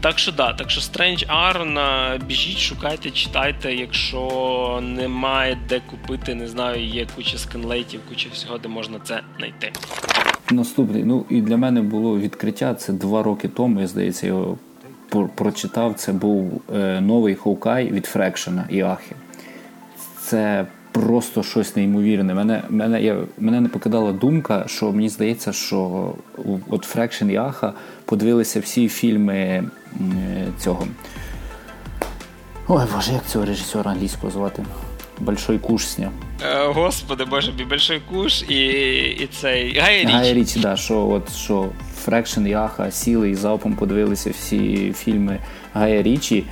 Так 0.00 0.18
що 0.18 0.32
да, 0.32 0.52
так 0.52 0.70
що 0.70 0.80
Strange 0.80 1.26
Arn, 1.26 2.24
біжіть, 2.26 2.58
шукайте, 2.58 3.10
читайте, 3.10 3.74
якщо 3.74 4.80
немає 4.82 5.58
де 5.68 5.80
купити, 5.90 6.34
не 6.34 6.48
знаю, 6.48 6.84
є 6.84 7.06
куча 7.16 7.38
сканлейтів, 7.38 8.00
куча 8.08 8.28
всього, 8.32 8.58
де 8.58 8.68
можна 8.68 8.98
це 9.04 9.20
знайти. 9.38 9.72
Наступний, 10.50 11.04
ну 11.04 11.24
і 11.30 11.40
для 11.40 11.56
мене 11.56 11.82
було 11.82 12.18
відкриття. 12.18 12.74
Це 12.74 12.92
два 12.92 13.22
роки 13.22 13.48
тому, 13.48 13.80
я 13.80 13.86
здається, 13.86 14.26
його 14.26 14.58
прочитав. 15.34 15.94
Це 15.94 16.12
був 16.12 16.62
е, 16.74 17.00
новий 17.00 17.34
Хоукай 17.34 17.90
від 17.90 18.06
Фрекшена 18.06 18.64
і 18.70 18.80
Ахи. 18.80 19.14
Це 20.20 20.66
просто 20.92 21.42
щось 21.42 21.76
неймовірне. 21.76 22.34
Мене 22.34 22.62
мене, 22.70 23.02
я, 23.02 23.16
мене 23.38 23.60
не 23.60 23.68
покидала 23.68 24.12
думка, 24.12 24.64
що 24.66 24.92
мені 24.92 25.08
здається, 25.08 25.52
що 25.52 26.12
от 26.68 26.84
Фрекшен 26.84 27.30
і 27.30 27.36
Аха 27.36 27.72
подивилися 28.04 28.60
всі 28.60 28.88
фільми 28.88 29.64
цього. 30.58 30.86
Ой 32.68 32.84
Боже, 32.94 33.12
як 33.12 33.26
цього 33.26 33.44
режисера 33.44 33.90
англійського 33.90 34.32
звати? 34.32 34.64
Большой 35.20 35.58
куш 35.58 35.86
сня. 35.86 36.10
Е, 36.42 36.66
господи, 36.66 37.24
боже 37.24 37.52
мій, 37.58 37.64
Большой 37.64 38.00
куш 38.10 38.42
і 38.42 38.66
і 39.00 39.28
цей 39.40 39.78
Гай 39.78 40.00
Річ. 40.00 40.10
Гай 40.10 40.34
Річ, 40.34 40.56
да, 40.56 40.76
що 40.76 41.08
от 41.08 41.34
що 41.34 41.68
Фрекшен 41.96 42.46
і 42.46 42.52
Аха 42.52 42.90
сіли 42.90 43.30
і 43.30 43.34
залпом 43.34 43.74
подивилися 43.74 44.30
всі 44.30 44.92
фільми 44.92 45.38
Гая 45.74 46.02
Річі 46.02 46.44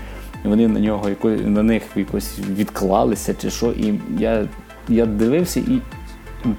і 0.45 0.49
вони 0.49 0.69
на 0.69 0.81
нього 0.81 1.09
на 1.25 1.63
них 1.63 1.83
якось 1.97 2.39
відклалися 2.39 3.35
чи 3.35 3.51
що. 3.51 3.73
І 3.73 4.01
я 4.19 4.49
я 4.89 5.07
дивився 5.07 5.61
і 5.61 5.81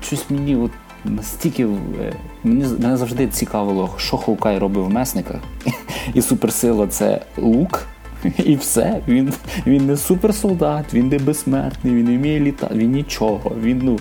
щось 0.02 0.26
мені 0.30 0.56
от 0.56 0.72
настільки 1.06 1.64
е, 1.64 2.14
мені 2.44 2.66
мене 2.80 2.98
завжди 2.98 3.28
цікавило, 3.28 3.90
що 3.98 4.18
Хоукай 4.18 4.58
робив 4.58 4.86
в 4.86 4.90
месниках. 4.90 5.42
І 6.14 6.22
суперсила 6.22 6.88
це 6.88 7.22
лук. 7.38 7.88
І 8.46 8.56
все. 8.56 9.02
Він 9.08 9.34
він 9.68 9.86
не 9.86 9.98
суперсолдат, 9.98 10.94
він 10.94 11.08
не 11.08 11.20
безсмертний, 11.20 11.96
він 11.96 12.06
не 12.06 12.18
вміє 12.18 12.40
літати, 12.40 12.76
він 12.76 12.92
нічого. 12.92 13.52
Він 13.62 13.80
ну. 13.84 14.00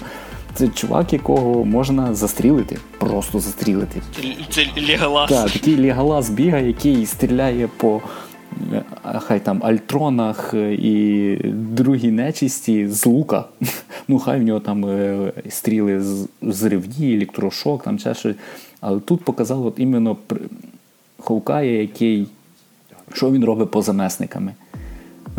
Це 0.54 0.68
чувак, 0.68 1.12
якого 1.12 1.64
можна 1.64 2.14
застрілити, 2.14 2.78
просто 2.98 3.40
застрілити. 3.40 4.02
Це 4.50 4.66
Леголас. 4.88 5.30
Так, 5.30 5.50
такий 5.50 5.76
Леголас 5.76 6.30
бігає, 6.30 6.66
який 6.66 7.06
стріляє 7.06 7.68
по 7.76 8.00
хай 9.18 9.40
там 9.40 9.60
альтронах 9.64 10.54
е, 10.54 10.74
і 10.74 11.36
другій 11.52 12.10
нечисті 12.10 12.88
з 12.88 13.06
лука. 13.06 13.44
Ну, 14.08 14.18
Hawkeye, 14.18 14.40
в 14.40 14.42
нього 14.42 14.60
там 14.60 14.84
е, 14.84 15.32
стріли 15.48 16.02
з 16.42 16.62
ревні, 16.62 17.14
електрошок, 17.14 17.82
там 17.82 17.98
ще. 17.98 18.34
Але 18.80 19.00
тут 19.00 19.24
показав 19.24 19.66
от 19.66 19.74
іменно 19.78 20.16
Ховкає, 21.18 21.80
який, 21.80 22.26
що 23.12 23.30
він 23.30 23.44
робить 23.44 23.70
поза 23.70 23.92
месниками. 23.92 24.54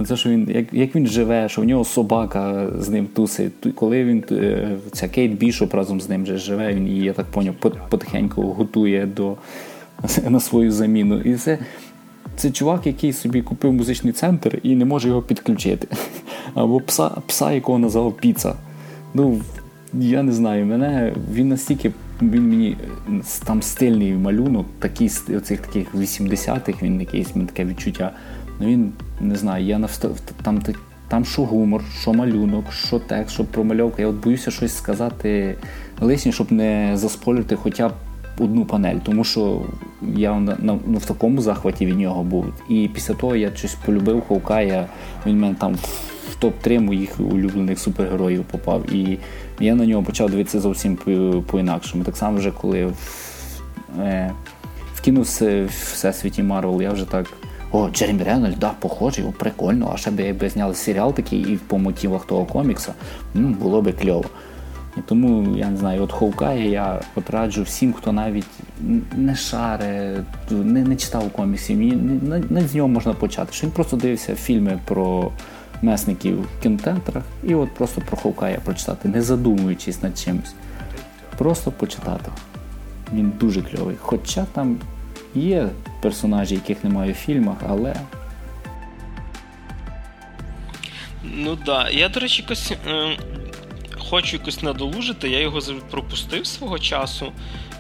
Це, 0.05 0.15
що 0.15 0.29
він, 0.29 0.51
Як 0.55 0.73
як 0.73 0.95
він 0.95 1.07
живе, 1.07 1.49
що 1.49 1.61
в 1.61 1.65
нього 1.65 1.85
собака 1.85 2.67
з 2.79 2.89
ним 2.89 3.07
тусить. 3.07 3.53
Коли 3.75 4.03
він 4.03 4.23
е, 4.31 4.77
ця 4.91 5.07
Кейт 5.07 5.37
Бішоп 5.37 5.73
разом 5.73 6.01
з 6.01 6.09
ним 6.09 6.23
вже 6.23 6.37
живе, 6.37 6.73
він 6.73 6.87
її, 6.87 7.03
я 7.03 7.13
так 7.13 7.25
поняв, 7.25 7.55
потихеньку 7.89 8.41
готує 8.41 9.05
до, 9.05 9.35
на 10.29 10.39
свою 10.39 10.71
заміну. 10.71 11.21
І 11.21 11.35
це 11.35 11.57
це 12.41 12.51
чувак, 12.51 12.87
який 12.87 13.13
собі 13.13 13.41
купив 13.41 13.73
музичний 13.73 14.13
центр 14.13 14.59
і 14.63 14.75
не 14.75 14.85
може 14.85 15.07
його 15.07 15.21
підключити. 15.21 15.87
Або 16.53 16.79
пса, 16.79 17.09
пса 17.27 17.51
якого 17.51 17.79
назвав 17.79 18.17
піца. 18.17 18.55
Ну, 19.13 19.41
я 19.93 20.23
не 20.23 20.31
знаю, 20.31 20.65
мене 20.65 21.13
він 21.33 21.49
настільки 21.49 21.91
він 22.21 22.49
мені 22.49 22.77
там 23.45 23.61
стильний 23.61 24.13
малюнок, 24.13 24.65
такий 24.79 25.11
оцих 25.37 25.61
таких 25.61 25.95
80-х, 25.95 26.83
він 26.83 26.99
якийсь 26.99 27.35
він 27.35 27.47
таке 27.47 27.65
відчуття. 27.65 28.11
Ну 28.59 28.67
він 28.67 28.91
не 29.19 29.35
знаю, 29.35 29.65
я 29.65 29.79
навстав 29.79 30.19
там 30.43 30.61
там 31.07 31.25
що 31.25 31.45
гумор, 31.45 31.83
що 32.01 32.13
малюнок, 32.13 32.65
що 32.73 32.99
текст, 32.99 33.33
що 33.33 33.45
промальовка. 33.45 34.01
Я 34.01 34.07
от 34.07 34.15
боюся 34.15 34.51
щось 34.51 34.77
сказати 34.77 35.55
лишнє, 35.99 36.31
щоб 36.31 36.51
не 36.51 36.91
заспорити 36.93 37.55
хоча 37.55 37.89
б 37.89 37.91
одну 38.41 38.65
панель, 38.65 38.95
тому 39.03 39.23
що 39.23 39.61
я 40.15 40.39
на, 40.39 40.57
ну, 40.59 40.79
в 40.97 41.05
такому 41.05 41.41
захваті 41.41 41.85
від 41.85 41.99
нього 41.99 42.23
був. 42.23 42.45
І 42.69 42.89
після 42.93 43.13
того 43.13 43.35
я 43.35 43.51
щось 43.55 43.75
полюбив 43.85 44.21
Хоукая, 44.27 44.87
він 45.25 45.39
мене 45.39 45.55
там 45.59 45.75
в 46.29 46.43
топ-3 46.43 46.79
моїх 46.79 47.19
улюблених 47.19 47.79
супергероїв 47.79 48.43
попав. 48.43 48.93
І 48.93 49.17
я 49.59 49.75
на 49.75 49.85
нього 49.85 50.03
почав 50.03 50.29
дивитися 50.31 50.59
зовсім 50.59 50.97
по-інакшому. 51.51 52.03
Так 52.03 52.17
само 52.17 52.37
вже 52.37 52.51
коли 52.51 52.85
в, 52.85 52.93
е, 53.99 54.31
вкинувся 54.95 55.63
в 55.63 55.93
всесвіті 55.93 56.43
Марвел, 56.43 56.81
я 56.81 56.91
вже 56.91 57.05
так. 57.05 57.25
О, 57.73 57.89
Джеремі 57.89 58.23
Реннер, 58.23 58.59
да, 58.59 58.71
похожий, 58.79 59.25
о, 59.25 59.31
прикольно, 59.31 59.91
а 59.93 59.97
ще 59.97 60.11
б 60.11 60.19
якби 60.19 60.49
зняли 60.49 60.75
серіал 60.75 61.13
такий 61.13 61.39
і 61.39 61.59
по 61.67 61.77
мотивах 61.77 62.25
того 62.25 62.45
комікса, 62.45 62.93
м, 63.35 63.53
було 63.53 63.81
би 63.81 63.91
кльово. 63.91 64.25
І 64.97 65.01
тому 65.01 65.57
я 65.57 65.69
не 65.69 65.77
знаю, 65.77 66.03
от 66.03 66.11
Hawkeye'я 66.11 66.65
я 66.65 67.01
раджу 67.29 67.63
всім, 67.63 67.93
хто 67.93 68.11
навіть 68.11 68.47
не 69.15 69.35
шаре, 69.35 70.23
не 70.49 70.83
не 70.83 70.95
читав 70.95 71.29
коміксів, 71.29 71.77
не, 72.23 72.39
не 72.49 72.67
з 72.67 72.75
нього 72.75 72.87
можна 72.87 73.13
почати. 73.13 73.53
Що 73.53 73.67
він 73.67 73.73
просто 73.73 73.97
дивився 73.97 74.35
фільми 74.35 74.79
про 74.85 75.31
месників 75.81 76.41
в 76.41 76.63
кінотеатрах 76.63 77.23
і 77.43 77.55
от 77.55 77.73
просто 77.73 78.01
про 78.01 78.17
Хоукая 78.17 78.59
прочитати, 78.63 79.09
не 79.09 79.21
задумуючись 79.21 80.01
над 80.01 80.17
чимось. 80.17 80.53
Просто 81.37 81.71
почитати. 81.71 82.31
Він 83.13 83.33
дуже 83.39 83.61
кльовий. 83.61 83.95
Хоча 83.99 84.45
там 84.53 84.77
є 85.35 85.69
персонажі, 86.01 86.55
яких 86.55 86.83
немає 86.83 87.11
в 87.11 87.15
фільмах, 87.15 87.57
але. 87.69 87.95
Ну 91.23 91.55
так. 91.55 91.65
Да. 91.65 91.89
Я, 91.89 92.09
до 92.09 92.19
речі, 92.19 92.41
якось. 92.41 92.73
Хочу 94.09 94.37
якось 94.37 94.61
надолужити, 94.63 95.29
я 95.29 95.39
його 95.39 95.59
пропустив 95.91 96.47
свого 96.47 96.79
часу. 96.79 97.31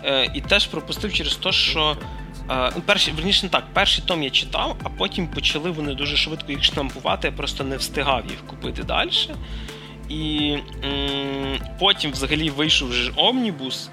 Е, 0.03 0.31
І 0.35 0.41
теж 0.41 0.67
пропустив 0.67 1.13
через 1.13 1.35
те, 1.35 1.51
що. 1.51 1.97
Е, 2.49 2.71
ну, 2.75 2.81
перший, 2.85 3.13
верніше 3.13 3.43
не 3.43 3.49
так, 3.49 3.63
перший 3.73 4.03
том 4.07 4.23
я 4.23 4.29
читав, 4.29 4.77
а 4.83 4.89
потім 4.89 5.27
почали 5.27 5.71
вони 5.71 5.93
дуже 5.93 6.17
швидко 6.17 6.51
їх 6.51 6.63
штампувати, 6.63 7.27
я 7.27 7.33
просто 7.33 7.63
не 7.63 7.77
встигав 7.77 8.23
їх 8.29 8.47
купити 8.47 8.83
далі. 8.83 9.09
І 10.09 10.51
м- 10.83 11.59
потім 11.79 12.11
взагалі 12.11 12.49
вийшов 12.49 12.89
вже 12.89 13.11
Омнібус. 13.15 13.89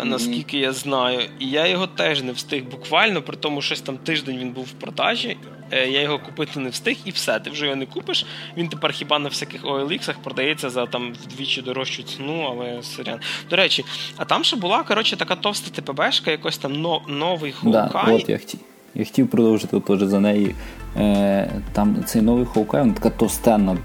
Е, 0.00 0.04
наскільки 0.04 0.58
я 0.58 0.72
знаю. 0.72 1.20
І 1.38 1.48
я 1.50 1.66
його 1.66 1.86
теж 1.86 2.22
не 2.22 2.32
встиг 2.32 2.64
буквально, 2.64 3.22
при 3.22 3.36
тому 3.36 3.62
щось 3.62 3.80
там 3.80 3.98
тиждень 3.98 4.38
він 4.38 4.50
був 4.50 4.64
в 4.64 4.72
продажі. 4.72 5.36
Е, 5.70 5.88
я 5.88 6.02
його 6.02 6.18
купити 6.18 6.60
не 6.60 6.68
встиг 6.68 6.96
і 7.04 7.10
все. 7.10 7.40
Ти 7.40 7.50
вже 7.50 7.64
його 7.64 7.76
не 7.76 7.86
купиш. 7.86 8.26
Він 8.56 8.68
тепер 8.68 8.92
хіба 8.92 9.18
на 9.18 9.28
всяких 9.28 9.64
OLX 9.64 10.14
продається 10.22 10.70
за 10.70 10.86
там 10.86 11.12
вдвічі 11.24 11.62
дорожчу 11.62 12.02
ціну, 12.02 12.40
але 12.50 12.82
сорян. 12.82 13.18
До 13.50 13.56
речі, 13.56 13.84
а 14.16 14.24
там 14.24 14.44
ще 14.44 14.56
була 14.56 14.82
коротше, 14.82 15.16
така 15.16 15.36
товста 15.36 15.82
ТПБшка, 15.82 16.30
якось 16.30 16.58
там 16.58 16.72
но, 16.72 17.02
новий 17.08 17.52
Хоукай. 17.52 17.90
Да, 17.92 18.12
от 18.12 18.28
я 18.28 18.38
хотів. 18.38 18.60
Я 18.94 19.04
хотів 19.04 19.28
продовжити 19.28 19.80
теж 19.80 19.98
за 19.98 20.20
неї. 20.20 20.54
Е, 20.96 21.50
Там 21.72 22.04
цей 22.04 22.22
новий 22.22 22.44
Хоукай, 22.44 22.80
вона 22.80 22.94
така 22.94 23.10
товстенна 23.10 23.76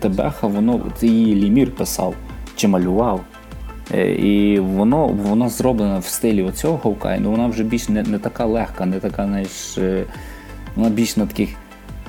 ТБХ, 0.00 0.42
воно 0.42 0.92
її 1.02 1.34
лімір 1.34 1.74
писав 1.74 2.14
чи 2.56 2.68
малював. 2.68 3.24
Е, 3.94 4.12
і 4.14 4.60
воно 4.60 5.06
воно 5.06 5.48
зроблено 5.48 5.98
в 5.98 6.04
стилі 6.04 6.42
оцього 6.42 6.78
Hawkeye, 6.84 7.20
ну 7.20 7.30
вона 7.30 7.46
вже 7.46 7.64
більш 7.64 7.88
не 7.88 8.02
не 8.02 8.18
така 8.18 8.44
легка, 8.44 8.86
не 8.86 9.00
така, 9.00 9.24
знаєш, 9.26 9.78
е, 9.78 10.04
вона 10.76 10.90
більш 10.90 11.16
на 11.16 11.26
таких 11.26 11.48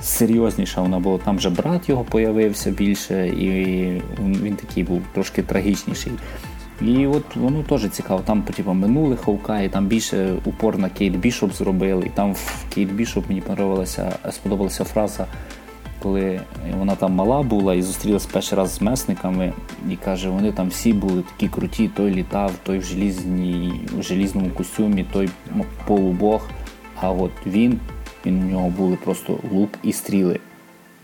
серйозніша 0.00 0.80
вона 0.80 0.98
була. 0.98 1.18
Там 1.18 1.36
вже 1.36 1.50
брат 1.50 1.88
його 1.88 2.04
появився 2.04 2.70
більше, 2.70 3.28
і 3.28 3.48
він 4.18 4.56
такий 4.56 4.84
був 4.84 5.02
трошки 5.14 5.42
трагічніший. 5.42 6.12
І 6.80 7.06
от 7.06 7.36
воно 7.36 7.62
теж 7.62 7.90
цікаво. 7.90 8.22
Там 8.24 8.42
типу, 8.42 8.72
минулий 8.72 9.18
Hawkeye, 9.26 9.70
там 9.70 9.86
більше 9.86 10.34
упор 10.44 10.78
на 10.78 10.88
Кейт 10.88 11.16
Бішоп 11.16 11.52
зробили. 11.52 12.06
І 12.06 12.08
там 12.08 12.32
в 12.32 12.64
Кейт 12.74 12.92
Бішоп 12.92 13.28
мені 13.28 13.40
сподобалася, 13.40 14.18
сподобалася 14.30 14.84
фраза 14.84 15.26
коли 16.02 16.40
вона 16.78 16.94
там 16.94 17.12
мала 17.12 17.42
була 17.42 17.74
і 17.74 17.82
зустрілася 17.82 18.28
перший 18.32 18.58
раз 18.58 18.74
з 18.74 18.80
месниками, 18.80 19.52
і 19.90 19.96
каже, 19.96 20.28
вони 20.28 20.52
там 20.52 20.68
всі 20.68 20.92
були 20.92 21.22
такі 21.22 21.48
круті, 21.48 21.88
той 21.88 22.14
літав, 22.14 22.52
той 22.62 22.78
в 22.78 22.82
желізній, 22.82 23.80
в 23.98 24.02
желізному 24.02 24.50
костюмі, 24.50 25.06
той 25.12 25.30
полубог. 25.86 26.48
А 27.00 27.10
от 27.10 27.32
він, 27.46 27.80
він 28.26 28.42
у 28.42 28.50
нього 28.50 28.68
були 28.78 28.98
просто 29.04 29.38
лук 29.52 29.70
і 29.82 29.92
стріли. 29.92 30.38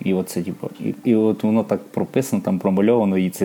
І 0.04 0.14
оце, 0.14 0.42
типу, 0.42 0.70
і, 0.80 0.94
і 1.04 1.14
от 1.14 1.44
воно 1.44 1.64
так 1.64 1.80
прописано, 1.84 2.42
там 2.44 2.58
промальовано, 2.58 3.18
і 3.18 3.30
це 3.30 3.44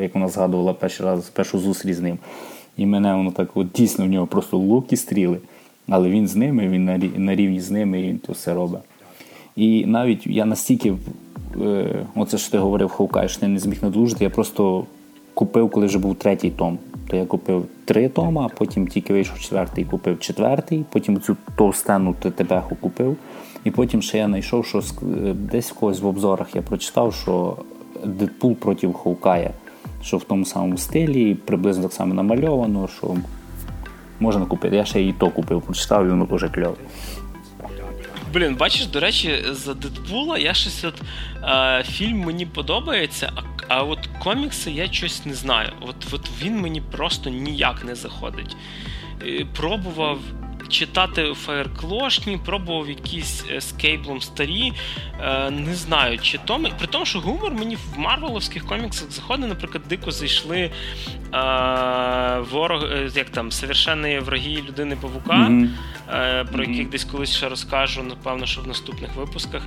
як 0.00 0.14
вона 0.14 0.28
згадувала 0.28 0.72
перший 0.72 1.06
раз 1.06 1.28
першу 1.28 1.58
зустріч 1.58 1.96
з 1.96 2.00
ним. 2.00 2.18
І 2.76 2.86
мене 2.86 3.14
воно 3.14 3.30
так 3.30 3.50
от 3.54 3.72
дійсно 3.72 4.04
в 4.04 4.08
нього 4.08 4.26
просто 4.26 4.58
лук 4.58 4.92
і 4.92 4.96
стріли. 4.96 5.38
Але 5.88 6.08
він 6.08 6.28
з 6.28 6.36
ними, 6.36 6.68
він 6.68 6.84
на 7.16 7.34
рівні 7.34 7.60
з 7.60 7.70
ними, 7.70 8.00
і 8.00 8.02
він 8.02 8.18
то 8.18 8.32
все 8.32 8.54
робить. 8.54 8.80
І 9.56 9.86
навіть 9.86 10.26
я 10.26 10.44
настільки, 10.44 10.94
е, 11.60 12.06
оце 12.14 12.38
що 12.38 12.50
ти 12.50 12.58
говорив, 12.58 12.88
Ховкай, 12.88 13.28
що 13.28 13.40
ти 13.40 13.48
не 13.48 13.58
зміг 13.58 13.78
надолужити, 13.82 14.24
я 14.24 14.30
просто 14.30 14.84
купив, 15.40 15.70
коли 15.70 15.86
вже 15.86 15.98
був 15.98 16.14
третій 16.14 16.50
том. 16.50 16.78
То 17.08 17.16
я 17.16 17.24
купив 17.24 17.66
три 17.84 18.08
тома, 18.08 18.46
а 18.46 18.56
потім 18.58 18.88
тільки 18.88 19.12
вийшов 19.12 19.38
четвертий, 19.40 19.84
купив 19.84 20.18
четвертий, 20.18 20.84
потім 20.92 21.20
цю 21.20 21.36
товстену 21.56 22.14
ТТБху 22.14 22.76
купив. 22.80 23.16
І 23.64 23.70
потім 23.70 24.02
ще 24.02 24.18
я 24.18 24.26
знайшов, 24.26 24.66
що 24.66 24.82
десь 25.34 25.70
в 25.70 25.74
когось 25.74 26.00
в 26.00 26.06
обзорах 26.06 26.56
я 26.56 26.62
прочитав, 26.62 27.14
що 27.14 27.56
Дедпул 28.04 28.54
проти 28.54 28.92
Хоукая, 28.92 29.50
що 30.02 30.16
в 30.16 30.24
тому 30.24 30.44
самому 30.44 30.78
стилі, 30.78 31.34
приблизно 31.34 31.82
так 31.82 31.92
само 31.92 32.14
намальовано, 32.14 32.88
що 32.88 33.16
можна 34.20 34.46
купити. 34.46 34.76
Я 34.76 34.84
ще 34.84 35.02
і 35.02 35.12
то 35.12 35.30
купив, 35.30 35.62
прочитав, 35.62 36.06
і 36.06 36.10
воно 36.10 36.24
дуже 36.24 36.48
кльове. 36.48 36.76
Блін, 38.34 38.56
бачиш, 38.56 38.86
до 38.86 39.00
речі, 39.00 39.44
за 39.50 39.74
Дедпула 39.74 40.38
я 40.38 40.54
щось 40.54 40.84
от 40.84 41.02
е, 41.44 41.82
фільм 41.82 42.18
мені 42.18 42.46
подобається, 42.46 43.32
а 43.36 43.59
а 43.70 43.82
от 43.82 43.98
комікси 44.18 44.70
я 44.70 44.92
щось 44.92 45.26
не 45.26 45.34
знаю. 45.34 45.72
От, 45.80 45.96
От 46.12 46.30
він 46.42 46.60
мені 46.60 46.80
просто 46.80 47.30
ніяк 47.30 47.84
не 47.84 47.94
заходить. 47.94 48.56
Е, 49.22 49.46
пробував 49.56 50.18
читати 50.68 51.34
фаєрклошні, 51.34 52.40
пробував 52.44 52.88
якісь 52.88 53.44
з 53.58 53.72
кейблом 53.72 54.20
старі. 54.20 54.72
Е, 55.20 55.50
не 55.50 55.74
знаю, 55.74 56.18
чи 56.18 56.38
то 56.44 56.60
при 56.78 56.86
тому, 56.86 57.04
що 57.04 57.20
гумор 57.20 57.54
мені 57.54 57.76
в 57.76 57.98
марвеловських 57.98 58.66
коміксах 58.66 59.10
заходить, 59.10 59.48
наприклад, 59.48 59.84
дико 59.88 60.10
зайшли 60.10 60.58
е, 60.58 60.70
ворог, 62.50 62.84
як 63.14 63.30
там 63.30 63.52
совершенні 63.52 64.18
враги 64.18 64.62
людини 64.68 64.96
павука, 65.00 65.34
mm-hmm. 65.34 65.68
Про 66.52 66.64
яких 66.64 66.90
десь 66.90 67.04
колись 67.04 67.36
ще 67.36 67.48
розкажу, 67.48 68.02
напевно, 68.02 68.46
що 68.46 68.60
в 68.60 68.66
наступних 68.66 69.14
випусках. 69.16 69.62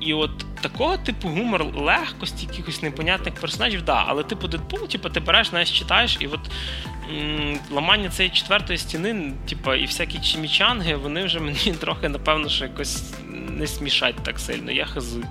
І 0.00 0.14
от 0.14 0.30
такого 0.60 0.96
типу 0.96 1.28
гумор 1.28 1.66
легкості, 1.76 2.46
якихось 2.50 2.82
непонятних 2.82 3.34
персонажів, 3.34 3.82
да, 3.82 4.04
але 4.08 4.22
типу 4.22 4.48
Дедпул, 4.48 4.88
типу, 4.88 5.08
ти 5.08 5.20
береш, 5.20 5.50
знаєш, 5.50 5.78
читаєш, 5.78 6.18
і 6.20 6.26
от 6.26 6.40
ламання 7.72 8.08
цієї 8.08 8.34
четвертої 8.34 8.78
стіни, 8.78 9.32
типу, 9.48 9.74
і 9.74 9.86
всякі 9.86 10.18
чимічанги, 10.18 10.96
вони 10.96 11.24
вже 11.24 11.40
мені 11.40 11.58
трохи, 11.80 12.08
напевно, 12.08 12.48
що 12.48 12.64
якось 12.64 13.12
не 13.58 13.66
смішать 13.66 14.14
так 14.22 14.38
сильно. 14.38 14.72
Я 14.72 14.84
хазую. 14.84 15.24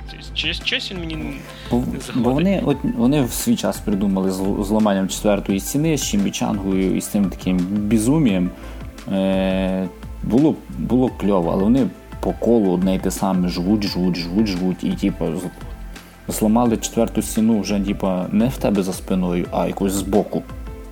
Щось 0.66 0.92
він 0.92 1.00
мені 1.00 1.16
не 1.16 1.34
заходить. 1.70 2.12
Бо 2.16 2.32
вони 2.32 2.62
от, 2.66 2.78
вони 2.98 3.24
в 3.24 3.32
свій 3.32 3.56
час 3.56 3.80
придумали 3.80 4.32
з 4.64 4.70
ламанням 4.70 5.10
четвертої 5.10 5.60
стіни, 5.60 5.98
з 5.98 6.10
чимічангою 6.10 6.96
і 6.96 7.02
з 7.02 7.08
тим 7.08 7.30
таким 7.30 7.58
безумієм. 7.60 8.52
Е, 9.12 9.88
Було 10.24 10.56
було 10.80 11.10
кльово, 11.10 11.52
але 11.52 11.64
вони 11.64 11.88
по 12.20 12.32
колу 12.32 12.72
одне 12.72 12.96
й 12.96 13.00
те 13.00 13.12
саме 13.12 13.50
жвуть, 13.50 13.84
жвуть, 13.84 14.18
жвуть, 14.18 14.48
жвуть. 14.48 14.84
І 14.84 14.92
типу, 14.92 15.26
зламали 16.28 16.78
четверту 16.78 17.22
стіну 17.22 17.60
вже 17.60 17.80
типу, 17.80 18.10
не 18.32 18.48
в 18.48 18.58
тебе 18.58 18.84
за 18.84 18.94
спиною, 18.94 19.46
а 19.52 19.68
якось 19.68 19.94
збоку 19.94 20.44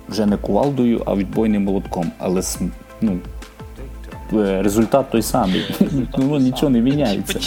вже 0.08 0.26
не 0.26 0.36
кувалдою, 0.36 1.02
а 1.06 1.14
відбойним 1.14 1.64
молотком. 1.64 2.12
Але 2.18 2.42
ну, 3.00 3.18
е, 4.32 4.62
результат 4.62 5.10
той 5.10 5.22
самий. 5.22 5.62
Ну, 6.18 6.38
Нічого 6.38 6.70
не 6.70 6.80
міняється. 6.80 7.38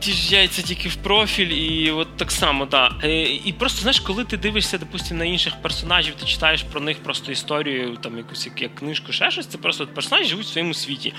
Ті 0.00 0.12
ж 0.12 0.34
яйця 0.34 0.62
тільки 0.62 0.88
в 0.88 0.96
профіль, 0.96 1.48
і 1.48 1.90
от 1.90 2.16
так 2.16 2.30
само, 2.30 2.66
да. 2.66 2.94
Е, 3.04 3.22
і 3.22 3.54
просто 3.58 3.80
знаєш, 3.80 4.00
коли 4.00 4.24
ти 4.24 4.36
дивишся, 4.36 4.78
допустим, 4.78 5.18
на 5.18 5.24
інших 5.24 5.62
персонажів, 5.62 6.14
ти 6.14 6.26
читаєш 6.26 6.62
про 6.62 6.80
них 6.80 7.02
просто 7.02 7.32
історію, 7.32 7.96
там 7.96 8.16
якусь 8.16 8.46
як, 8.46 8.62
як 8.62 8.74
книжку, 8.74 9.12
ще 9.12 9.30
щось, 9.30 9.46
це 9.46 9.58
просто 9.58 9.86
персонажі 9.86 10.28
живуть 10.28 10.46
в 10.46 10.48
своєму 10.48 10.74
світі. 10.74 11.14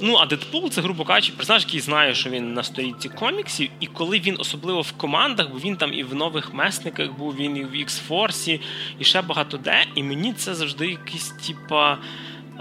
Ну, 0.00 0.16
а 0.16 0.26
Дедпул 0.26 0.70
це, 0.70 0.80
грубо 0.80 1.04
кажучи, 1.04 1.32
персонаж, 1.36 1.64
який 1.64 1.80
знає, 1.80 2.14
що 2.14 2.30
він 2.30 2.54
на 2.54 2.62
сторінці 2.62 3.08
коміксів, 3.08 3.70
і 3.80 3.86
коли 3.86 4.20
він 4.20 4.36
особливо 4.38 4.80
в 4.80 4.92
командах, 4.92 5.50
бо 5.50 5.58
він 5.58 5.76
там 5.76 5.94
і 5.94 6.02
в 6.02 6.14
нових 6.14 6.54
месниках 6.54 7.12
був, 7.12 7.36
він 7.36 7.56
і 7.56 7.64
в 7.64 7.74
X-Force, 7.74 8.60
і 8.98 9.04
ще 9.04 9.22
багато 9.22 9.56
де. 9.56 9.84
І 9.94 10.02
мені 10.02 10.32
це 10.32 10.54
завжди 10.54 10.86
якийсь, 10.86 11.28
типа 11.28 11.98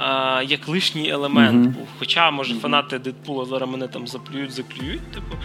а, 0.02 0.44
як 0.48 0.68
лишній 0.68 1.10
елемент 1.10 1.68
mm-hmm. 1.68 1.80
був. 1.80 1.88
Хоча, 2.00 2.32
може, 2.32 2.56
фанати 2.56 3.00
Дедпула 3.00 3.46
зараз 3.46 3.70
мене 3.70 3.88
там 3.88 4.08
заплюють, 4.08 4.52
заклюють, 4.52 5.12
типу. 5.12 5.36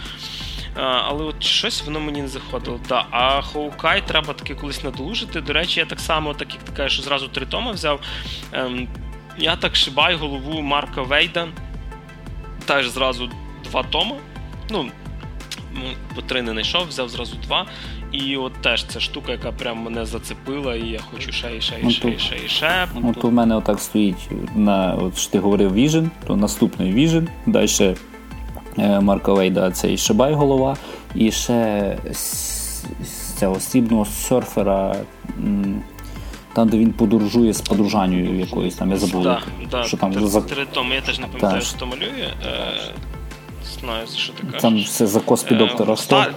А, 0.75 0.81
але 0.81 1.23
от 1.23 1.43
щось 1.43 1.85
воно 1.85 1.99
мені 1.99 2.21
не 2.21 2.27
заходило. 2.27 2.79
Да. 2.89 3.05
А 3.11 3.41
Хоукай 3.41 4.07
треба 4.07 4.33
таки 4.33 4.55
колись 4.55 4.83
надолужити. 4.83 5.41
До 5.41 5.53
речі, 5.53 5.79
я 5.79 5.85
так 5.85 5.99
само, 5.99 6.33
так 6.33 6.53
як 6.53 6.63
ти 6.63 6.71
кажеш, 6.71 6.93
що 6.93 7.03
зразу 7.03 7.27
три 7.27 7.45
тома 7.45 7.71
взяв. 7.71 7.99
Ем, 8.51 8.87
я 9.37 9.55
так 9.55 9.75
шибаю 9.75 10.17
голову 10.17 10.61
Марка 10.61 11.01
Вейда. 11.01 11.47
Теж 12.65 12.89
зразу 12.89 13.31
два 13.63 13.83
тома. 13.83 14.15
Ну, 14.69 14.91
по 16.15 16.21
три 16.21 16.41
не 16.41 16.51
знайшов, 16.51 16.87
взяв 16.87 17.09
зразу 17.09 17.35
два. 17.35 17.65
І 18.11 18.37
от 18.37 18.53
теж 18.53 18.85
ця 18.85 18.99
штука, 18.99 19.31
яка 19.31 19.51
прям 19.51 19.77
мене 19.77 20.05
зацепила, 20.05 20.75
і 20.75 20.87
я 20.87 20.99
хочу 20.99 21.31
ще, 21.31 21.57
і 21.57 21.61
ще, 21.61 21.75
і 21.87 21.91
ще, 21.91 22.09
і 22.09 22.19
ще, 22.19 22.35
і 22.45 22.47
ще. 22.47 22.87
От 23.03 23.25
у 23.25 23.31
мене 23.31 23.55
отак 23.55 23.79
стоїть 23.79 24.29
на 24.55 24.93
от 24.93 25.17
що 25.17 25.31
ти 25.31 25.39
говорив 25.39 25.77
Vision, 25.77 26.09
то 26.27 26.35
наступний 26.35 26.93
Vision, 26.93 27.27
далі 27.45 27.95
е, 28.77 28.99
Марка 28.99 29.33
Вейда 29.33 29.71
цей 29.71 29.97
Шибай 29.97 30.33
голова, 30.33 30.77
і 31.15 31.31
ще 31.31 31.97
з 32.13 33.33
цього 33.39 33.59
срібного 33.59 34.05
серфера. 34.05 34.95
Там, 36.53 36.69
де 36.69 36.77
він 36.77 36.93
подорожує 36.93 37.53
з 37.53 37.61
подружанню 37.61 38.39
якоюсь 38.39 38.75
там, 38.75 38.91
я 38.91 38.97
забув. 38.97 39.23
Да, 39.23 39.41
да, 39.71 39.83
що 39.83 39.97
там 39.97 40.27
за... 40.27 40.41
Три 40.41 40.65
томи, 40.65 40.95
я 40.95 41.01
теж 41.01 41.19
не 41.19 41.27
пам'ятаю, 41.27 41.61
що 41.61 41.77
то 41.77 41.85
малює. 41.85 42.33
Е, 42.45 42.93
знаю, 43.79 44.07
що 44.15 44.33
ти 44.33 44.43
кажеш. 44.43 44.61
Там 44.61 44.77
все 44.77 45.07
за 45.07 45.19
коспі 45.19 45.53
е, 45.53 45.57
доктора 45.57 45.95
Стар... 45.95 46.35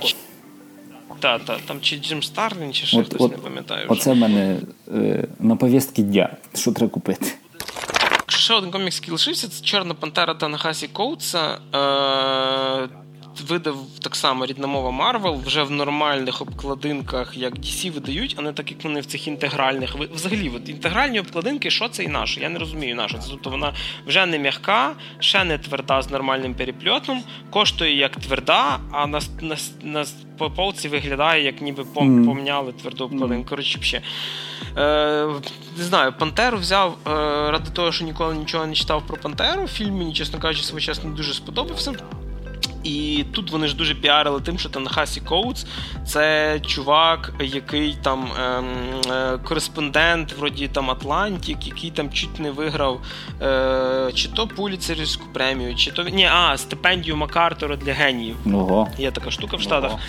Так, 1.20 1.44
та, 1.44 1.58
там 1.66 1.80
чи 1.80 1.96
Джим 1.96 2.22
Старлін, 2.22 2.72
чи 2.72 2.86
ще 2.86 3.04
хтось 3.04 3.30
не 3.30 3.36
пам'ятаю. 3.38 3.86
Оце 3.88 4.12
в 4.12 4.16
мене 4.16 4.56
е, 4.94 5.28
на 5.40 5.56
повістки 5.56 6.02
дня. 6.02 6.36
Що 6.54 6.72
треба 6.72 6.92
купити? 6.92 7.26
Ще 8.26 8.54
один 8.54 8.70
комікс, 8.70 8.96
який 8.96 9.12
лишився, 9.12 9.48
це 9.48 9.64
Чорна 9.64 9.94
Пантера 9.94 10.34
Та-Нехасі 10.34 10.88
Коутса. 10.88 11.58
Е, 11.74 12.88
видав 13.48 13.76
так 14.02 14.16
само 14.16 14.46
рідна 14.46 14.66
мова 14.66 14.90
Марвел 14.90 15.40
вже 15.46 15.62
в 15.62 15.70
нормальних 15.70 16.40
обкладинках, 16.42 17.36
як 17.36 17.54
DC 17.56 17.92
видають, 17.92 18.34
а 18.38 18.42
не 18.42 18.52
так 18.52 18.70
як 18.70 18.84
вони 18.84 19.00
в 19.00 19.06
цих 19.06 19.28
інтегральних. 19.28 19.94
Взагалі, 20.14 20.50
от 20.56 20.68
інтегральні 20.68 21.20
обкладинки, 21.20 21.70
що 21.70 21.88
це 21.88 22.02
і 22.04 22.08
наше? 22.08 22.40
Я 22.40 22.48
не 22.48 22.58
розумію, 22.58 22.96
на 22.96 23.08
що 23.08 23.18
це. 23.18 23.30
Тобто 23.30 23.50
вона 23.50 23.74
вже 24.06 24.26
не 24.26 24.38
м'яка, 24.38 24.92
ще 25.18 25.44
не 25.44 25.58
тверда 25.58 26.02
з 26.02 26.10
нормальним 26.10 26.54
перепльотом, 26.54 27.22
коштує 27.50 27.96
як 27.96 28.16
тверда, 28.16 28.80
а 28.92 29.06
на 29.06 29.20
на, 29.40 29.56
на 29.82 30.04
по 30.38 30.50
полці 30.50 30.88
виглядає, 30.88 31.44
як 31.44 31.60
ніби 31.60 31.82
пом- 31.82 32.24
помняли 32.26 32.72
тверду 32.72 33.04
обкладинку. 33.04 33.48
Коротше, 33.50 33.78
ще. 33.82 34.02
Е, 34.76 35.26
Не 35.78 35.84
знаю, 35.84 36.12
Пантеру 36.18 36.58
взяв 36.58 36.96
е, 37.06 37.10
ради 37.50 37.70
того, 37.72 37.92
що 37.92 38.04
ніколи 38.04 38.34
нічого 38.34 38.66
не 38.66 38.74
читав 38.74 39.06
про 39.06 39.16
Пантеру. 39.16 39.66
Фільм 39.66 39.94
мені, 39.98 40.12
чесно 40.14 40.38
кажучи, 40.38 41.00
не 41.04 41.10
дуже 41.10 41.34
сподобався. 41.34 41.94
І 42.84 43.24
тут 43.32 43.50
вони 43.50 43.68
ж 43.68 43.76
дуже 43.76 43.94
піарили 43.94 44.40
тим, 44.40 44.58
що 44.58 44.68
Танахасі 44.68 45.20
Коутс 45.20 45.66
це 46.06 46.60
чувак, 46.66 47.32
який 47.40 47.96
там 48.02 48.28
ем, 48.40 48.64
е, 49.10 49.38
кореспондент 49.38 50.32
вроді 50.32 50.68
там 50.68 50.90
Атлантік, 50.90 51.66
який 51.66 51.90
там 51.90 52.12
чуть 52.12 52.40
не 52.40 52.50
виграв 52.50 53.00
е, 53.42 54.10
чи 54.14 54.28
то 54.28 54.46
Пуліцерівську 54.46 55.26
премію, 55.32 55.74
чи 55.74 55.90
то 55.90 56.02
ні, 56.02 56.28
а 56.32 56.58
стипендію 56.58 57.16
Макартора 57.16 57.76
для 57.76 57.92
геніїв. 57.92 58.36
Ого. 58.54 58.88
Є 58.98 59.10
така 59.10 59.30
штука 59.30 59.56
в 59.56 59.60
Штатах. 59.60 59.90
Ого. 59.90 60.00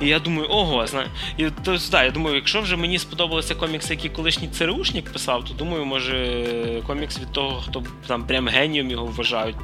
І 0.00 0.06
я 0.06 0.18
думаю, 0.18 0.48
ого, 0.50 0.86
знаю. 0.86 1.06
І 1.36 1.44
то 1.64 1.76
да, 1.90 2.04
я 2.04 2.10
думаю, 2.10 2.36
якщо 2.36 2.60
вже 2.60 2.76
мені 2.76 2.98
сподобалися 2.98 3.54
комікси, 3.54 3.94
які 3.94 4.08
колишній 4.08 4.48
ЦРУшник 4.48 5.12
писав, 5.12 5.44
то 5.44 5.54
думаю, 5.54 5.84
може 5.84 6.82
комікс 6.86 7.18
від 7.18 7.32
того, 7.32 7.60
хто 7.60 7.82
там 8.06 8.26
прям 8.26 8.48
генієм 8.48 8.90
його 8.90 9.06
вважають, 9.06 9.56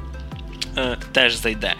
е, 0.77 0.97
теж 1.11 1.35
зайде. 1.35 1.75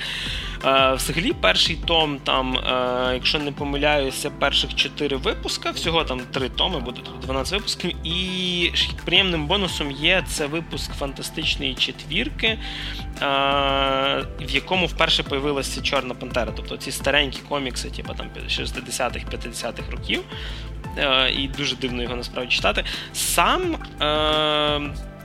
Е, 0.65 0.93
взагалі, 0.93 1.33
перший 1.33 1.75
том, 1.75 2.19
там, 2.23 2.57
е, 2.57 3.13
якщо 3.13 3.39
не 3.39 3.51
помиляюся, 3.51 4.29
перших 4.29 4.75
4 4.75 5.17
випуска, 5.17 5.71
всього 5.71 6.03
там 6.03 6.19
3 6.19 6.49
томи, 6.49 6.79
буде 6.79 7.01
12 7.21 7.53
випусків. 7.53 7.91
І 8.03 8.71
приємним 9.05 9.47
бонусом 9.47 9.91
є 9.91 10.23
це 10.27 10.45
випуск 10.45 10.93
фантастичної 10.93 11.75
четвірки, 11.75 12.47
е, 12.47 12.59
в 14.41 14.49
якому 14.49 14.85
вперше 14.85 15.23
появилася 15.23 15.81
Чорна 15.81 16.13
Пантера. 16.13 16.51
Тобто 16.55 16.77
ці 16.77 16.91
старенькі 16.91 17.39
комікси, 17.49 17.89
типу 17.89 18.13
там 18.13 18.27
60-х, 18.49 19.25
50-х 19.31 19.91
років. 19.91 20.23
І 21.37 21.47
дуже 21.47 21.75
дивно 21.75 22.03
його 22.03 22.15
насправді 22.15 22.55
читати. 22.55 22.83
Сам 23.13 23.77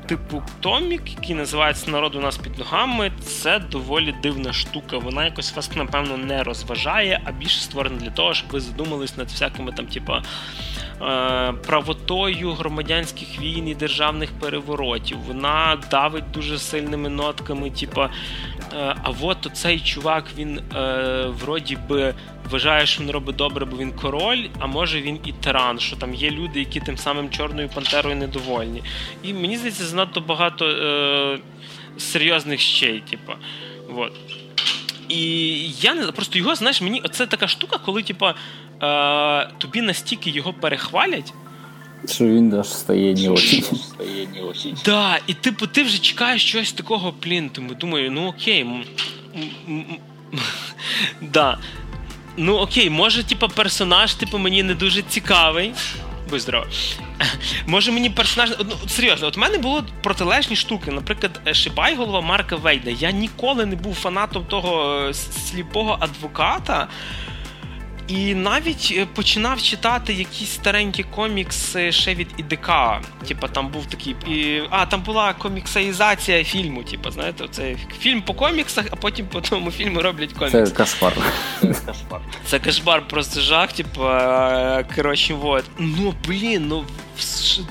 типу 0.06 0.42
Томік, 0.60 1.10
який 1.10 1.34
називається 1.34 1.90
Народ 1.90 2.14
у 2.14 2.20
нас 2.20 2.36
під 2.36 2.58
ногами, 2.58 3.12
це 3.22 3.58
доволі 3.58 4.14
дивна 4.22 4.52
штука. 4.52 4.98
Вона 4.98 5.24
якось 5.24 5.56
вас, 5.56 5.76
напевно, 5.76 6.16
не 6.16 6.42
розважає, 6.42 7.20
а 7.24 7.32
більше 7.32 7.60
створена 7.60 7.96
для 7.96 8.10
того, 8.10 8.34
щоб 8.34 8.50
ви 8.50 8.60
задумались 8.60 9.16
над 9.16 9.28
всякими 9.28 9.72
там, 9.72 9.86
типу, 9.86 10.12
правотою 11.66 12.52
громадянських 12.52 13.40
війн 13.40 13.68
і 13.68 13.74
державних 13.74 14.32
переворотів. 14.32 15.18
Вона 15.18 15.78
давить 15.90 16.30
дуже 16.30 16.58
сильними 16.58 17.08
нотками, 17.08 17.70
типу, 17.70 18.02
а 18.76 19.12
от 19.20 19.46
оцей 19.46 19.80
чувак, 19.80 20.24
він 20.36 20.60
е, 20.76 21.26
вроді 21.26 21.78
би 21.88 22.14
вважає, 22.50 22.86
що 22.86 23.02
він 23.02 23.10
робить 23.10 23.36
добре, 23.36 23.64
бо 23.64 23.76
він 23.76 23.92
король, 23.92 24.46
а 24.58 24.66
може 24.66 25.02
він 25.02 25.18
і 25.24 25.32
тиран, 25.32 25.78
що 25.78 25.96
там 25.96 26.14
є 26.14 26.30
люди, 26.30 26.58
які 26.58 26.80
тим 26.80 26.98
самим 26.98 27.30
Чорною 27.30 27.68
Пантерою 27.68 28.16
недовольні. 28.16 28.82
І 29.22 29.34
мені 29.34 29.56
здається, 29.56 29.84
занадто 29.84 30.20
багато 30.20 30.66
е, 30.66 31.38
серйозних 31.98 32.60
щей, 32.60 33.02
типу. 33.10 33.32
Вот. 33.88 34.12
І 35.08 35.62
я 35.70 35.94
не 35.94 36.12
просто 36.12 36.38
його, 36.38 36.54
знаєш, 36.54 36.80
мені 36.80 37.00
оце 37.04 37.26
така 37.26 37.48
штука, 37.48 37.78
коли, 37.78 38.02
типу, 38.02 38.26
е, 38.26 38.34
тобі 39.58 39.80
настільки 39.82 40.30
його 40.30 40.52
перехвалять. 40.52 41.34
Що 42.08 42.24
він 42.24 42.50
даже 42.50 42.70
стає 42.70 43.14
не 43.14 43.30
очень. 43.30 43.64
Да, 44.84 45.18
і 45.26 45.34
типу, 45.34 45.66
ти 45.66 45.82
вже 45.82 45.98
чекаєш 45.98 46.52
чогось 46.52 46.72
такого, 46.72 47.14
блін, 47.22 47.50
тому 47.52 47.74
думаю, 47.74 48.10
ну 48.10 48.26
окей. 48.26 48.66
Да. 51.20 51.58
Ну 52.36 52.56
окей, 52.56 52.90
може, 52.90 53.24
типу, 53.24 53.48
персонаж, 53.48 54.14
типу, 54.14 54.38
мені 54.38 54.62
не 54.62 54.74
дуже 54.74 55.02
цікавий. 55.02 55.72
Будь 56.30 56.40
здорово. 56.40 56.66
Може 57.66 57.92
мені 57.92 58.10
персонаж. 58.10 58.50
Ну, 58.58 58.88
Серйозно, 58.88 59.26
от 59.28 59.36
в 59.36 59.40
мене 59.40 59.58
було 59.58 59.84
протилежні 60.02 60.56
штуки. 60.56 60.90
Наприклад, 60.90 61.40
Шибайголова 61.52 62.20
Марка 62.20 62.56
Вейда. 62.56 62.90
Я 62.90 63.10
ніколи 63.10 63.66
не 63.66 63.76
був 63.76 63.94
фанатом 63.94 64.44
того 64.44 65.00
е, 65.08 65.14
сліпого 65.14 65.98
адвоката. 66.00 66.88
І 68.08 68.34
навіть 68.34 68.94
е, 68.96 69.06
починав 69.14 69.62
читати 69.62 70.12
якісь 70.12 70.50
старенькі 70.50 71.02
комікси 71.02 71.92
ще 71.92 72.14
від 72.14 72.28
ІДК. 72.36 72.70
Типа 73.28 73.48
там 73.48 73.68
був 73.68 73.86
такий. 73.86 74.16
І, 74.26 74.62
А, 74.70 74.86
там 74.86 75.02
була 75.02 75.32
коміксаїзація 75.32 76.44
фільму. 76.44 76.82
Типа, 76.82 77.10
знаєте, 77.10 77.44
це 77.50 77.76
фільм 77.98 78.22
по 78.22 78.34
коміксах, 78.34 78.84
а 78.90 78.96
потім 78.96 79.26
по 79.26 79.40
тому 79.40 79.70
фільму 79.70 80.00
роблять 80.02 80.32
комікс. 80.32 80.70
Це 80.70 80.74
кашпар. 80.76 82.22
Це 82.46 82.58
кашпар 82.58 83.08
просто 83.08 83.40
жах, 83.40 83.72
типа, 83.72 84.84
коротше, 84.96 85.34
вот. 85.34 85.64
Ну, 85.78 86.14
блін, 86.28 86.68
ну 86.68 86.84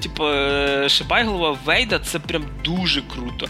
типу, 0.01 0.23
Шибайголова 0.89 1.57
Вейда 1.65 1.99
це 1.99 2.19
прям 2.19 2.45
дуже 2.63 3.01
круто. 3.01 3.47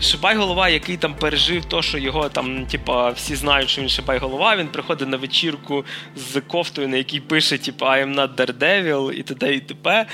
Шибай 0.00 0.36
голова, 0.36 0.68
який 0.68 0.96
там 0.96 1.14
пережив 1.14 1.64
то, 1.64 1.82
що 1.82 1.98
його 1.98 2.28
там, 2.28 2.66
типа, 2.66 3.10
всі 3.10 3.36
знають, 3.36 3.70
що 3.70 3.82
він 3.82 3.88
Шибай 3.88 4.18
голова, 4.18 4.56
він 4.56 4.68
приходить 4.68 5.08
на 5.08 5.16
вечірку 5.16 5.84
з 6.16 6.40
кофтою, 6.40 6.88
на 6.88 6.96
якій 6.96 7.20
пише, 7.20 7.58
типа, 7.58 7.96
I 7.96 8.04
am 8.04 8.14
not 8.14 8.34
Daredevil 8.34 9.12
і 9.12 9.22
т.д. 9.22 9.54
і 9.54 9.60
т.п. 9.60 10.06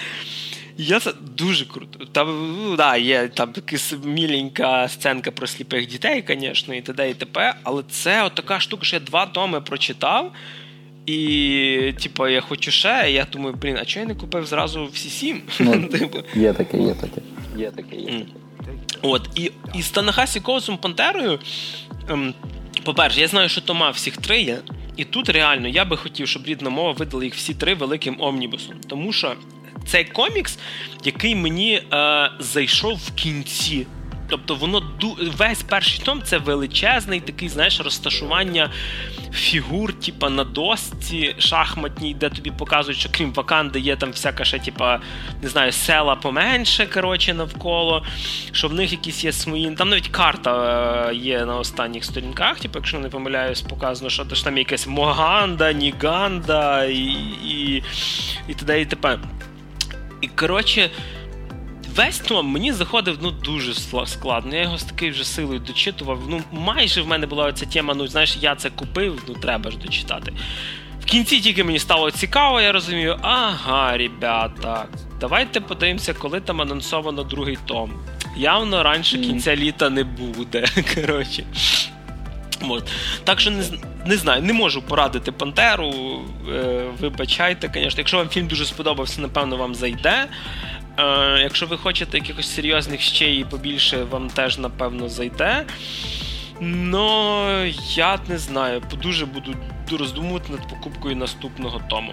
Я 0.77 1.01
це 1.01 1.13
дуже 1.37 1.65
круто. 1.65 2.05
Там 2.13 2.57
ну, 2.63 2.77
да, 2.77 2.97
є 2.97 3.29
там 3.29 3.53
така 3.53 3.77
міленька 4.05 4.89
сценка 4.89 5.31
про 5.31 5.47
сліпих 5.47 5.89
дітей, 5.89 6.25
звісно, 6.29 6.75
і 6.75 6.81
т.д. 6.81 7.11
і 7.11 7.15
т.п. 7.15 7.55
Але 7.63 7.83
це 7.91 8.23
от 8.25 8.35
така 8.35 8.61
штука, 8.61 8.85
що 8.85 8.97
я 8.97 9.01
два 9.01 9.27
томи 9.27 9.61
прочитав. 9.61 10.33
І, 11.07 11.95
типу, 12.03 12.29
я 12.29 12.41
хочу 12.41 12.71
ще. 12.71 13.11
Я 13.11 13.27
думаю, 13.33 13.57
блін, 13.63 13.79
а 13.81 13.85
чого 13.85 14.03
я 14.03 14.09
не 14.09 14.15
купив 14.15 14.47
зразу 14.47 14.87
всі 14.93 15.09
сім? 15.09 15.43
Ну, 15.61 15.89
типу. 15.99 16.19
Є 16.35 16.53
таке, 16.53 16.79
є 16.79 16.95
таке. 16.95 17.21
Є 17.57 17.71
таке, 17.71 17.97
є 17.97 18.07
таке. 18.07 18.44
От, 19.03 19.29
І 19.35 19.51
і 19.75 19.83
з 19.83 19.91
Танахасі 19.91 20.41
Коусом 20.41 20.77
Пантерою, 20.77 21.39
ем, 22.09 22.35
по-перше, 22.85 23.21
я 23.21 23.29
знаю, 23.29 23.49
що 23.49 23.61
Тома 23.61 23.91
всіх 23.91 24.17
три 24.17 24.43
є. 24.43 24.59
І 24.97 25.05
тут 25.05 25.29
реально 25.29 25.69
я 25.69 25.85
би 25.85 25.97
хотів, 25.97 26.29
щоб 26.29 26.47
рідна 26.47 26.71
мова 26.71 26.93
видала 26.93 27.25
їх 27.25 27.35
всі 27.35 27.55
три 27.55 27.75
великим 27.75 28.17
омнібусом. 28.19 28.75
Тому 28.89 29.13
що 29.13 29.35
цей 29.87 30.05
комікс, 30.05 30.59
який 31.05 31.35
мені 31.35 31.83
е, 31.93 32.31
зайшов 32.39 32.97
в 32.97 33.15
кінці. 33.15 33.87
Тобто 34.29 34.55
воно 34.55 34.83
весь 35.37 35.63
перший 35.63 36.05
том 36.05 36.23
це 36.23 36.39
величезний 36.39 37.21
такий, 37.21 37.49
знаєш, 37.49 37.81
розташування 37.81 38.71
фігур, 39.33 39.93
типа 39.93 40.31
на 40.31 40.45
досці 40.45 41.35
шахматній, 41.39 42.15
де 42.15 42.29
тобі 42.29 42.51
показують, 42.51 43.01
що 43.01 43.09
крім 43.13 43.33
Ваканди 43.33 43.81
є 43.81 43.97
там 43.97 44.11
всяка 44.11 44.45
ще, 44.45 44.59
типа, 44.59 45.01
не 45.43 45.49
знаю, 45.49 45.73
села 45.73 46.17
поменше, 46.17 46.87
коротше, 46.87 47.35
навколо, 47.35 48.05
що 48.53 48.69
в 48.69 48.75
них 48.75 48.93
якісь 48.93 49.25
є 49.25 49.33
свої. 49.33 49.71
Там 49.71 49.89
навіть 49.89 50.09
карта 50.09 51.09
е, 51.11 51.15
є 51.15 51.45
на 51.45 51.57
останніх 51.57 52.05
сторінках, 52.05 52.61
типу, 52.61 52.79
якщо 52.79 52.99
не 52.99 53.09
помиляюсь, 53.09 53.63
показано, 53.63 54.11
що 54.11 54.25
там 54.25 54.59
якась 54.59 54.87
Моганда, 54.87 55.73
Ніганда 55.73 56.85
і 56.85 57.17
і, 57.47 57.83
і 58.49 58.55
т.д. 58.55 58.81
і 58.81 58.87
т.п. 58.87 59.19
І 60.21 60.29
коротше 60.29 60.91
весь 61.97 62.19
том 62.19 62.47
мені 62.47 62.73
заходив 62.73 63.19
ну 63.23 63.31
дуже 63.31 63.75
складно. 64.07 64.57
Я 64.57 64.63
його 64.63 64.79
з 64.79 64.85
такою 64.85 65.13
вже 65.13 65.25
силою 65.25 65.59
дочитував. 65.59 66.21
Ну, 66.29 66.43
майже 66.53 67.03
в 67.03 67.09
мене 67.09 67.27
була 67.27 67.53
ця 67.53 67.67
тема, 67.67 67.95
ну 67.95 68.07
знаєш, 68.07 68.39
я 68.41 68.55
це 68.55 68.71
купив, 68.71 69.23
ну 69.29 69.35
треба 69.35 69.71
ж 69.71 69.79
дочитати. 69.79 70.33
В 71.03 71.05
кінці 71.05 71.41
тільки 71.41 71.65
мені 71.65 71.79
стало 71.79 72.11
цікаво, 72.11 72.61
я 72.61 72.73
розумію, 72.73 73.19
ага, 73.23 73.97
ребята, 73.97 74.87
давайте 75.21 75.61
подивимося, 75.61 76.15
коли 76.15 76.41
там 76.41 76.61
анонсовано 76.61 77.23
другий 77.23 77.59
том. 77.65 77.93
Явно 78.37 78.83
раніше 78.83 79.19
кінця 79.19 79.57
літа 79.57 79.91
не 79.91 80.05
буде. 80.05 80.65
коротше. 80.95 81.45
От. 82.69 82.91
Так 83.25 83.41
що 83.41 83.51
не 83.51 83.65
не 84.07 84.17
знаю, 84.17 84.43
не 84.43 84.53
можу 84.53 84.83
порадити 84.83 85.33
Пантеру. 85.33 85.93
Е, 86.55 86.85
Вибачайте, 87.01 87.71
звісно. 87.75 87.99
Якщо 87.99 88.17
вам 88.17 88.29
фільм 88.29 88.47
дуже 88.47 88.65
сподобався, 88.65 89.21
напевно, 89.21 89.57
вам 89.57 89.75
зайде. 89.75 90.27
Е, 90.99 91.39
Якщо 91.43 91.67
ви 91.67 91.77
хочете 91.77 92.19
якихось 92.19 92.55
серйозних 92.55 93.01
ще 93.01 93.35
і 93.35 93.45
побільше, 93.45 94.05
вам 94.05 94.31
теж 94.31 94.59
напевно 94.59 95.09
зайде. 95.09 95.65
Ну, 96.61 97.65
я 97.95 98.19
не 98.29 98.39
знаю, 98.39 98.83
дуже 99.03 99.27
буду 99.27 99.55
роздумувати 99.99 100.53
над 100.53 100.69
покупкою 100.69 101.17
наступного 101.17 101.81
тому. 101.91 102.13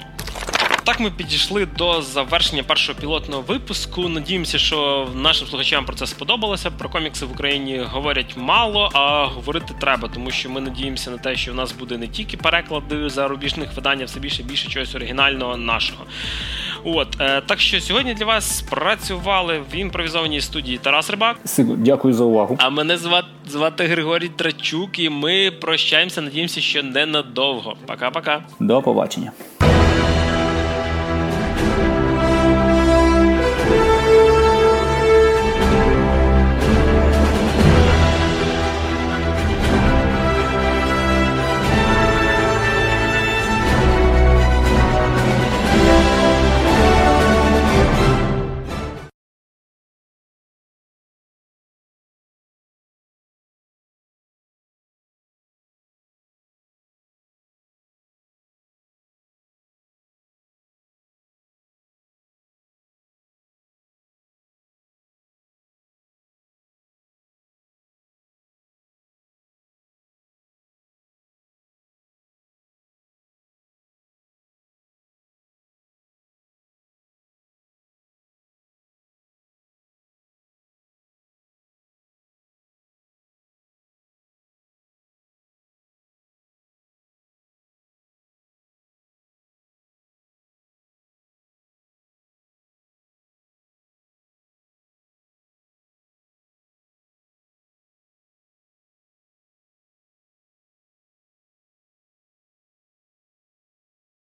Так 0.84 1.00
ми 1.00 1.12
підійшли 1.12 1.66
до 1.66 2.02
завершення 2.02 2.64
першого 2.64 3.00
пілотного 3.00 3.42
випуску. 3.42 4.10
Надіємося, 4.10 4.58
що 4.58 5.10
нашим 5.16 5.48
слухачам 5.48 5.86
про 5.86 5.96
це 5.96 6.08
сподобалося. 6.08 6.72
Про 6.72 6.90
комікси 6.90 7.26
в 7.26 7.32
Україні 7.32 7.80
говорять 7.80 8.38
мало, 8.38 8.90
а 8.94 9.26
говорити 9.26 9.74
треба, 9.80 10.08
тому 10.08 10.32
що 10.32 10.50
ми 10.50 10.62
надіємося 10.62 11.12
на 11.12 11.18
те, 11.18 11.36
що 11.36 11.52
в 11.52 11.56
нас 11.56 11.72
буде 11.72 11.98
не 11.98 12.08
тільки 12.08 12.38
переклади 12.38 13.10
зарубіжних 13.10 13.74
видань, 13.76 14.02
а 14.02 14.06
все 14.06 14.20
більше 14.20 14.44
більше 14.44 14.70
чогось 14.70 14.96
оригінального 14.96 15.58
нашого. 15.58 16.06
От 16.84 17.08
е, 17.22 17.42
так 17.42 17.60
що 17.60 17.82
сьогодні 17.82 18.14
для 18.14 18.26
вас 18.26 18.58
спрацювали 18.58 19.62
в 19.74 19.76
імпровізованій 19.76 20.42
студії 20.42 20.78
Тарас 20.78 21.10
Рибак. 21.10 21.38
Дякую 21.58 22.14
за 22.14 22.24
увагу. 22.24 22.58
А 22.60 22.70
мене 22.70 22.98
звати 22.98 23.28
звати 23.48 23.84
Григорій 23.86 24.30
Трачук, 24.30 25.00
і 25.00 25.10
ми 25.10 25.52
прощаємося. 25.52 26.22
Надіємося, 26.22 26.62
що 26.62 26.84
ненадовго. 26.84 27.76
Пока-пока. 27.88 28.40
До 28.60 28.82
побачення. 28.82 29.32